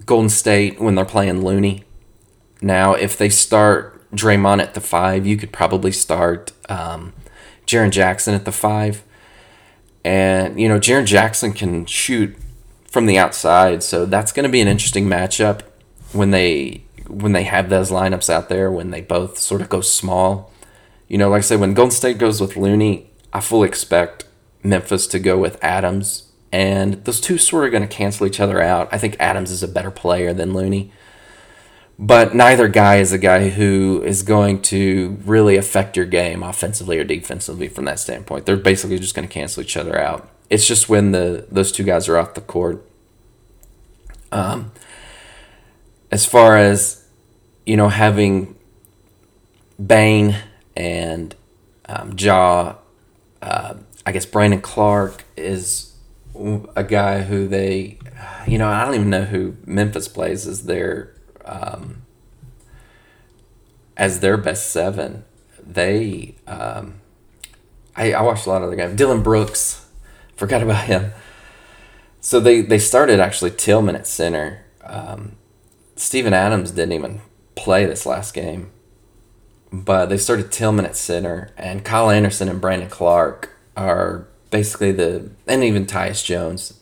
Golden 0.05 0.29
State 0.29 0.79
when 0.79 0.95
they're 0.95 1.05
playing 1.05 1.43
Looney. 1.43 1.83
Now, 2.61 2.93
if 2.93 3.17
they 3.17 3.29
start 3.29 4.09
Draymond 4.11 4.61
at 4.61 4.73
the 4.73 4.81
five, 4.81 5.25
you 5.25 5.37
could 5.37 5.51
probably 5.51 5.91
start 5.91 6.51
um, 6.69 7.13
Jaren 7.65 7.91
Jackson 7.91 8.33
at 8.33 8.45
the 8.45 8.51
five. 8.51 9.03
And, 10.03 10.59
you 10.59 10.67
know, 10.67 10.79
Jaren 10.79 11.05
Jackson 11.05 11.53
can 11.53 11.85
shoot 11.85 12.35
from 12.85 13.05
the 13.05 13.17
outside. 13.17 13.83
So 13.83 14.05
that's 14.05 14.31
going 14.31 14.43
to 14.43 14.51
be 14.51 14.61
an 14.61 14.67
interesting 14.67 15.07
matchup 15.07 15.61
when 16.11 16.31
they 16.31 16.83
when 17.07 17.33
they 17.33 17.43
have 17.43 17.69
those 17.69 17.91
lineups 17.91 18.29
out 18.29 18.49
there 18.49 18.71
when 18.71 18.91
they 18.91 19.01
both 19.01 19.37
sort 19.37 19.61
of 19.61 19.69
go 19.69 19.81
small. 19.81 20.51
You 21.07 21.17
know, 21.17 21.29
like 21.29 21.39
I 21.39 21.41
said, 21.41 21.59
when 21.59 21.73
Golden 21.73 21.91
State 21.91 22.17
goes 22.17 22.39
with 22.39 22.55
Looney, 22.55 23.09
I 23.33 23.39
fully 23.39 23.67
expect 23.67 24.25
Memphis 24.63 25.05
to 25.07 25.19
go 25.19 25.37
with 25.37 25.61
Adams, 25.63 26.31
and 26.51 27.03
those 27.05 27.19
two 27.19 27.37
sort 27.37 27.65
of 27.65 27.71
going 27.71 27.87
to 27.87 27.93
cancel 27.93 28.25
each 28.25 28.39
other 28.39 28.61
out. 28.61 28.87
I 28.91 28.97
think 28.97 29.17
Adams 29.19 29.51
is 29.51 29.63
a 29.63 29.67
better 29.67 29.91
player 29.91 30.33
than 30.33 30.53
Looney, 30.53 30.91
but 31.99 32.33
neither 32.33 32.67
guy 32.67 32.97
is 32.97 33.11
a 33.11 33.17
guy 33.17 33.49
who 33.49 34.01
is 34.05 34.23
going 34.23 34.61
to 34.63 35.17
really 35.25 35.55
affect 35.57 35.95
your 35.95 36.05
game 36.05 36.41
offensively 36.41 36.97
or 36.97 37.03
defensively 37.03 37.67
from 37.67 37.85
that 37.85 37.99
standpoint. 37.99 38.45
They're 38.45 38.57
basically 38.57 38.99
just 38.99 39.15
going 39.15 39.27
to 39.27 39.33
cancel 39.33 39.63
each 39.63 39.77
other 39.77 39.99
out. 39.99 40.29
It's 40.49 40.67
just 40.67 40.89
when 40.89 41.11
the 41.11 41.45
those 41.51 41.71
two 41.71 41.83
guys 41.83 42.07
are 42.09 42.17
off 42.17 42.33
the 42.33 42.41
court. 42.41 42.85
Um, 44.31 44.71
as 46.11 46.25
far 46.25 46.57
as 46.57 47.03
you 47.65 47.77
know, 47.77 47.89
having 47.89 48.55
Bane 49.83 50.37
and 50.75 51.35
um, 51.85 52.15
Ja, 52.17 52.75
uh, 53.41 53.75
I 54.05 54.11
guess 54.11 54.25
Brandon 54.25 54.61
Clarke 54.61 55.23
is 55.37 55.93
a 56.75 56.83
guy 56.83 57.21
who 57.21 57.47
they, 57.47 57.99
you 58.47 58.57
know, 58.57 58.67
I 58.67 58.83
don't 58.85 58.95
even 58.95 59.09
know 59.09 59.25
who 59.25 59.55
Memphis 59.65 60.07
plays 60.07 60.47
as 60.47 60.63
their 60.63 61.12
um, 61.45 62.03
as 63.97 64.19
their 64.19 64.37
best 64.37 64.71
seven. 64.71 65.25
They, 65.65 66.35
um, 66.45 67.01
I, 67.95 68.13
I 68.13 68.21
watched 68.21 68.45
a 68.45 68.49
lot 68.49 68.63
of 68.63 68.69
the 68.69 68.75
games. 68.75 68.95
Dillon 68.95 69.23
Brooks, 69.23 69.87
forgot 70.35 70.61
about 70.61 70.85
him. 70.85 71.11
So 72.19 72.39
they 72.39 72.61
they 72.61 72.79
started 72.79 73.19
actually 73.19 73.51
Tillman 73.51 73.95
at 73.95 74.07
center. 74.07 74.65
Um, 74.81 75.35
Steven 75.95 76.33
Adams 76.33 76.71
didn't 76.71 76.93
even 76.93 77.21
play 77.55 77.85
this 77.85 78.05
last 78.05 78.33
game. 78.33 78.71
But 79.71 80.05
they 80.05 80.17
started 80.17 80.51
Tillman 80.51 80.85
at 80.85 80.95
center, 80.95 81.51
and 81.57 81.83
Kyle 81.83 82.09
Anderson 82.09 82.47
and 82.47 82.61
Brandon 82.61 82.89
Clarke 82.89 83.49
are 83.75 84.27
basically 84.51 84.91
the, 84.91 85.31
and 85.47 85.63
even 85.63 85.87
Tyus 85.87 86.23
Jones. 86.23 86.79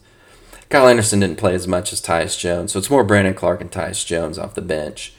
Kyle 0.72 0.88
Anderson 0.88 1.20
didn't 1.20 1.38
play 1.38 1.54
as 1.54 1.68
much 1.68 1.94
as 1.94 2.02
Tyus 2.02 2.38
Jones, 2.38 2.72
so 2.72 2.80
it's 2.80 2.90
more 2.90 3.04
Brandon 3.04 3.34
Clarke 3.34 3.62
and 3.62 3.72
Tyus 3.72 4.06
Jones 4.06 4.38
off 4.38 4.56
the 4.56 4.62
bench. 4.62 5.14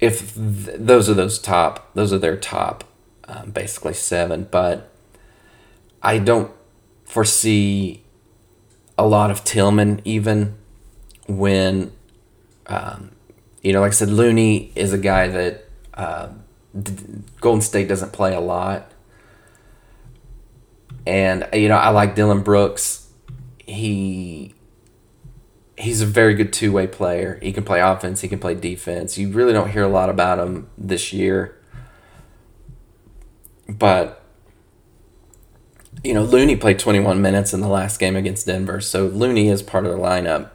If 0.00 0.34
th- 0.34 0.78
those 0.78 1.08
are 1.08 1.14
those 1.14 1.38
top, 1.38 1.92
those 1.94 2.12
are 2.12 2.18
their 2.18 2.36
top, 2.36 2.84
um, 3.28 3.50
basically 3.50 3.94
seven. 3.94 4.48
But 4.50 4.90
I 6.02 6.18
don't 6.18 6.50
foresee 7.04 8.02
a 8.96 9.06
lot 9.06 9.30
of 9.30 9.44
Tillman 9.44 10.00
even 10.04 10.56
when 11.26 11.92
um, 12.66 13.10
you 13.62 13.72
know, 13.72 13.80
like 13.80 13.90
I 13.90 13.94
said, 13.94 14.08
Looney 14.08 14.72
is 14.74 14.92
a 14.92 14.98
guy 14.98 15.28
that 15.28 15.64
uh, 15.92 16.28
Golden 17.40 17.60
State 17.60 17.88
doesn't 17.88 18.12
play 18.12 18.34
a 18.34 18.40
lot. 18.40 18.90
And, 21.06 21.48
you 21.52 21.68
know, 21.68 21.76
I 21.76 21.90
like 21.90 22.14
Dillon 22.14 22.42
Brooks. 22.42 23.08
He 23.66 24.54
he's 25.80 26.00
a 26.00 26.06
very 26.06 26.34
good 26.34 26.52
two 26.52 26.72
way 26.72 26.86
player. 26.86 27.38
He 27.42 27.52
can 27.52 27.64
play 27.64 27.80
offense, 27.80 28.20
he 28.20 28.28
can 28.28 28.38
play 28.38 28.54
defense. 28.54 29.18
You 29.18 29.30
really 29.30 29.52
don't 29.52 29.70
hear 29.70 29.82
a 29.82 29.88
lot 29.88 30.10
about 30.10 30.38
him 30.38 30.68
this 30.76 31.12
year. 31.12 31.56
But, 33.68 34.22
you 36.02 36.12
know, 36.12 36.22
Looney 36.22 36.56
played 36.56 36.78
21 36.78 37.22
minutes 37.22 37.54
in 37.54 37.60
the 37.60 37.68
last 37.68 37.98
game 37.98 38.16
against 38.16 38.46
Denver. 38.46 38.80
So 38.80 39.06
Looney 39.06 39.48
is 39.48 39.62
part 39.62 39.86
of 39.86 39.92
the 39.92 39.98
lineup 39.98 40.50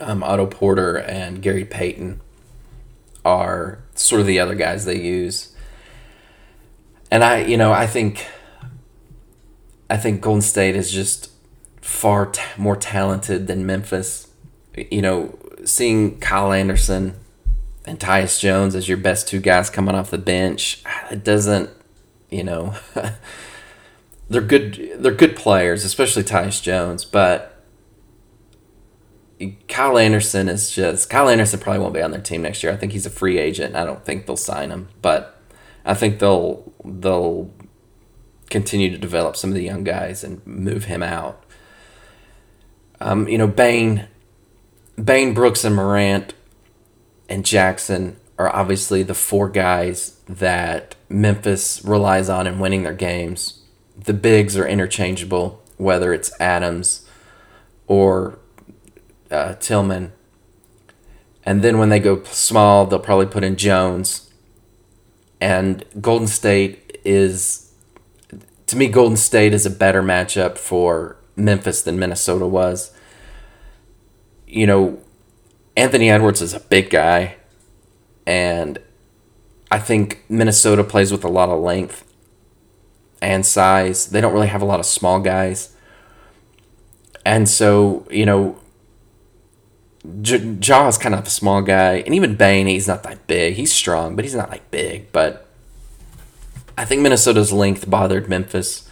um, 0.00 0.22
Otto 0.22 0.46
Porter 0.46 0.96
and 0.96 1.42
Gary 1.42 1.64
Payton 1.64 2.20
are 3.24 3.80
sort 3.94 4.20
of 4.20 4.26
the 4.26 4.38
other 4.38 4.54
guys 4.54 4.84
they 4.84 5.00
use. 5.00 5.54
And 7.10 7.24
I, 7.24 7.44
you 7.44 7.56
know, 7.56 7.72
I 7.72 7.86
think, 7.86 8.26
I 9.90 9.96
think 9.96 10.20
Golden 10.20 10.42
State 10.42 10.76
is 10.76 10.90
just 10.90 11.27
far 11.88 12.26
t- 12.26 12.42
more 12.58 12.76
talented 12.76 13.46
than 13.46 13.64
Memphis. 13.64 14.28
You 14.76 15.00
know, 15.00 15.38
seeing 15.64 16.20
Kyle 16.20 16.52
Anderson 16.52 17.14
and 17.86 17.98
Tyus 17.98 18.38
Jones 18.38 18.74
as 18.74 18.88
your 18.88 18.98
best 18.98 19.26
two 19.26 19.40
guys 19.40 19.70
coming 19.70 19.94
off 19.94 20.10
the 20.10 20.18
bench, 20.18 20.82
ah, 20.86 21.08
it 21.10 21.24
doesn't, 21.24 21.70
you 22.30 22.44
know, 22.44 22.74
they're 24.28 24.42
good. 24.42 24.92
They're 24.98 25.12
good 25.12 25.34
players, 25.34 25.84
especially 25.84 26.24
Tyus 26.24 26.62
Jones, 26.62 27.04
but 27.06 27.64
Kyle 29.66 29.96
Anderson 29.96 30.48
is 30.48 30.70
just 30.70 31.08
Kyle 31.08 31.28
Anderson 31.28 31.58
probably 31.58 31.80
won't 31.80 31.94
be 31.94 32.02
on 32.02 32.10
their 32.10 32.20
team 32.20 32.42
next 32.42 32.62
year. 32.62 32.70
I 32.70 32.76
think 32.76 32.92
he's 32.92 33.06
a 33.06 33.10
free 33.10 33.38
agent. 33.38 33.74
I 33.74 33.84
don't 33.84 34.04
think 34.04 34.26
they'll 34.26 34.36
sign 34.36 34.70
him, 34.70 34.88
but 35.00 35.40
I 35.86 35.94
think 35.94 36.18
they'll 36.18 36.70
they'll 36.84 37.50
continue 38.50 38.90
to 38.90 38.98
develop 38.98 39.36
some 39.36 39.50
of 39.50 39.54
the 39.54 39.64
young 39.64 39.84
guys 39.84 40.22
and 40.22 40.46
move 40.46 40.84
him 40.84 41.02
out. 41.02 41.44
Um, 43.00 43.28
you 43.28 43.38
know, 43.38 43.46
Bane, 43.46 44.08
Bane, 45.02 45.34
Brooks, 45.34 45.64
and 45.64 45.76
Morant, 45.76 46.34
and 47.28 47.44
Jackson 47.44 48.16
are 48.38 48.54
obviously 48.54 49.02
the 49.02 49.14
four 49.14 49.48
guys 49.48 50.20
that 50.28 50.94
Memphis 51.08 51.84
relies 51.84 52.28
on 52.28 52.46
in 52.46 52.58
winning 52.58 52.82
their 52.82 52.94
games. 52.94 53.62
The 53.96 54.12
bigs 54.12 54.56
are 54.56 54.66
interchangeable, 54.66 55.62
whether 55.76 56.12
it's 56.12 56.38
Adams 56.40 57.08
or 57.86 58.38
uh, 59.30 59.54
Tillman. 59.54 60.12
And 61.44 61.62
then 61.62 61.78
when 61.78 61.88
they 61.88 61.98
go 61.98 62.22
small, 62.24 62.86
they'll 62.86 62.98
probably 62.98 63.26
put 63.26 63.44
in 63.44 63.56
Jones. 63.56 64.30
And 65.40 65.84
Golden 66.00 66.28
State 66.28 67.00
is, 67.04 67.72
to 68.66 68.76
me, 68.76 68.88
Golden 68.88 69.16
State 69.16 69.54
is 69.54 69.64
a 69.64 69.70
better 69.70 70.02
matchup 70.02 70.58
for 70.58 71.17
Memphis 71.38 71.82
than 71.82 71.98
Minnesota 71.98 72.46
was. 72.46 72.92
You 74.46 74.66
know, 74.66 74.98
Anthony 75.76 76.10
Edwards 76.10 76.42
is 76.42 76.54
a 76.54 76.60
big 76.60 76.90
guy. 76.90 77.36
And 78.26 78.78
I 79.70 79.78
think 79.78 80.24
Minnesota 80.28 80.84
plays 80.84 81.12
with 81.12 81.24
a 81.24 81.28
lot 81.28 81.48
of 81.48 81.60
length 81.60 82.04
and 83.22 83.44
size. 83.44 84.06
They 84.06 84.20
don't 84.20 84.32
really 84.32 84.48
have 84.48 84.62
a 84.62 84.66
lot 84.66 84.80
of 84.80 84.86
small 84.86 85.20
guys. 85.20 85.74
And 87.24 87.48
so, 87.48 88.06
you 88.10 88.24
know, 88.24 88.58
J- 90.22 90.56
Ja 90.62 90.88
is 90.88 90.98
kind 90.98 91.14
of 91.14 91.26
a 91.26 91.30
small 91.30 91.60
guy, 91.62 91.96
and 91.96 92.14
even 92.14 92.36
Bane, 92.36 92.66
he's 92.66 92.88
not 92.88 93.02
that 93.02 93.26
big. 93.26 93.54
He's 93.54 93.72
strong, 93.72 94.16
but 94.16 94.24
he's 94.24 94.34
not 94.34 94.50
like 94.50 94.70
big. 94.70 95.12
But 95.12 95.46
I 96.76 96.84
think 96.84 97.02
Minnesota's 97.02 97.52
length 97.52 97.90
bothered 97.90 98.28
Memphis, 98.28 98.88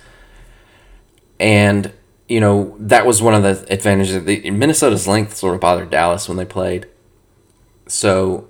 and 1.41 1.93
you 2.29 2.41
know 2.41 2.77
that 2.79 3.07
was 3.07 3.23
one 3.23 3.35
of 3.35 3.43
the 3.43 3.67
advantages. 3.73 4.25
The, 4.25 4.51
Minnesota's 4.51 5.07
length 5.07 5.37
sort 5.37 5.55
of 5.55 5.61
bothered 5.61 5.91
Dallas 5.91 6.29
when 6.29 6.37
they 6.37 6.45
played. 6.45 6.87
So, 7.87 8.49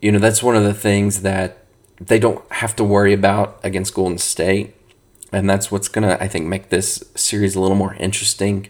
you 0.00 0.12
know 0.12 0.18
that's 0.18 0.42
one 0.42 0.56
of 0.56 0.64
the 0.64 0.74
things 0.74 1.22
that 1.22 1.64
they 2.00 2.18
don't 2.18 2.50
have 2.52 2.74
to 2.76 2.84
worry 2.84 3.12
about 3.12 3.60
against 3.62 3.94
Golden 3.94 4.18
State, 4.18 4.74
and 5.32 5.48
that's 5.48 5.70
what's 5.70 5.88
gonna 5.88 6.16
I 6.20 6.28
think 6.28 6.46
make 6.46 6.70
this 6.70 7.04
series 7.14 7.54
a 7.54 7.60
little 7.60 7.76
more 7.76 7.94
interesting. 7.94 8.68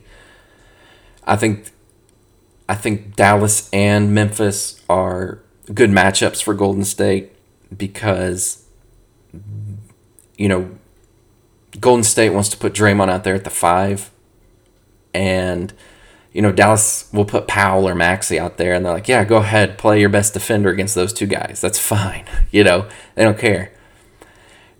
I 1.24 1.36
think 1.36 1.70
I 2.68 2.74
think 2.74 3.16
Dallas 3.16 3.68
and 3.72 4.14
Memphis 4.14 4.80
are 4.88 5.40
good 5.72 5.90
matchups 5.90 6.42
for 6.42 6.54
Golden 6.54 6.84
State 6.84 7.32
because 7.76 8.64
you 10.36 10.48
know 10.48 10.70
Golden 11.80 12.04
State 12.04 12.30
wants 12.30 12.48
to 12.50 12.56
put 12.56 12.72
Draymond 12.72 13.08
out 13.08 13.24
there 13.24 13.34
at 13.34 13.44
the 13.44 13.50
five, 13.50 14.10
and 15.14 15.72
you 16.32 16.42
know 16.42 16.52
Dallas 16.52 17.08
will 17.12 17.24
put 17.24 17.46
Powell 17.46 17.88
or 17.88 17.94
Maxi 17.94 18.38
out 18.38 18.56
there, 18.56 18.74
and 18.74 18.84
they're 18.84 18.92
like, 18.92 19.08
yeah, 19.08 19.24
go 19.24 19.38
ahead, 19.38 19.78
play 19.78 20.00
your 20.00 20.08
best 20.08 20.34
defender 20.34 20.70
against 20.70 20.94
those 20.94 21.12
two 21.12 21.26
guys. 21.26 21.60
That's 21.60 21.78
fine. 21.78 22.24
You 22.50 22.64
know 22.64 22.86
they 23.14 23.24
don't 23.24 23.38
care. 23.38 23.72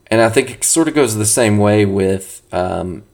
And 0.09 0.21
I 0.21 0.29
think 0.29 0.51
it 0.51 0.63
sort 0.63 0.89
of 0.89 0.95
goes 0.95 1.17
the 1.17 1.25
same 1.25 1.57
way 1.57 1.87
with 1.87 2.43
um, 2.53 3.05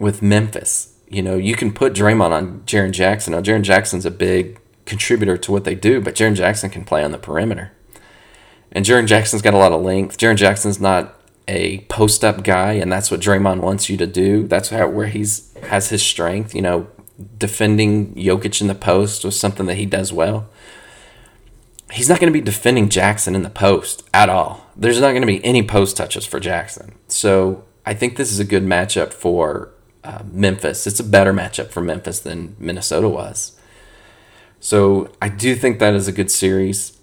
with 0.00 0.20
Memphis 0.20 0.94
you 1.14 1.22
know, 1.22 1.36
you 1.36 1.54
can 1.54 1.72
put 1.72 1.92
Draymond 1.92 2.32
on 2.32 2.62
Jaren 2.66 2.90
Jackson. 2.90 3.32
Now, 3.32 3.40
Jaren 3.40 3.62
Jackson's 3.62 4.04
a 4.04 4.10
big 4.10 4.58
contributor 4.84 5.36
to 5.38 5.52
what 5.52 5.62
they 5.62 5.76
do, 5.76 6.00
but 6.00 6.16
Jaren 6.16 6.34
Jackson 6.34 6.70
can 6.70 6.84
play 6.84 7.04
on 7.04 7.12
the 7.12 7.18
perimeter. 7.18 7.70
And 8.72 8.84
Jaren 8.84 9.06
Jackson's 9.06 9.40
got 9.40 9.54
a 9.54 9.58
lot 9.58 9.70
of 9.70 9.80
length. 9.80 10.18
Jaren 10.18 10.36
Jackson's 10.36 10.80
not 10.80 11.14
a 11.46 11.78
post 11.82 12.24
up 12.24 12.42
guy, 12.42 12.72
and 12.74 12.90
that's 12.90 13.10
what 13.10 13.20
Draymond 13.20 13.60
wants 13.60 13.88
you 13.88 13.96
to 13.96 14.06
do. 14.06 14.46
That's 14.46 14.70
how, 14.70 14.88
where 14.88 15.06
he's 15.06 15.52
has 15.64 15.90
his 15.90 16.02
strength. 16.02 16.54
You 16.54 16.62
know, 16.62 16.88
defending 17.38 18.14
Jokic 18.14 18.60
in 18.60 18.66
the 18.66 18.74
post 18.74 19.24
was 19.24 19.38
something 19.38 19.66
that 19.66 19.76
he 19.76 19.86
does 19.86 20.12
well. 20.12 20.48
He's 21.92 22.08
not 22.08 22.18
going 22.18 22.32
to 22.32 22.38
be 22.38 22.44
defending 22.44 22.88
Jackson 22.88 23.34
in 23.34 23.42
the 23.42 23.50
post 23.50 24.02
at 24.12 24.28
all. 24.28 24.66
There's 24.74 25.00
not 25.00 25.10
going 25.10 25.22
to 25.22 25.26
be 25.26 25.44
any 25.44 25.62
post 25.62 25.96
touches 25.96 26.26
for 26.26 26.40
Jackson. 26.40 26.94
So 27.06 27.64
I 27.86 27.94
think 27.94 28.16
this 28.16 28.32
is 28.32 28.40
a 28.40 28.44
good 28.44 28.64
matchup 28.64 29.12
for 29.12 29.70
uh, 30.02 30.22
Memphis. 30.30 30.86
It's 30.86 30.98
a 30.98 31.04
better 31.04 31.32
matchup 31.32 31.68
for 31.68 31.80
Memphis 31.80 32.20
than 32.20 32.56
Minnesota 32.58 33.08
was. 33.08 33.58
So 34.58 35.10
I 35.20 35.28
do 35.28 35.54
think 35.54 35.78
that 35.78 35.94
is 35.94 36.08
a 36.08 36.12
good 36.12 36.30
series. 36.30 36.98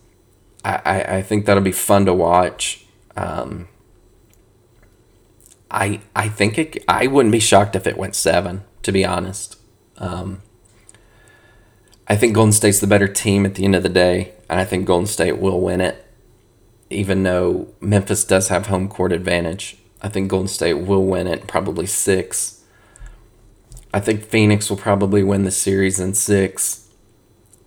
I, 0.66 0.82
I, 0.84 1.18
I 1.18 1.22
think 1.22 1.46
that'll 1.46 1.64
be 1.64 1.72
fun 1.72 2.06
to 2.08 2.14
watch. 2.14 2.86
Um, 3.16 3.68
I 5.72 6.02
I 6.16 6.28
think 6.30 6.58
it. 6.58 6.84
I 6.88 7.08
wouldn't 7.08 7.32
be 7.32 7.40
shocked 7.40 7.76
if 7.76 7.88
it 7.88 7.98
went 7.98 8.16
seven. 8.16 8.64
To 8.84 8.92
be 8.92 9.06
honest, 9.06 9.58
um, 9.98 10.42
I 12.08 12.16
think 12.16 12.34
Golden 12.34 12.52
State's 12.52 12.80
the 12.80 12.88
better 12.88 13.08
team 13.08 13.46
at 13.46 13.56
the 13.56 13.64
end 13.64 13.76
of 13.76 13.84
the 13.84 13.90
day, 13.90 14.34
and 14.50 14.60
I 14.60 14.66
think 14.66 14.86
Golden 14.86 15.08
State 15.08 15.38
will 15.38 15.62
win 15.62 15.82
it. 15.82 16.06
Even 16.90 17.24
though 17.24 17.70
Memphis 17.80 18.26
does 18.26 18.50
have 18.50 18.68
home 18.68 18.90
court 18.90 19.14
advantage, 19.14 19.78
I 20.02 20.10
think 20.10 20.30
Golden 20.30 20.50
State 20.50 20.74
will 20.74 21.06
win 21.06 21.26
it, 21.26 21.48
probably 21.48 21.86
six. 21.86 22.64
I 23.94 24.00
think 24.00 24.24
Phoenix 24.24 24.70
will 24.70 24.78
probably 24.78 25.24
win 25.24 25.44
the 25.44 25.52
series 25.52 26.00
in 26.00 26.14
six. 26.14 26.90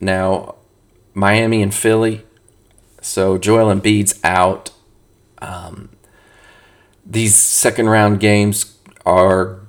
Now, 0.01 0.57
Miami 1.15 1.63
and 1.63 1.75
Philly. 1.75 2.25
So 3.01 3.39
Joel 3.39 3.75
Embiid's 3.75 4.19
out. 4.25 4.71
Um, 5.39 5.91
these 7.07 7.35
second 7.35 7.89
round 7.89 8.21
games 8.21 8.79
are 9.05 9.61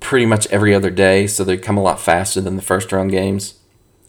pretty 0.00 0.26
much 0.26 0.46
every 0.48 0.74
other 0.74 0.90
day, 0.90 1.26
so 1.26 1.44
they 1.44 1.56
come 1.56 1.76
a 1.76 1.82
lot 1.82 2.00
faster 2.00 2.40
than 2.40 2.56
the 2.56 2.62
first 2.62 2.92
round 2.92 3.10
games. 3.10 3.54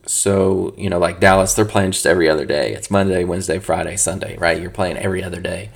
So, 0.06 0.74
you 0.78 0.90
know, 0.90 1.00
like 1.00 1.20
Dallas, 1.20 1.54
they're 1.54 1.66
playing 1.66 1.92
just 1.92 2.06
every 2.06 2.30
other 2.30 2.46
day. 2.46 2.74
It's 2.74 2.90
Monday, 2.90 3.24
Wednesday, 3.24 3.60
Friday, 3.60 3.98
Sunday, 3.98 4.38
right? 4.38 4.62
You're 4.62 4.72
playing 4.72 4.98
every 4.98 5.24
other 5.24 5.42
day. 5.42 5.70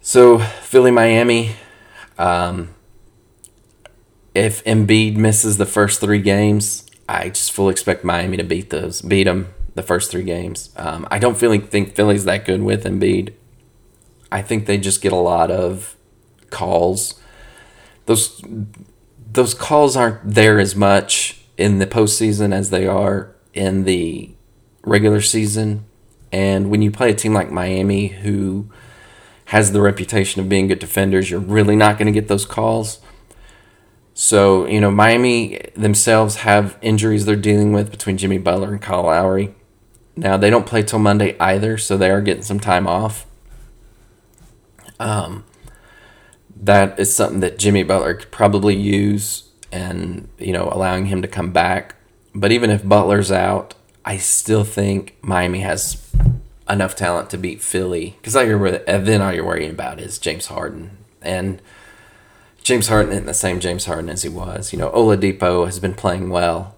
So, 0.00 0.38
Philly, 0.38 0.90
Miami, 0.90 1.56
um, 2.18 2.74
if 4.34 4.62
Embiid 4.64 5.16
misses 5.16 5.56
the 5.56 5.66
first 5.66 6.00
three 6.00 6.20
games, 6.20 6.84
I 7.08 7.28
just 7.28 7.52
fully 7.52 7.70
expect 7.72 8.04
Miami 8.04 8.36
to 8.36 8.44
beat 8.44 8.70
those, 8.70 9.00
beat 9.02 9.24
them 9.24 9.54
the 9.74 9.82
first 9.82 10.10
three 10.10 10.22
games. 10.24 10.70
Um, 10.76 11.06
I 11.10 11.18
don't 11.18 11.40
really 11.40 11.58
think 11.58 11.94
Philly's 11.94 12.24
that 12.24 12.44
good 12.44 12.62
with 12.62 12.84
Embiid. 12.84 13.32
I 14.34 14.42
think 14.42 14.66
they 14.66 14.78
just 14.78 15.00
get 15.00 15.12
a 15.12 15.16
lot 15.16 15.52
of 15.52 15.94
calls. 16.50 17.20
Those 18.06 18.42
those 19.30 19.54
calls 19.54 19.96
aren't 19.96 20.34
there 20.34 20.58
as 20.58 20.74
much 20.74 21.40
in 21.56 21.78
the 21.78 21.86
postseason 21.86 22.52
as 22.52 22.70
they 22.70 22.84
are 22.84 23.32
in 23.52 23.84
the 23.84 24.34
regular 24.82 25.20
season. 25.20 25.84
And 26.32 26.68
when 26.68 26.82
you 26.82 26.90
play 26.90 27.10
a 27.10 27.14
team 27.14 27.32
like 27.32 27.52
Miami, 27.52 28.08
who 28.08 28.72
has 29.46 29.70
the 29.70 29.80
reputation 29.80 30.40
of 30.40 30.48
being 30.48 30.66
good 30.66 30.80
defenders, 30.80 31.30
you're 31.30 31.38
really 31.38 31.76
not 31.76 31.96
going 31.96 32.12
to 32.12 32.20
get 32.20 32.26
those 32.26 32.44
calls. 32.44 32.98
So, 34.14 34.66
you 34.66 34.80
know, 34.80 34.90
Miami 34.90 35.60
themselves 35.76 36.36
have 36.36 36.76
injuries 36.82 37.24
they're 37.24 37.36
dealing 37.36 37.72
with 37.72 37.92
between 37.92 38.16
Jimmy 38.16 38.38
Butler 38.38 38.72
and 38.72 38.82
Kyle 38.82 39.04
Lowry. 39.04 39.54
Now, 40.16 40.36
they 40.36 40.50
don't 40.50 40.66
play 40.66 40.82
till 40.82 40.98
Monday 40.98 41.36
either, 41.38 41.78
so 41.78 41.96
they 41.96 42.10
are 42.10 42.20
getting 42.20 42.42
some 42.42 42.58
time 42.58 42.88
off. 42.88 43.26
Um, 45.04 45.44
that 46.56 46.98
is 46.98 47.14
something 47.14 47.40
that 47.40 47.58
Jimmy 47.58 47.82
Butler 47.82 48.14
could 48.14 48.30
probably 48.30 48.74
use 48.74 49.50
and, 49.70 50.28
you 50.38 50.52
know, 50.52 50.68
allowing 50.72 51.06
him 51.06 51.20
to 51.20 51.28
come 51.28 51.52
back. 51.52 51.96
But 52.34 52.52
even 52.52 52.70
if 52.70 52.88
Butler's 52.88 53.30
out, 53.30 53.74
I 54.04 54.16
still 54.16 54.64
think 54.64 55.16
Miami 55.20 55.60
has 55.60 56.10
enough 56.68 56.96
talent 56.96 57.28
to 57.30 57.38
beat 57.38 57.60
Philly. 57.60 58.16
Because 58.18 58.34
all 58.34 58.44
you're, 58.44 58.78
then 58.78 59.20
all 59.20 59.32
you're 59.32 59.44
worrying 59.44 59.70
about 59.70 60.00
is 60.00 60.18
James 60.18 60.46
Harden. 60.46 60.96
And 61.20 61.60
James 62.62 62.88
Harden 62.88 63.12
isn't 63.12 63.26
the 63.26 63.34
same 63.34 63.60
James 63.60 63.84
Harden 63.84 64.08
as 64.08 64.22
he 64.22 64.30
was. 64.30 64.72
You 64.72 64.78
know, 64.78 64.90
Oladipo 64.90 65.66
has 65.66 65.78
been 65.78 65.94
playing 65.94 66.30
well. 66.30 66.76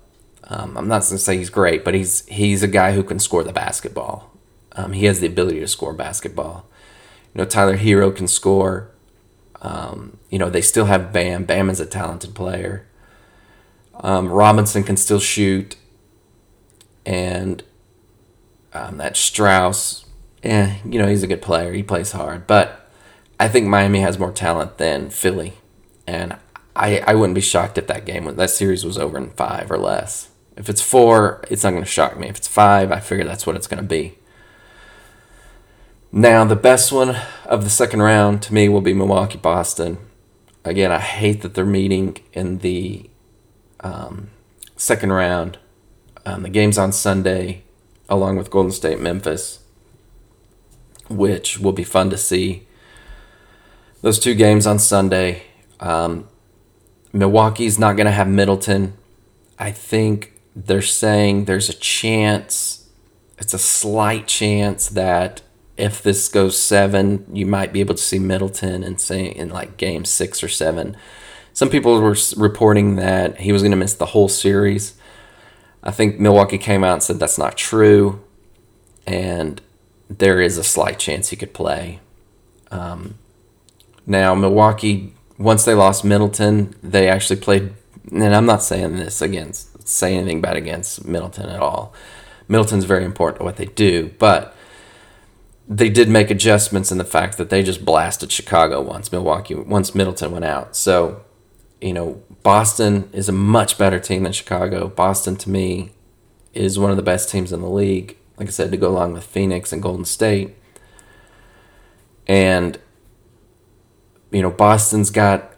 Um, 0.49 0.77
I'm 0.77 0.89
not 0.89 1.03
going 1.03 1.13
to 1.13 1.19
say 1.19 1.37
he's 1.37 1.51
great, 1.51 1.85
but 1.85 1.95
he's 1.95 2.27
he's 2.27 2.63
a 2.63 2.69
guy 2.69 2.93
who 2.93 3.03
can 3.03 3.19
score 3.19 3.45
the 3.45 3.53
basketball. 3.53 4.33
Um, 4.73 4.93
he 4.93 5.07
has 5.07 5.21
the 5.21 5.27
ability 5.27 5.61
to 5.61 5.69
score 5.69 5.93
basketball. 5.93 6.69
You 7.37 7.43
know, 7.43 7.49
Tyler 7.49 7.77
Herro 7.77 8.17
can 8.17 8.29
score. 8.29 8.91
Um, 9.61 10.17
you 10.31 10.39
know, 10.39 10.49
they 10.49 10.63
still 10.63 10.87
have 10.87 11.13
Bam. 11.13 11.45
Bam 11.45 11.69
is 11.69 11.81
a 11.81 11.85
talented 11.85 12.35
player. 12.35 12.87
Um, 13.97 14.33
Robinson 14.33 14.83
can 14.85 14.97
still 14.97 15.21
shoot. 15.21 15.77
And 17.05 17.63
um, 18.73 18.97
that 18.97 19.17
Strus, 19.17 20.07
eh, 20.43 20.77
you 20.83 20.99
know, 20.99 21.07
he's 21.07 21.23
a 21.23 21.27
good 21.27 21.43
player. 21.43 21.75
He 21.75 21.83
plays 21.83 22.13
hard. 22.13 22.47
But 22.47 22.89
I 23.39 23.49
think 23.49 23.67
Miami 23.67 24.01
has 24.01 24.19
more 24.19 24.33
talent 24.33 24.79
than 24.79 25.11
Philly. 25.11 25.53
And 26.07 26.39
I, 26.75 27.01
I 27.01 27.15
wouldn't 27.17 27.35
be 27.35 27.43
shocked 27.43 27.77
if 27.77 27.87
that 27.89 28.07
game, 28.07 28.35
that 28.35 28.49
series 28.49 28.83
was 28.83 28.97
over 28.97 29.19
in 29.19 29.29
five 29.33 29.71
or 29.71 29.77
less. 29.77 30.31
If 30.57 30.71
it's 30.71 30.81
four, 30.81 31.45
it's 31.51 31.65
not 31.65 31.73
going 31.73 31.85
to 31.85 31.91
shock 31.91 32.19
me. 32.19 32.29
If 32.31 32.39
it's 32.39 32.49
five, 32.49 32.91
I 32.91 33.01
figure 33.01 33.27
that's 33.27 33.47
what 33.47 33.57
it's 33.57 33.67
going 33.67 33.83
to 33.83 33.87
be. 33.87 34.17
Now, 36.13 36.45
the 36.45 36.57
best 36.57 36.93
one 36.93 37.17
of 37.45 37.65
the 37.65 37.71
second 37.71 38.01
round 38.01 38.43
to 38.43 38.55
me 38.55 38.69
will 38.69 38.81
be 38.81 38.95
Milwaukee 38.95 39.39
Boston. 39.39 39.99
Again, 40.65 40.91
I 40.91 41.01
hate 41.01 41.43
that 41.43 41.55
they're 41.55 41.65
meeting 41.65 42.19
in 42.33 42.59
the 42.59 43.11
um, 43.81 44.31
second 44.77 45.13
round. 45.13 45.59
Um, 46.25 46.43
the 46.43 46.49
game's 46.49 46.79
on 46.79 46.93
Sunday, 46.93 47.65
along 48.09 48.37
with 48.37 48.51
Golden 48.51 48.73
State 48.73 49.01
Memphis, 49.01 49.61
which 51.09 51.59
will 51.59 51.73
be 51.73 51.85
fun 51.85 52.11
to 52.11 52.17
see. 52.17 52.67
Those 54.03 54.19
two 54.19 54.35
games 54.35 54.67
on 54.67 54.79
Sunday. 54.79 55.43
Um, 55.81 56.29
Milwaukee's 57.13 57.79
not 57.79 57.97
going 57.97 58.07
to 58.07 58.13
have 58.13 58.29
Middleton. 58.29 58.95
I 59.59 59.71
think 59.71 60.41
they're 60.55 60.83
saying 60.83 61.45
there's 61.45 61.69
a 61.69 61.75
chance, 61.75 62.89
it's 63.39 63.55
a 63.55 63.59
slight 63.59 64.27
chance 64.27 64.89
that 64.89 65.43
if 65.77 66.03
this 66.03 66.29
goes 66.29 66.59
seven, 66.59 67.27
you 67.33 67.47
might 67.47 67.73
be 67.73 67.81
able 67.81 67.95
to 67.95 68.03
see 68.03 68.19
Middleton 68.19 68.83
and 68.83 69.01
say 69.01 69.27
in 69.27 69.51
like 69.51 69.77
game 69.77 70.05
six 70.05 70.43
or 70.43 70.49
seven. 70.49 70.97
Some 71.53 71.71
people 71.71 72.01
were 72.01 72.17
reporting 72.37 72.97
that 72.97 73.41
he 73.41 73.53
was 73.53 73.63
going 73.63 73.73
to 73.73 73.77
miss 73.77 73.95
the 73.95 74.07
whole 74.07 74.29
series. 74.29 74.95
I 75.83 75.91
think 75.91 76.19
Milwaukee 76.19 76.59
came 76.59 76.85
out 76.85 76.95
and 76.95 77.03
said 77.03 77.19
that's 77.19 77.39
not 77.39 77.57
true, 77.57 78.23
and 79.07 79.61
there 80.09 80.41
is 80.41 80.59
a 80.59 80.65
slight 80.65 80.99
chance 80.99 81.29
he 81.29 81.37
could 81.37 81.55
play. 81.55 82.01
Um, 82.71 83.17
now, 84.07 84.35
Milwaukee, 84.35 85.15
once 85.39 85.65
they 85.65 85.75
lost 85.75 86.05
Middleton, 86.05 86.75
they 86.83 87.09
actually 87.09 87.41
played. 87.41 87.73
And 88.11 88.35
I'm 88.35 88.47
not 88.47 88.63
saying 88.63 88.97
this 88.97 89.21
against 89.21 89.89
say 89.89 90.17
anything 90.17 90.41
bad 90.41 90.57
against 90.57 91.05
Middleton 91.05 91.49
at 91.49 91.61
all. 91.61 91.95
Middleton's 92.49 92.85
very 92.85 93.05
important 93.05 93.39
to 93.41 93.45
what 93.45 93.57
they 93.57 93.67
do, 93.67 94.13
but 94.19 94.56
they 95.69 95.91
did 95.91 96.09
make 96.09 96.31
adjustments 96.31 96.93
in 96.93 96.99
the 96.99 97.05
fact 97.05 97.39
that 97.39 97.51
they 97.51 97.63
just 97.63 97.85
blasted 97.85 98.31
Chicago 98.31 98.81
once 98.81 99.11
Milwaukee 99.11 99.55
once 99.55 99.95
Middleton 99.95 100.31
went 100.31 100.45
out. 100.45 100.77
So, 100.77 101.25
you 101.81 101.93
know, 101.93 102.23
Boston 102.43 103.09
is 103.13 103.29
a 103.29 103.33
much 103.33 103.77
better 103.77 103.99
team 103.99 104.23
than 104.23 104.33
Chicago. 104.33 104.89
Boston 104.89 105.37
to 105.37 105.51
me 105.51 105.93
is 106.55 106.79
one 106.79 106.91
of 106.91 106.97
the 106.97 107.03
best 107.03 107.29
teams 107.31 107.53
in 107.53 107.61
the 107.61 107.69
league. 107.69 108.17
Like 108.37 108.49
I 108.49 108.53
said, 108.53 108.71
to 108.71 108.77
go 108.77 108.89
along 108.89 109.15
with 109.15 109.25
Phoenix 109.25 109.73
and 109.73 109.83
Golden 109.83 110.05
State. 110.05 110.57
And 112.29 112.79
you 114.31 114.43
know, 114.43 114.51
Boston's 114.51 115.11
got 115.11 115.53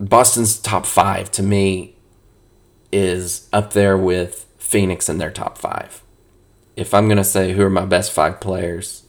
Boston's 0.00 0.58
top 0.58 0.86
5 0.86 1.30
to 1.32 1.42
me 1.42 1.96
is 2.90 3.48
up 3.52 3.72
there 3.72 3.96
with 3.96 4.46
Phoenix 4.58 5.08
in 5.08 5.18
their 5.18 5.30
top 5.30 5.58
5 5.58 6.03
if 6.76 6.92
I'm 6.92 7.08
to 7.08 7.24
say 7.24 7.52
who 7.52 7.62
are 7.62 7.70
my 7.70 7.84
best 7.84 8.12
five 8.12 8.40
players, 8.40 9.04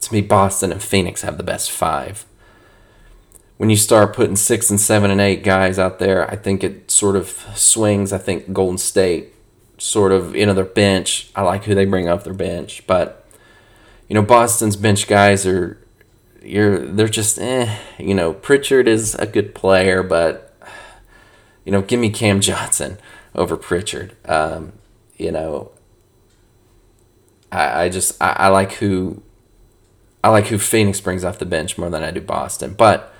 to 0.00 0.12
me, 0.12 0.20
Boston 0.20 0.72
and 0.72 0.82
Phoenix 0.82 1.22
have 1.22 1.36
the 1.36 1.42
best 1.42 1.70
five. 1.70 2.24
When 3.58 3.68
you 3.68 3.76
start 3.76 4.14
putting 4.14 4.36
six 4.36 4.70
and 4.70 4.80
seven 4.80 5.10
and 5.10 5.20
eight 5.20 5.44
guys 5.44 5.78
out 5.78 5.98
there, 5.98 6.30
I 6.30 6.36
think 6.36 6.64
it 6.64 6.90
sort 6.90 7.16
of 7.16 7.28
swings. 7.54 8.12
I 8.12 8.18
think 8.18 8.52
Golden 8.52 8.78
State 8.78 9.34
sort 9.76 10.12
of, 10.12 10.34
you 10.34 10.46
know, 10.46 10.54
their 10.54 10.64
bench. 10.64 11.30
I 11.36 11.42
like 11.42 11.64
who 11.64 11.74
they 11.74 11.84
bring 11.84 12.08
off 12.08 12.24
their 12.24 12.32
bench. 12.32 12.86
But, 12.86 13.26
you 14.08 14.14
know, 14.14 14.22
Boston's 14.22 14.76
bench 14.76 15.06
guys 15.06 15.44
are, 15.44 15.76
you're, 16.42 16.78
they're 16.78 17.08
just, 17.08 17.38
eh. 17.38 17.76
You 17.98 18.14
know, 18.14 18.32
Pritchard 18.32 18.88
is 18.88 19.14
a 19.16 19.26
good 19.26 19.54
player, 19.54 20.02
but, 20.02 20.56
you 21.66 21.72
know, 21.72 21.82
give 21.82 22.00
me 22.00 22.08
Cam 22.08 22.40
Johnson 22.40 22.96
over 23.34 23.58
Pritchard. 23.58 24.16
Um, 24.24 24.72
you 25.18 25.32
know, 25.32 25.72
I, 27.52 27.84
I 27.84 27.88
just 27.88 28.20
I, 28.22 28.32
I 28.38 28.48
like 28.48 28.72
who 28.74 29.22
I 30.22 30.28
like 30.28 30.48
who 30.48 30.58
Phoenix 30.58 31.00
brings 31.00 31.24
off 31.24 31.38
the 31.38 31.46
bench 31.46 31.78
more 31.78 31.90
than 31.90 32.02
I 32.02 32.10
do 32.10 32.20
Boston. 32.20 32.74
But 32.74 33.12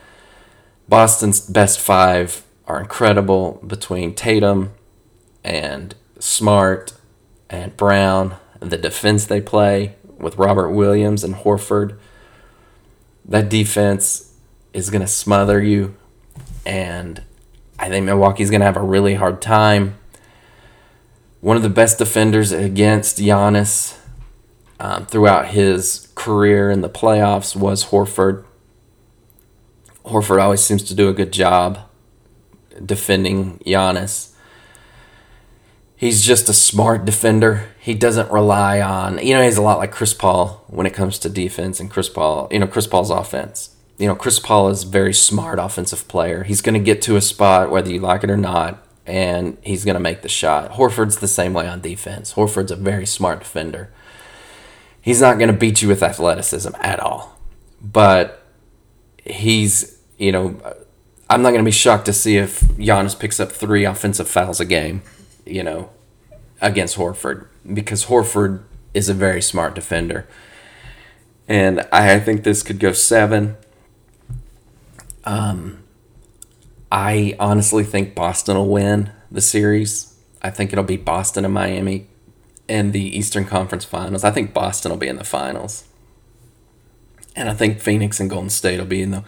Boston's 0.88 1.40
best 1.40 1.80
five 1.80 2.42
are 2.66 2.80
incredible 2.80 3.62
between 3.66 4.14
Tatum 4.14 4.72
and 5.42 5.94
Smart 6.18 6.92
and 7.48 7.76
Brown, 7.76 8.36
the 8.60 8.76
defense 8.76 9.26
they 9.26 9.40
play 9.40 9.96
with 10.18 10.36
Robert 10.36 10.70
Williams 10.70 11.24
and 11.24 11.34
Horford. 11.34 11.98
That 13.24 13.48
defense 13.48 14.34
is 14.72 14.90
going 14.90 15.02
to 15.02 15.08
smother 15.08 15.62
you. 15.62 15.96
and 16.66 17.22
I 17.78 17.88
think 17.88 18.04
Milwaukee's 18.04 18.50
going 18.50 18.60
to 18.60 18.66
have 18.66 18.76
a 18.76 18.82
really 18.82 19.14
hard 19.14 19.40
time. 19.40 19.96
One 21.40 21.56
of 21.56 21.62
the 21.62 21.70
best 21.70 21.96
defenders 21.96 22.52
against 22.52 23.18
Giannis 23.18 23.96
um, 24.80 25.04
throughout 25.04 25.48
his 25.48 26.08
career 26.14 26.70
in 26.70 26.80
the 26.80 26.88
playoffs 26.88 27.54
was 27.54 27.86
Horford. 27.86 28.44
Horford 30.06 30.42
always 30.42 30.62
seems 30.62 30.82
to 30.84 30.94
do 30.94 31.08
a 31.08 31.12
good 31.12 31.32
job 31.32 31.78
defending 32.84 33.58
Giannis. 33.58 34.32
He's 35.94 36.24
just 36.24 36.48
a 36.48 36.54
smart 36.54 37.04
defender. 37.04 37.68
He 37.78 37.92
doesn't 37.92 38.32
rely 38.32 38.80
on, 38.80 39.18
you 39.18 39.34
know, 39.34 39.42
he's 39.42 39.58
a 39.58 39.62
lot 39.62 39.78
like 39.78 39.92
Chris 39.92 40.14
Paul 40.14 40.64
when 40.68 40.86
it 40.86 40.94
comes 40.94 41.18
to 41.18 41.28
defense 41.28 41.78
and 41.78 41.90
Chris 41.90 42.08
Paul, 42.08 42.48
you 42.50 42.58
know, 42.58 42.66
Chris 42.66 42.86
Paul's 42.86 43.10
offense. 43.10 43.76
You 43.98 44.06
know, 44.06 44.14
Chris 44.14 44.38
Paul 44.38 44.70
is 44.70 44.84
a 44.84 44.86
very 44.86 45.12
smart 45.12 45.58
offensive 45.58 46.08
player. 46.08 46.44
He's 46.44 46.62
going 46.62 46.72
to 46.72 46.80
get 46.80 47.02
to 47.02 47.16
a 47.16 47.20
spot 47.20 47.70
whether 47.70 47.90
you 47.90 48.00
like 48.00 48.24
it 48.24 48.30
or 48.30 48.38
not, 48.38 48.82
and 49.04 49.58
he's 49.62 49.84
going 49.84 49.94
to 49.94 50.00
make 50.00 50.22
the 50.22 50.28
shot. 50.30 50.72
Horford's 50.72 51.18
the 51.18 51.28
same 51.28 51.52
way 51.52 51.68
on 51.68 51.82
defense. 51.82 52.32
Horford's 52.32 52.70
a 52.70 52.76
very 52.76 53.04
smart 53.04 53.40
defender. 53.40 53.90
He's 55.00 55.20
not 55.20 55.38
going 55.38 55.50
to 55.50 55.56
beat 55.56 55.82
you 55.82 55.88
with 55.88 56.02
athleticism 56.02 56.70
at 56.80 57.00
all. 57.00 57.38
But 57.80 58.44
he's, 59.24 59.98
you 60.18 60.32
know, 60.32 60.60
I'm 61.28 61.42
not 61.42 61.50
going 61.50 61.64
to 61.64 61.68
be 61.68 61.70
shocked 61.70 62.06
to 62.06 62.12
see 62.12 62.36
if 62.36 62.60
Giannis 62.60 63.18
picks 63.18 63.40
up 63.40 63.52
three 63.52 63.84
offensive 63.84 64.28
fouls 64.28 64.60
a 64.60 64.64
game, 64.64 65.02
you 65.46 65.62
know, 65.62 65.90
against 66.60 66.96
Horford 66.96 67.46
because 67.72 68.06
Horford 68.06 68.62
is 68.92 69.08
a 69.08 69.14
very 69.14 69.40
smart 69.40 69.74
defender. 69.74 70.26
And 71.48 71.86
I 71.92 72.18
think 72.20 72.44
this 72.44 72.62
could 72.62 72.78
go 72.78 72.92
seven. 72.92 73.56
Um, 75.24 75.82
I 76.92 77.36
honestly 77.38 77.84
think 77.84 78.14
Boston 78.14 78.56
will 78.56 78.68
win 78.68 79.10
the 79.30 79.40
series. 79.40 80.14
I 80.42 80.50
think 80.50 80.72
it'll 80.72 80.84
be 80.84 80.96
Boston 80.96 81.44
and 81.44 81.54
Miami 81.54 82.06
in 82.70 82.92
the 82.92 83.18
Eastern 83.18 83.44
Conference 83.44 83.84
Finals. 83.84 84.24
I 84.24 84.30
think 84.30 84.54
Boston 84.54 84.90
will 84.90 84.98
be 84.98 85.08
in 85.08 85.16
the 85.16 85.24
finals. 85.24 85.84
And 87.36 87.48
I 87.48 87.54
think 87.54 87.80
Phoenix 87.80 88.20
and 88.20 88.30
Golden 88.30 88.50
State 88.50 88.78
will 88.78 88.86
be 88.86 89.02
in 89.02 89.10
the 89.10 89.24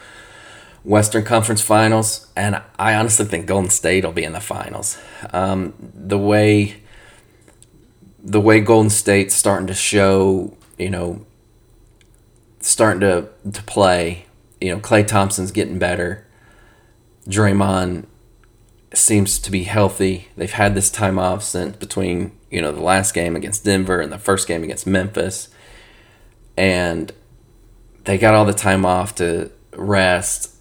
Western 0.84 1.24
Conference 1.24 1.60
Finals. 1.60 2.28
And 2.34 2.62
I 2.78 2.94
honestly 2.94 3.26
think 3.26 3.46
Golden 3.46 3.70
State 3.70 4.04
will 4.04 4.12
be 4.12 4.24
in 4.24 4.32
the 4.32 4.40
finals. 4.40 4.98
Um, 5.32 5.74
the 5.94 6.18
way 6.18 6.76
the 8.24 8.40
way 8.40 8.60
Golden 8.60 8.90
State's 8.90 9.34
starting 9.34 9.66
to 9.66 9.74
show, 9.74 10.56
you 10.78 10.88
know, 10.88 11.26
starting 12.60 13.00
to 13.00 13.28
to 13.52 13.62
play 13.64 14.26
you 14.62 14.70
know, 14.72 14.78
Klay 14.78 15.04
Thompson's 15.04 15.50
getting 15.50 15.78
better. 15.78 16.24
Draymond 17.26 18.06
seems 18.94 19.40
to 19.40 19.50
be 19.50 19.64
healthy. 19.64 20.28
They've 20.36 20.52
had 20.52 20.74
this 20.74 20.88
time 20.88 21.18
off 21.18 21.42
since 21.42 21.76
between, 21.76 22.30
you 22.52 22.60
know, 22.60 22.70
the 22.70 22.82
last 22.82 23.14
game 23.14 23.34
against 23.34 23.64
Denver 23.64 23.98
and 23.98 24.12
the 24.12 24.18
first 24.18 24.46
game 24.46 24.62
against 24.62 24.86
Memphis. 24.86 25.48
And 26.54 27.10
they 28.04 28.18
got 28.18 28.34
all 28.34 28.44
the 28.44 28.52
time 28.52 28.84
off 28.84 29.14
to 29.16 29.50
rest. 29.74 30.54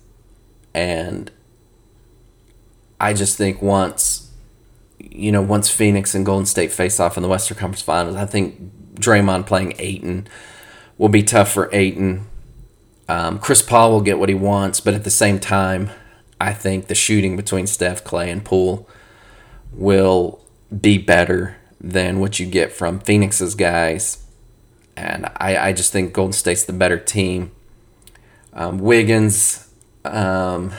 And 0.74 1.30
I 2.98 3.14
just 3.14 3.38
think 3.38 3.62
once, 3.62 4.32
you 5.00 5.34
know, 5.34 5.42
once 5.42 5.70
Phoenix 5.70 6.16
and 6.16 6.26
Golden 6.26 6.46
State 6.46 6.72
face 6.72 6.98
off 6.98 7.18
in 7.18 7.24
the 7.24 7.30
Western 7.30 7.58
Conference 7.58 7.82
Finals, 7.82 8.16
I 8.16 8.26
think 8.26 8.96
Draymond 8.96 9.46
playing 9.46 9.74
Ayton 9.78 10.30
will 10.98 11.10
be 11.10 11.24
tough 11.24 11.52
for 11.52 11.70
Ayton. 11.74 12.26
Um, 13.10 13.38
Chris 13.38 13.62
Paul 13.62 13.92
will 13.92 14.02
get 14.02 14.18
what 14.18 14.30
he 14.30 14.36
wants, 14.36 14.80
but 14.80 14.94
at 14.94 15.04
the 15.04 15.10
same 15.10 15.40
time, 15.40 15.90
I 16.40 16.54
think 16.54 16.88
the 16.88 16.96
shooting 16.96 17.36
between 17.36 17.68
Steph, 17.68 18.06
Klay, 18.06 18.32
and 18.32 18.46
Poole 18.46 18.88
will 19.74 20.46
be 20.80 20.98
better 20.98 21.58
than 21.84 22.20
what 22.20 22.40
you 22.40 22.46
get 22.46 22.72
from 22.72 23.00
Phoenix's 23.00 23.56
guys. 23.56 24.24
And 24.96 25.26
I, 25.38 25.58
I 25.58 25.74
just 25.74 25.92
think 25.92 26.14
Golden 26.14 26.34
State's 26.34 26.64
the 26.64 26.74
better 26.74 26.98
team. 27.00 27.52
Um, 28.54 28.78
Wiggins, 28.78 29.68
um, 30.06 30.72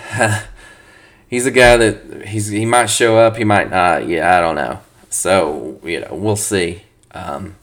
he's 1.29 1.45
a 1.47 1.51
guy 1.51 1.77
that 1.77 2.27
he's 2.29 2.49
he 2.49 2.65
might 2.65 2.87
show 2.87 3.19
up, 3.19 3.37
he 3.37 3.45
might 3.45 3.71
not. 3.71 4.07
Yeah, 4.07 4.37
I 4.37 4.41
don't 4.41 4.55
know. 4.55 4.81
So 5.11 5.81
you 5.83 6.01
know, 6.01 6.09
we'll 6.13 6.37
see. 6.37 6.83
Um, 7.11 7.57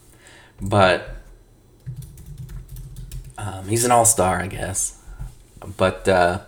but 0.60 1.16
um, 3.38 3.68
he's 3.68 3.84
an 3.84 3.90
all 3.90 4.04
star, 4.04 4.40
I 4.40 4.48
guess. 4.48 5.00
But 5.76 6.08
uh, 6.08 6.40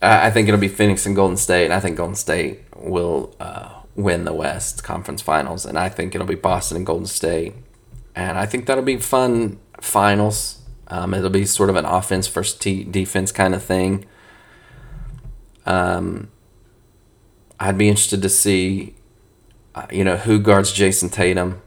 I 0.00 0.30
think 0.30 0.48
it'll 0.48 0.60
be 0.60 0.68
Phoenix 0.68 1.04
and 1.04 1.14
Golden 1.14 1.36
State, 1.36 1.64
and 1.64 1.74
I 1.74 1.80
think 1.80 1.96
Golden 1.96 2.14
State 2.14 2.60
will 2.76 3.34
uh, 3.40 3.81
win 3.94 4.24
the 4.24 4.32
West 4.32 4.82
Conference 4.82 5.22
Finals, 5.22 5.66
and 5.66 5.78
I 5.78 5.88
think 5.88 6.14
it'll 6.14 6.26
be 6.26 6.34
Boston 6.34 6.78
and 6.78 6.86
Golden 6.86 7.06
State, 7.06 7.54
and 8.14 8.38
I 8.38 8.46
think 8.46 8.66
that'll 8.66 8.84
be 8.84 8.96
fun 8.96 9.58
finals. 9.80 10.60
Um, 10.88 11.14
it'll 11.14 11.30
be 11.30 11.44
sort 11.44 11.70
of 11.70 11.76
an 11.76 11.84
offense 11.84 12.28
versus 12.28 12.58
t- 12.58 12.84
defense 12.84 13.32
kind 13.32 13.54
of 13.54 13.62
thing. 13.62 14.06
Um, 15.64 16.30
I'd 17.58 17.78
be 17.78 17.88
interested 17.88 18.22
to 18.22 18.28
see, 18.28 18.94
uh, 19.74 19.86
you 19.90 20.04
know, 20.04 20.16
who 20.16 20.38
guards 20.38 20.72
Jayson 20.72 21.10
Tatum 21.10 21.62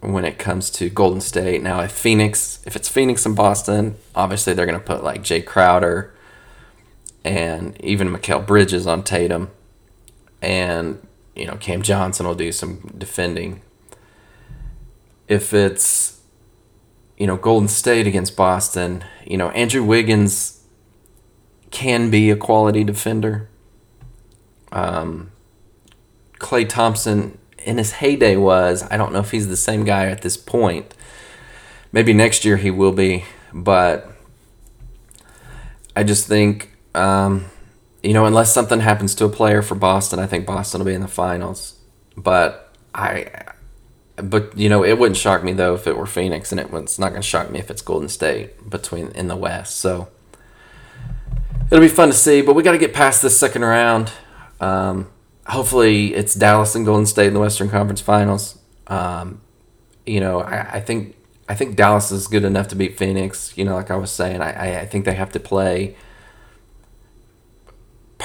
when 0.00 0.24
it 0.24 0.38
comes 0.38 0.70
to 0.70 0.90
Golden 0.90 1.20
State. 1.20 1.62
Now, 1.62 1.80
if 1.80 1.90
Phoenix, 1.90 2.62
if 2.66 2.76
it's 2.76 2.88
Phoenix 2.88 3.24
and 3.26 3.34
Boston, 3.34 3.96
obviously 4.14 4.52
they're 4.52 4.66
going 4.66 4.78
to 4.78 4.84
put 4.84 5.02
like 5.02 5.22
Jae 5.22 5.44
Crowder 5.44 6.14
and 7.24 7.76
even 7.82 8.08
Mikal 8.08 8.46
Bridges 8.46 8.86
on 8.86 9.02
Tatum, 9.02 9.50
and 10.40 11.04
you 11.36 11.46
know 11.46 11.56
Cam 11.56 11.82
Johnson 11.82 12.26
will 12.26 12.34
do 12.34 12.50
some 12.50 12.92
defending. 12.96 13.60
If 15.28 15.52
it's 15.52 16.20
you 17.16 17.26
know 17.26 17.36
Golden 17.36 17.68
State 17.68 18.06
against 18.06 18.36
Boston, 18.36 19.04
you 19.24 19.36
know 19.36 19.50
Andrew 19.50 19.84
Wiggins 19.84 20.64
can 21.70 22.10
be 22.10 22.30
a 22.30 22.36
quality 22.36 22.84
defender. 22.84 23.48
Um, 24.72 25.32
Klay 26.38 26.68
Thompson 26.68 27.38
in 27.58 27.78
his 27.78 27.92
heyday 27.92 28.36
was. 28.36 28.84
I 28.90 28.96
don't 28.96 29.12
know 29.12 29.20
if 29.20 29.30
he's 29.30 29.48
the 29.48 29.56
same 29.56 29.84
guy 29.84 30.06
at 30.06 30.22
this 30.22 30.36
point. 30.36 30.94
Maybe 31.92 32.12
next 32.12 32.44
year 32.44 32.56
he 32.56 32.70
will 32.70 32.92
be, 32.92 33.24
but 33.52 34.10
I 35.94 36.02
just 36.02 36.26
think, 36.26 36.76
um, 36.94 37.46
you 38.02 38.12
know, 38.12 38.26
unless 38.26 38.52
something 38.52 38.80
happens 38.80 39.14
to 39.16 39.24
a 39.24 39.28
player 39.28 39.62
for 39.62 39.74
Boston, 39.74 40.18
I 40.18 40.26
think 40.26 40.46
Boston 40.46 40.80
will 40.80 40.86
be 40.86 40.94
in 40.94 41.00
the 41.00 41.08
finals. 41.08 41.74
But 42.16 42.72
I, 42.94 43.30
but 44.16 44.56
you 44.56 44.68
know, 44.68 44.84
it 44.84 44.98
wouldn't 44.98 45.16
shock 45.16 45.42
me 45.42 45.52
though 45.52 45.74
if 45.74 45.86
it 45.86 45.96
were 45.96 46.06
Phoenix, 46.06 46.52
and 46.52 46.60
it, 46.60 46.68
it's 46.72 46.98
not 46.98 47.10
going 47.10 47.22
to 47.22 47.26
shock 47.26 47.50
me 47.50 47.58
if 47.58 47.70
it's 47.70 47.82
Golden 47.82 48.08
State 48.08 48.68
between 48.68 49.08
in 49.08 49.28
the 49.28 49.36
West. 49.36 49.76
So 49.76 50.08
it'll 51.70 51.84
be 51.84 51.88
fun 51.88 52.08
to 52.08 52.14
see. 52.14 52.42
But 52.42 52.54
we 52.54 52.62
got 52.62 52.72
to 52.72 52.78
get 52.78 52.94
past 52.94 53.22
this 53.22 53.38
second 53.38 53.62
round. 53.62 54.12
Um, 54.60 55.10
hopefully 55.46 56.14
it's 56.14 56.34
Dallas 56.34 56.74
and 56.74 56.86
Golden 56.86 57.06
State 57.06 57.28
in 57.28 57.34
the 57.34 57.40
Western 57.40 57.68
Conference 57.68 58.00
Finals. 58.00 58.58
Um, 58.86 59.40
you 60.04 60.20
know, 60.20 60.40
I, 60.40 60.74
I, 60.74 60.80
think 60.80 61.16
I 61.48 61.54
think 61.54 61.76
Dallas 61.76 62.10
is 62.12 62.28
good 62.28 62.44
enough 62.44 62.68
to 62.68 62.76
beat 62.76 62.96
Phoenix. 62.96 63.56
You 63.56 63.64
know, 63.64 63.74
like 63.74 63.90
I 63.90 63.96
was 63.96 64.10
saying, 64.10 64.40
I, 64.40 64.80
I 64.80 64.86
think 64.86 65.04
they 65.04 65.14
have 65.14 65.32
to 65.32 65.40
play 65.40 65.96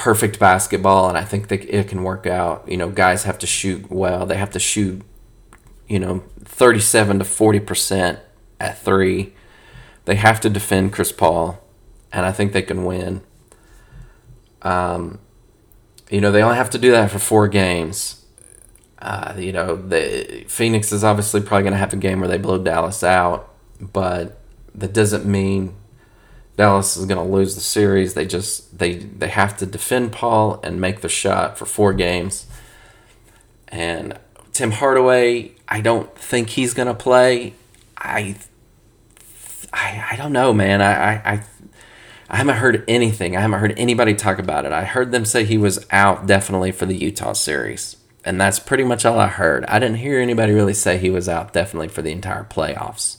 perfect 0.02 0.40
basketball, 0.40 1.08
and 1.08 1.16
I 1.16 1.22
think 1.22 1.46
that 1.46 1.62
it 1.72 1.86
can 1.86 2.02
work 2.02 2.26
out. 2.26 2.68
You 2.68 2.76
know, 2.76 2.90
guys 2.90 3.22
have 3.22 3.38
to 3.38 3.46
shoot 3.46 3.88
well. 3.88 4.26
They 4.26 4.36
have 4.36 4.50
to 4.50 4.58
shoot, 4.58 5.00
you 5.86 6.00
know, 6.00 6.24
thirty-seven 6.44 7.20
to 7.20 7.24
forty 7.24 7.60
percent 7.60 8.18
at 8.58 8.76
three. 8.78 9.32
They 10.04 10.16
have 10.16 10.40
to 10.40 10.50
defend 10.50 10.92
Chris 10.92 11.12
Paul, 11.12 11.62
and 12.12 12.26
I 12.26 12.32
think 12.32 12.52
they 12.52 12.62
can 12.62 12.84
win. 12.84 13.20
Um, 14.62 15.20
you 16.10 16.20
know, 16.20 16.32
they 16.32 16.42
only 16.42 16.56
have 16.56 16.70
to 16.70 16.78
do 16.78 16.90
that 16.90 17.12
for 17.12 17.20
four 17.20 17.46
games. 17.46 18.24
Uh, 18.98 19.34
you 19.38 19.52
know, 19.52 19.76
the 19.76 20.44
Phoenix 20.48 20.90
is 20.90 21.04
obviously 21.04 21.40
probably 21.42 21.62
going 21.62 21.74
to 21.74 21.78
have 21.78 21.92
a 21.92 21.96
game 21.96 22.18
where 22.18 22.28
they 22.28 22.38
blow 22.38 22.58
Dallas 22.58 23.04
out, 23.04 23.54
but 23.80 24.40
that 24.74 24.92
doesn't 24.92 25.26
mean 25.26 25.76
Dallas 26.56 26.96
is 26.96 27.06
going 27.06 27.24
to 27.24 27.32
lose 27.32 27.54
the 27.54 27.60
series. 27.60 28.14
They 28.14 28.26
just 28.26 28.78
they 28.78 28.96
they 28.96 29.28
have 29.28 29.56
to 29.58 29.66
defend 29.66 30.12
Paul 30.12 30.60
and 30.62 30.80
make 30.80 31.00
the 31.00 31.08
shot 31.08 31.58
for 31.58 31.66
four 31.66 31.92
games. 31.92 32.46
And 33.68 34.18
Tim 34.52 34.72
Hardaway, 34.72 35.52
I 35.66 35.80
don't 35.80 36.14
think 36.16 36.50
he's 36.50 36.74
going 36.74 36.88
to 36.88 36.94
play. 36.94 37.54
I, 37.96 38.36
I 39.72 40.08
I 40.10 40.16
don't 40.16 40.32
know, 40.32 40.52
man. 40.52 40.82
I 40.82 41.14
I 41.14 41.44
I 42.28 42.36
haven't 42.36 42.56
heard 42.56 42.84
anything. 42.88 43.36
I 43.36 43.40
haven't 43.40 43.60
heard 43.60 43.78
anybody 43.78 44.14
talk 44.14 44.38
about 44.38 44.64
it. 44.64 44.72
I 44.72 44.84
heard 44.84 45.12
them 45.12 45.26
say 45.26 45.44
he 45.44 45.58
was 45.58 45.86
out 45.90 46.26
definitely 46.26 46.72
for 46.72 46.86
the 46.86 46.96
Utah 46.96 47.34
series. 47.34 47.96
And 48.24 48.40
that's 48.40 48.58
pretty 48.58 48.84
much 48.84 49.04
all 49.04 49.18
I 49.18 49.26
heard. 49.26 49.64
I 49.66 49.78
didn't 49.78 49.96
hear 49.96 50.20
anybody 50.20 50.52
really 50.52 50.74
say 50.74 50.96
he 50.96 51.10
was 51.10 51.28
out 51.28 51.52
definitely 51.52 51.88
for 51.88 52.02
the 52.02 52.12
entire 52.12 52.44
playoffs. 52.44 53.18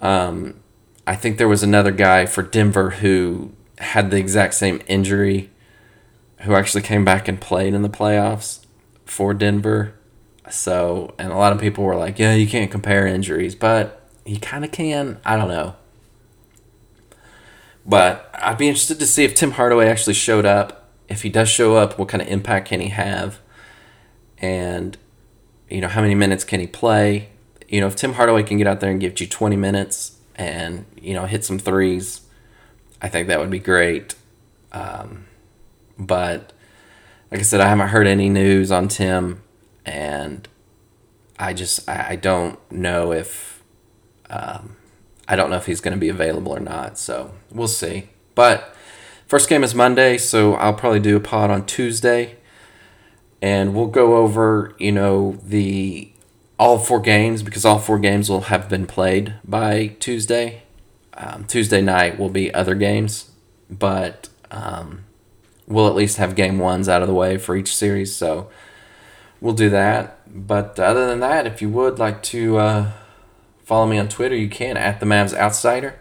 Um, 0.00 0.60
I 1.06 1.16
think 1.16 1.38
there 1.38 1.48
was 1.48 1.62
another 1.62 1.90
guy 1.90 2.26
for 2.26 2.42
Denver 2.42 2.90
who 2.90 3.52
had 3.78 4.10
the 4.10 4.18
exact 4.18 4.54
same 4.54 4.80
injury, 4.86 5.50
who 6.42 6.54
actually 6.54 6.82
came 6.82 7.04
back 7.04 7.28
and 7.28 7.40
played 7.40 7.74
in 7.74 7.82
the 7.82 7.88
playoffs 7.88 8.64
for 9.04 9.34
Denver. 9.34 9.94
So, 10.50 11.14
and 11.18 11.32
a 11.32 11.36
lot 11.36 11.52
of 11.52 11.60
people 11.60 11.84
were 11.84 11.96
like, 11.96 12.18
yeah, 12.18 12.34
you 12.34 12.46
can't 12.46 12.70
compare 12.70 13.06
injuries, 13.06 13.54
but 13.54 14.08
you 14.24 14.38
kind 14.38 14.64
of 14.64 14.72
can. 14.72 15.18
I 15.24 15.36
don't 15.36 15.48
know. 15.48 15.76
But 17.86 18.30
I'd 18.34 18.58
be 18.58 18.68
interested 18.68 18.98
to 19.00 19.06
see 19.06 19.24
if 19.24 19.34
Tim 19.34 19.52
Hardaway 19.52 19.88
actually 19.88 20.14
showed 20.14 20.44
up. 20.44 20.88
If 21.08 21.22
he 21.22 21.28
does 21.28 21.48
show 21.48 21.76
up, 21.76 21.98
what 21.98 22.08
kind 22.08 22.22
of 22.22 22.28
impact 22.28 22.68
can 22.68 22.80
he 22.80 22.88
have? 22.88 23.40
And, 24.38 24.96
you 25.68 25.80
know, 25.80 25.88
how 25.88 26.00
many 26.00 26.14
minutes 26.14 26.44
can 26.44 26.60
he 26.60 26.66
play? 26.66 27.30
You 27.68 27.80
know, 27.80 27.86
if 27.86 27.96
Tim 27.96 28.12
Hardaway 28.14 28.42
can 28.42 28.58
get 28.58 28.66
out 28.66 28.80
there 28.80 28.90
and 28.90 29.00
give 29.00 29.18
you 29.20 29.26
20 29.26 29.56
minutes 29.56 30.19
and, 30.40 30.86
you 30.98 31.12
know, 31.12 31.26
hit 31.26 31.44
some 31.44 31.58
threes, 31.58 32.22
I 33.02 33.10
think 33.10 33.28
that 33.28 33.38
would 33.38 33.50
be 33.50 33.58
great. 33.58 34.14
Um, 34.72 35.26
but, 35.98 36.54
like 37.30 37.40
I 37.40 37.42
said, 37.42 37.60
I 37.60 37.68
haven't 37.68 37.88
heard 37.88 38.06
any 38.06 38.30
news 38.30 38.72
on 38.72 38.88
Tim, 38.88 39.42
and 39.84 40.48
I 41.38 41.52
just, 41.52 41.86
I, 41.88 42.06
I 42.10 42.16
don't 42.16 42.58
know 42.72 43.12
if. 43.12 43.62
Um, 44.30 44.76
I 45.28 45.36
don't 45.36 45.50
know 45.50 45.56
if 45.56 45.66
he's 45.66 45.80
going 45.80 45.94
to 45.94 46.00
be 46.00 46.08
available 46.08 46.52
or 46.52 46.60
not, 46.60 46.98
so 46.98 47.32
we'll 47.52 47.68
see. 47.68 48.08
But 48.34 48.74
first 49.26 49.48
game 49.48 49.62
is 49.62 49.74
Monday, 49.74 50.18
so 50.18 50.54
I'll 50.54 50.74
probably 50.74 51.00
do 51.00 51.16
a 51.16 51.20
pod 51.20 51.50
on 51.50 51.66
Tuesday, 51.66 52.36
and 53.42 53.74
we'll 53.74 53.88
go 53.88 54.16
over 54.16 54.74
you 54.78 54.92
know 54.92 55.38
the 55.42 56.12
all 56.60 56.78
four 56.78 57.00
games 57.00 57.42
because 57.42 57.64
all 57.64 57.78
four 57.78 57.98
games 57.98 58.30
will 58.30 58.42
have 58.42 58.68
been 58.68 58.86
played 58.86 59.34
by 59.44 59.88
Tuesday. 59.98 60.62
Um, 61.14 61.44
Tuesday 61.44 61.80
night 61.80 62.18
will 62.18 62.28
be 62.28 62.54
other 62.54 62.76
games, 62.76 63.32
but 63.68 64.28
um, 64.50 65.04
we'll 65.66 65.88
at 65.88 65.96
least 65.96 66.18
have 66.18 66.36
game 66.36 66.58
ones 66.58 66.88
out 66.88 67.02
of 67.02 67.08
the 67.08 67.14
way 67.14 67.36
for 67.36 67.56
each 67.56 67.74
series, 67.74 68.14
so 68.14 68.48
we'll 69.40 69.54
do 69.54 69.70
that. 69.70 70.18
But 70.32 70.78
other 70.78 71.08
than 71.08 71.18
that, 71.20 71.46
if 71.46 71.60
you 71.60 71.68
would 71.70 71.98
like 71.98 72.22
to. 72.24 72.58
Uh, 72.58 72.92
Follow 73.70 73.86
me 73.86 73.98
on 73.98 74.08
Twitter. 74.08 74.34
You 74.34 74.48
can 74.48 74.76
at 74.76 74.98
the 74.98 75.06
Mavs 75.06 75.32
Outsider. 75.32 75.94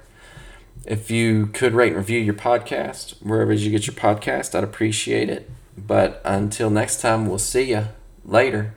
If 0.88 1.12
you 1.12 1.46
could 1.54 1.76
rate 1.76 1.90
and 1.90 1.98
review 1.98 2.20
your 2.20 2.34
podcast 2.34 3.12
wherever 3.22 3.54
you 3.54 3.70
get 3.70 3.86
your 3.86 3.96
podcast, 3.96 4.56
I'd 4.56 4.64
appreciate 4.64 5.30
it. 5.30 5.48
But 5.78 6.20
until 6.26 6.72
next 6.72 7.00
time, 7.00 7.28
we'll 7.28 7.38
see 7.38 7.70
you 7.70 7.90
later. 8.26 8.74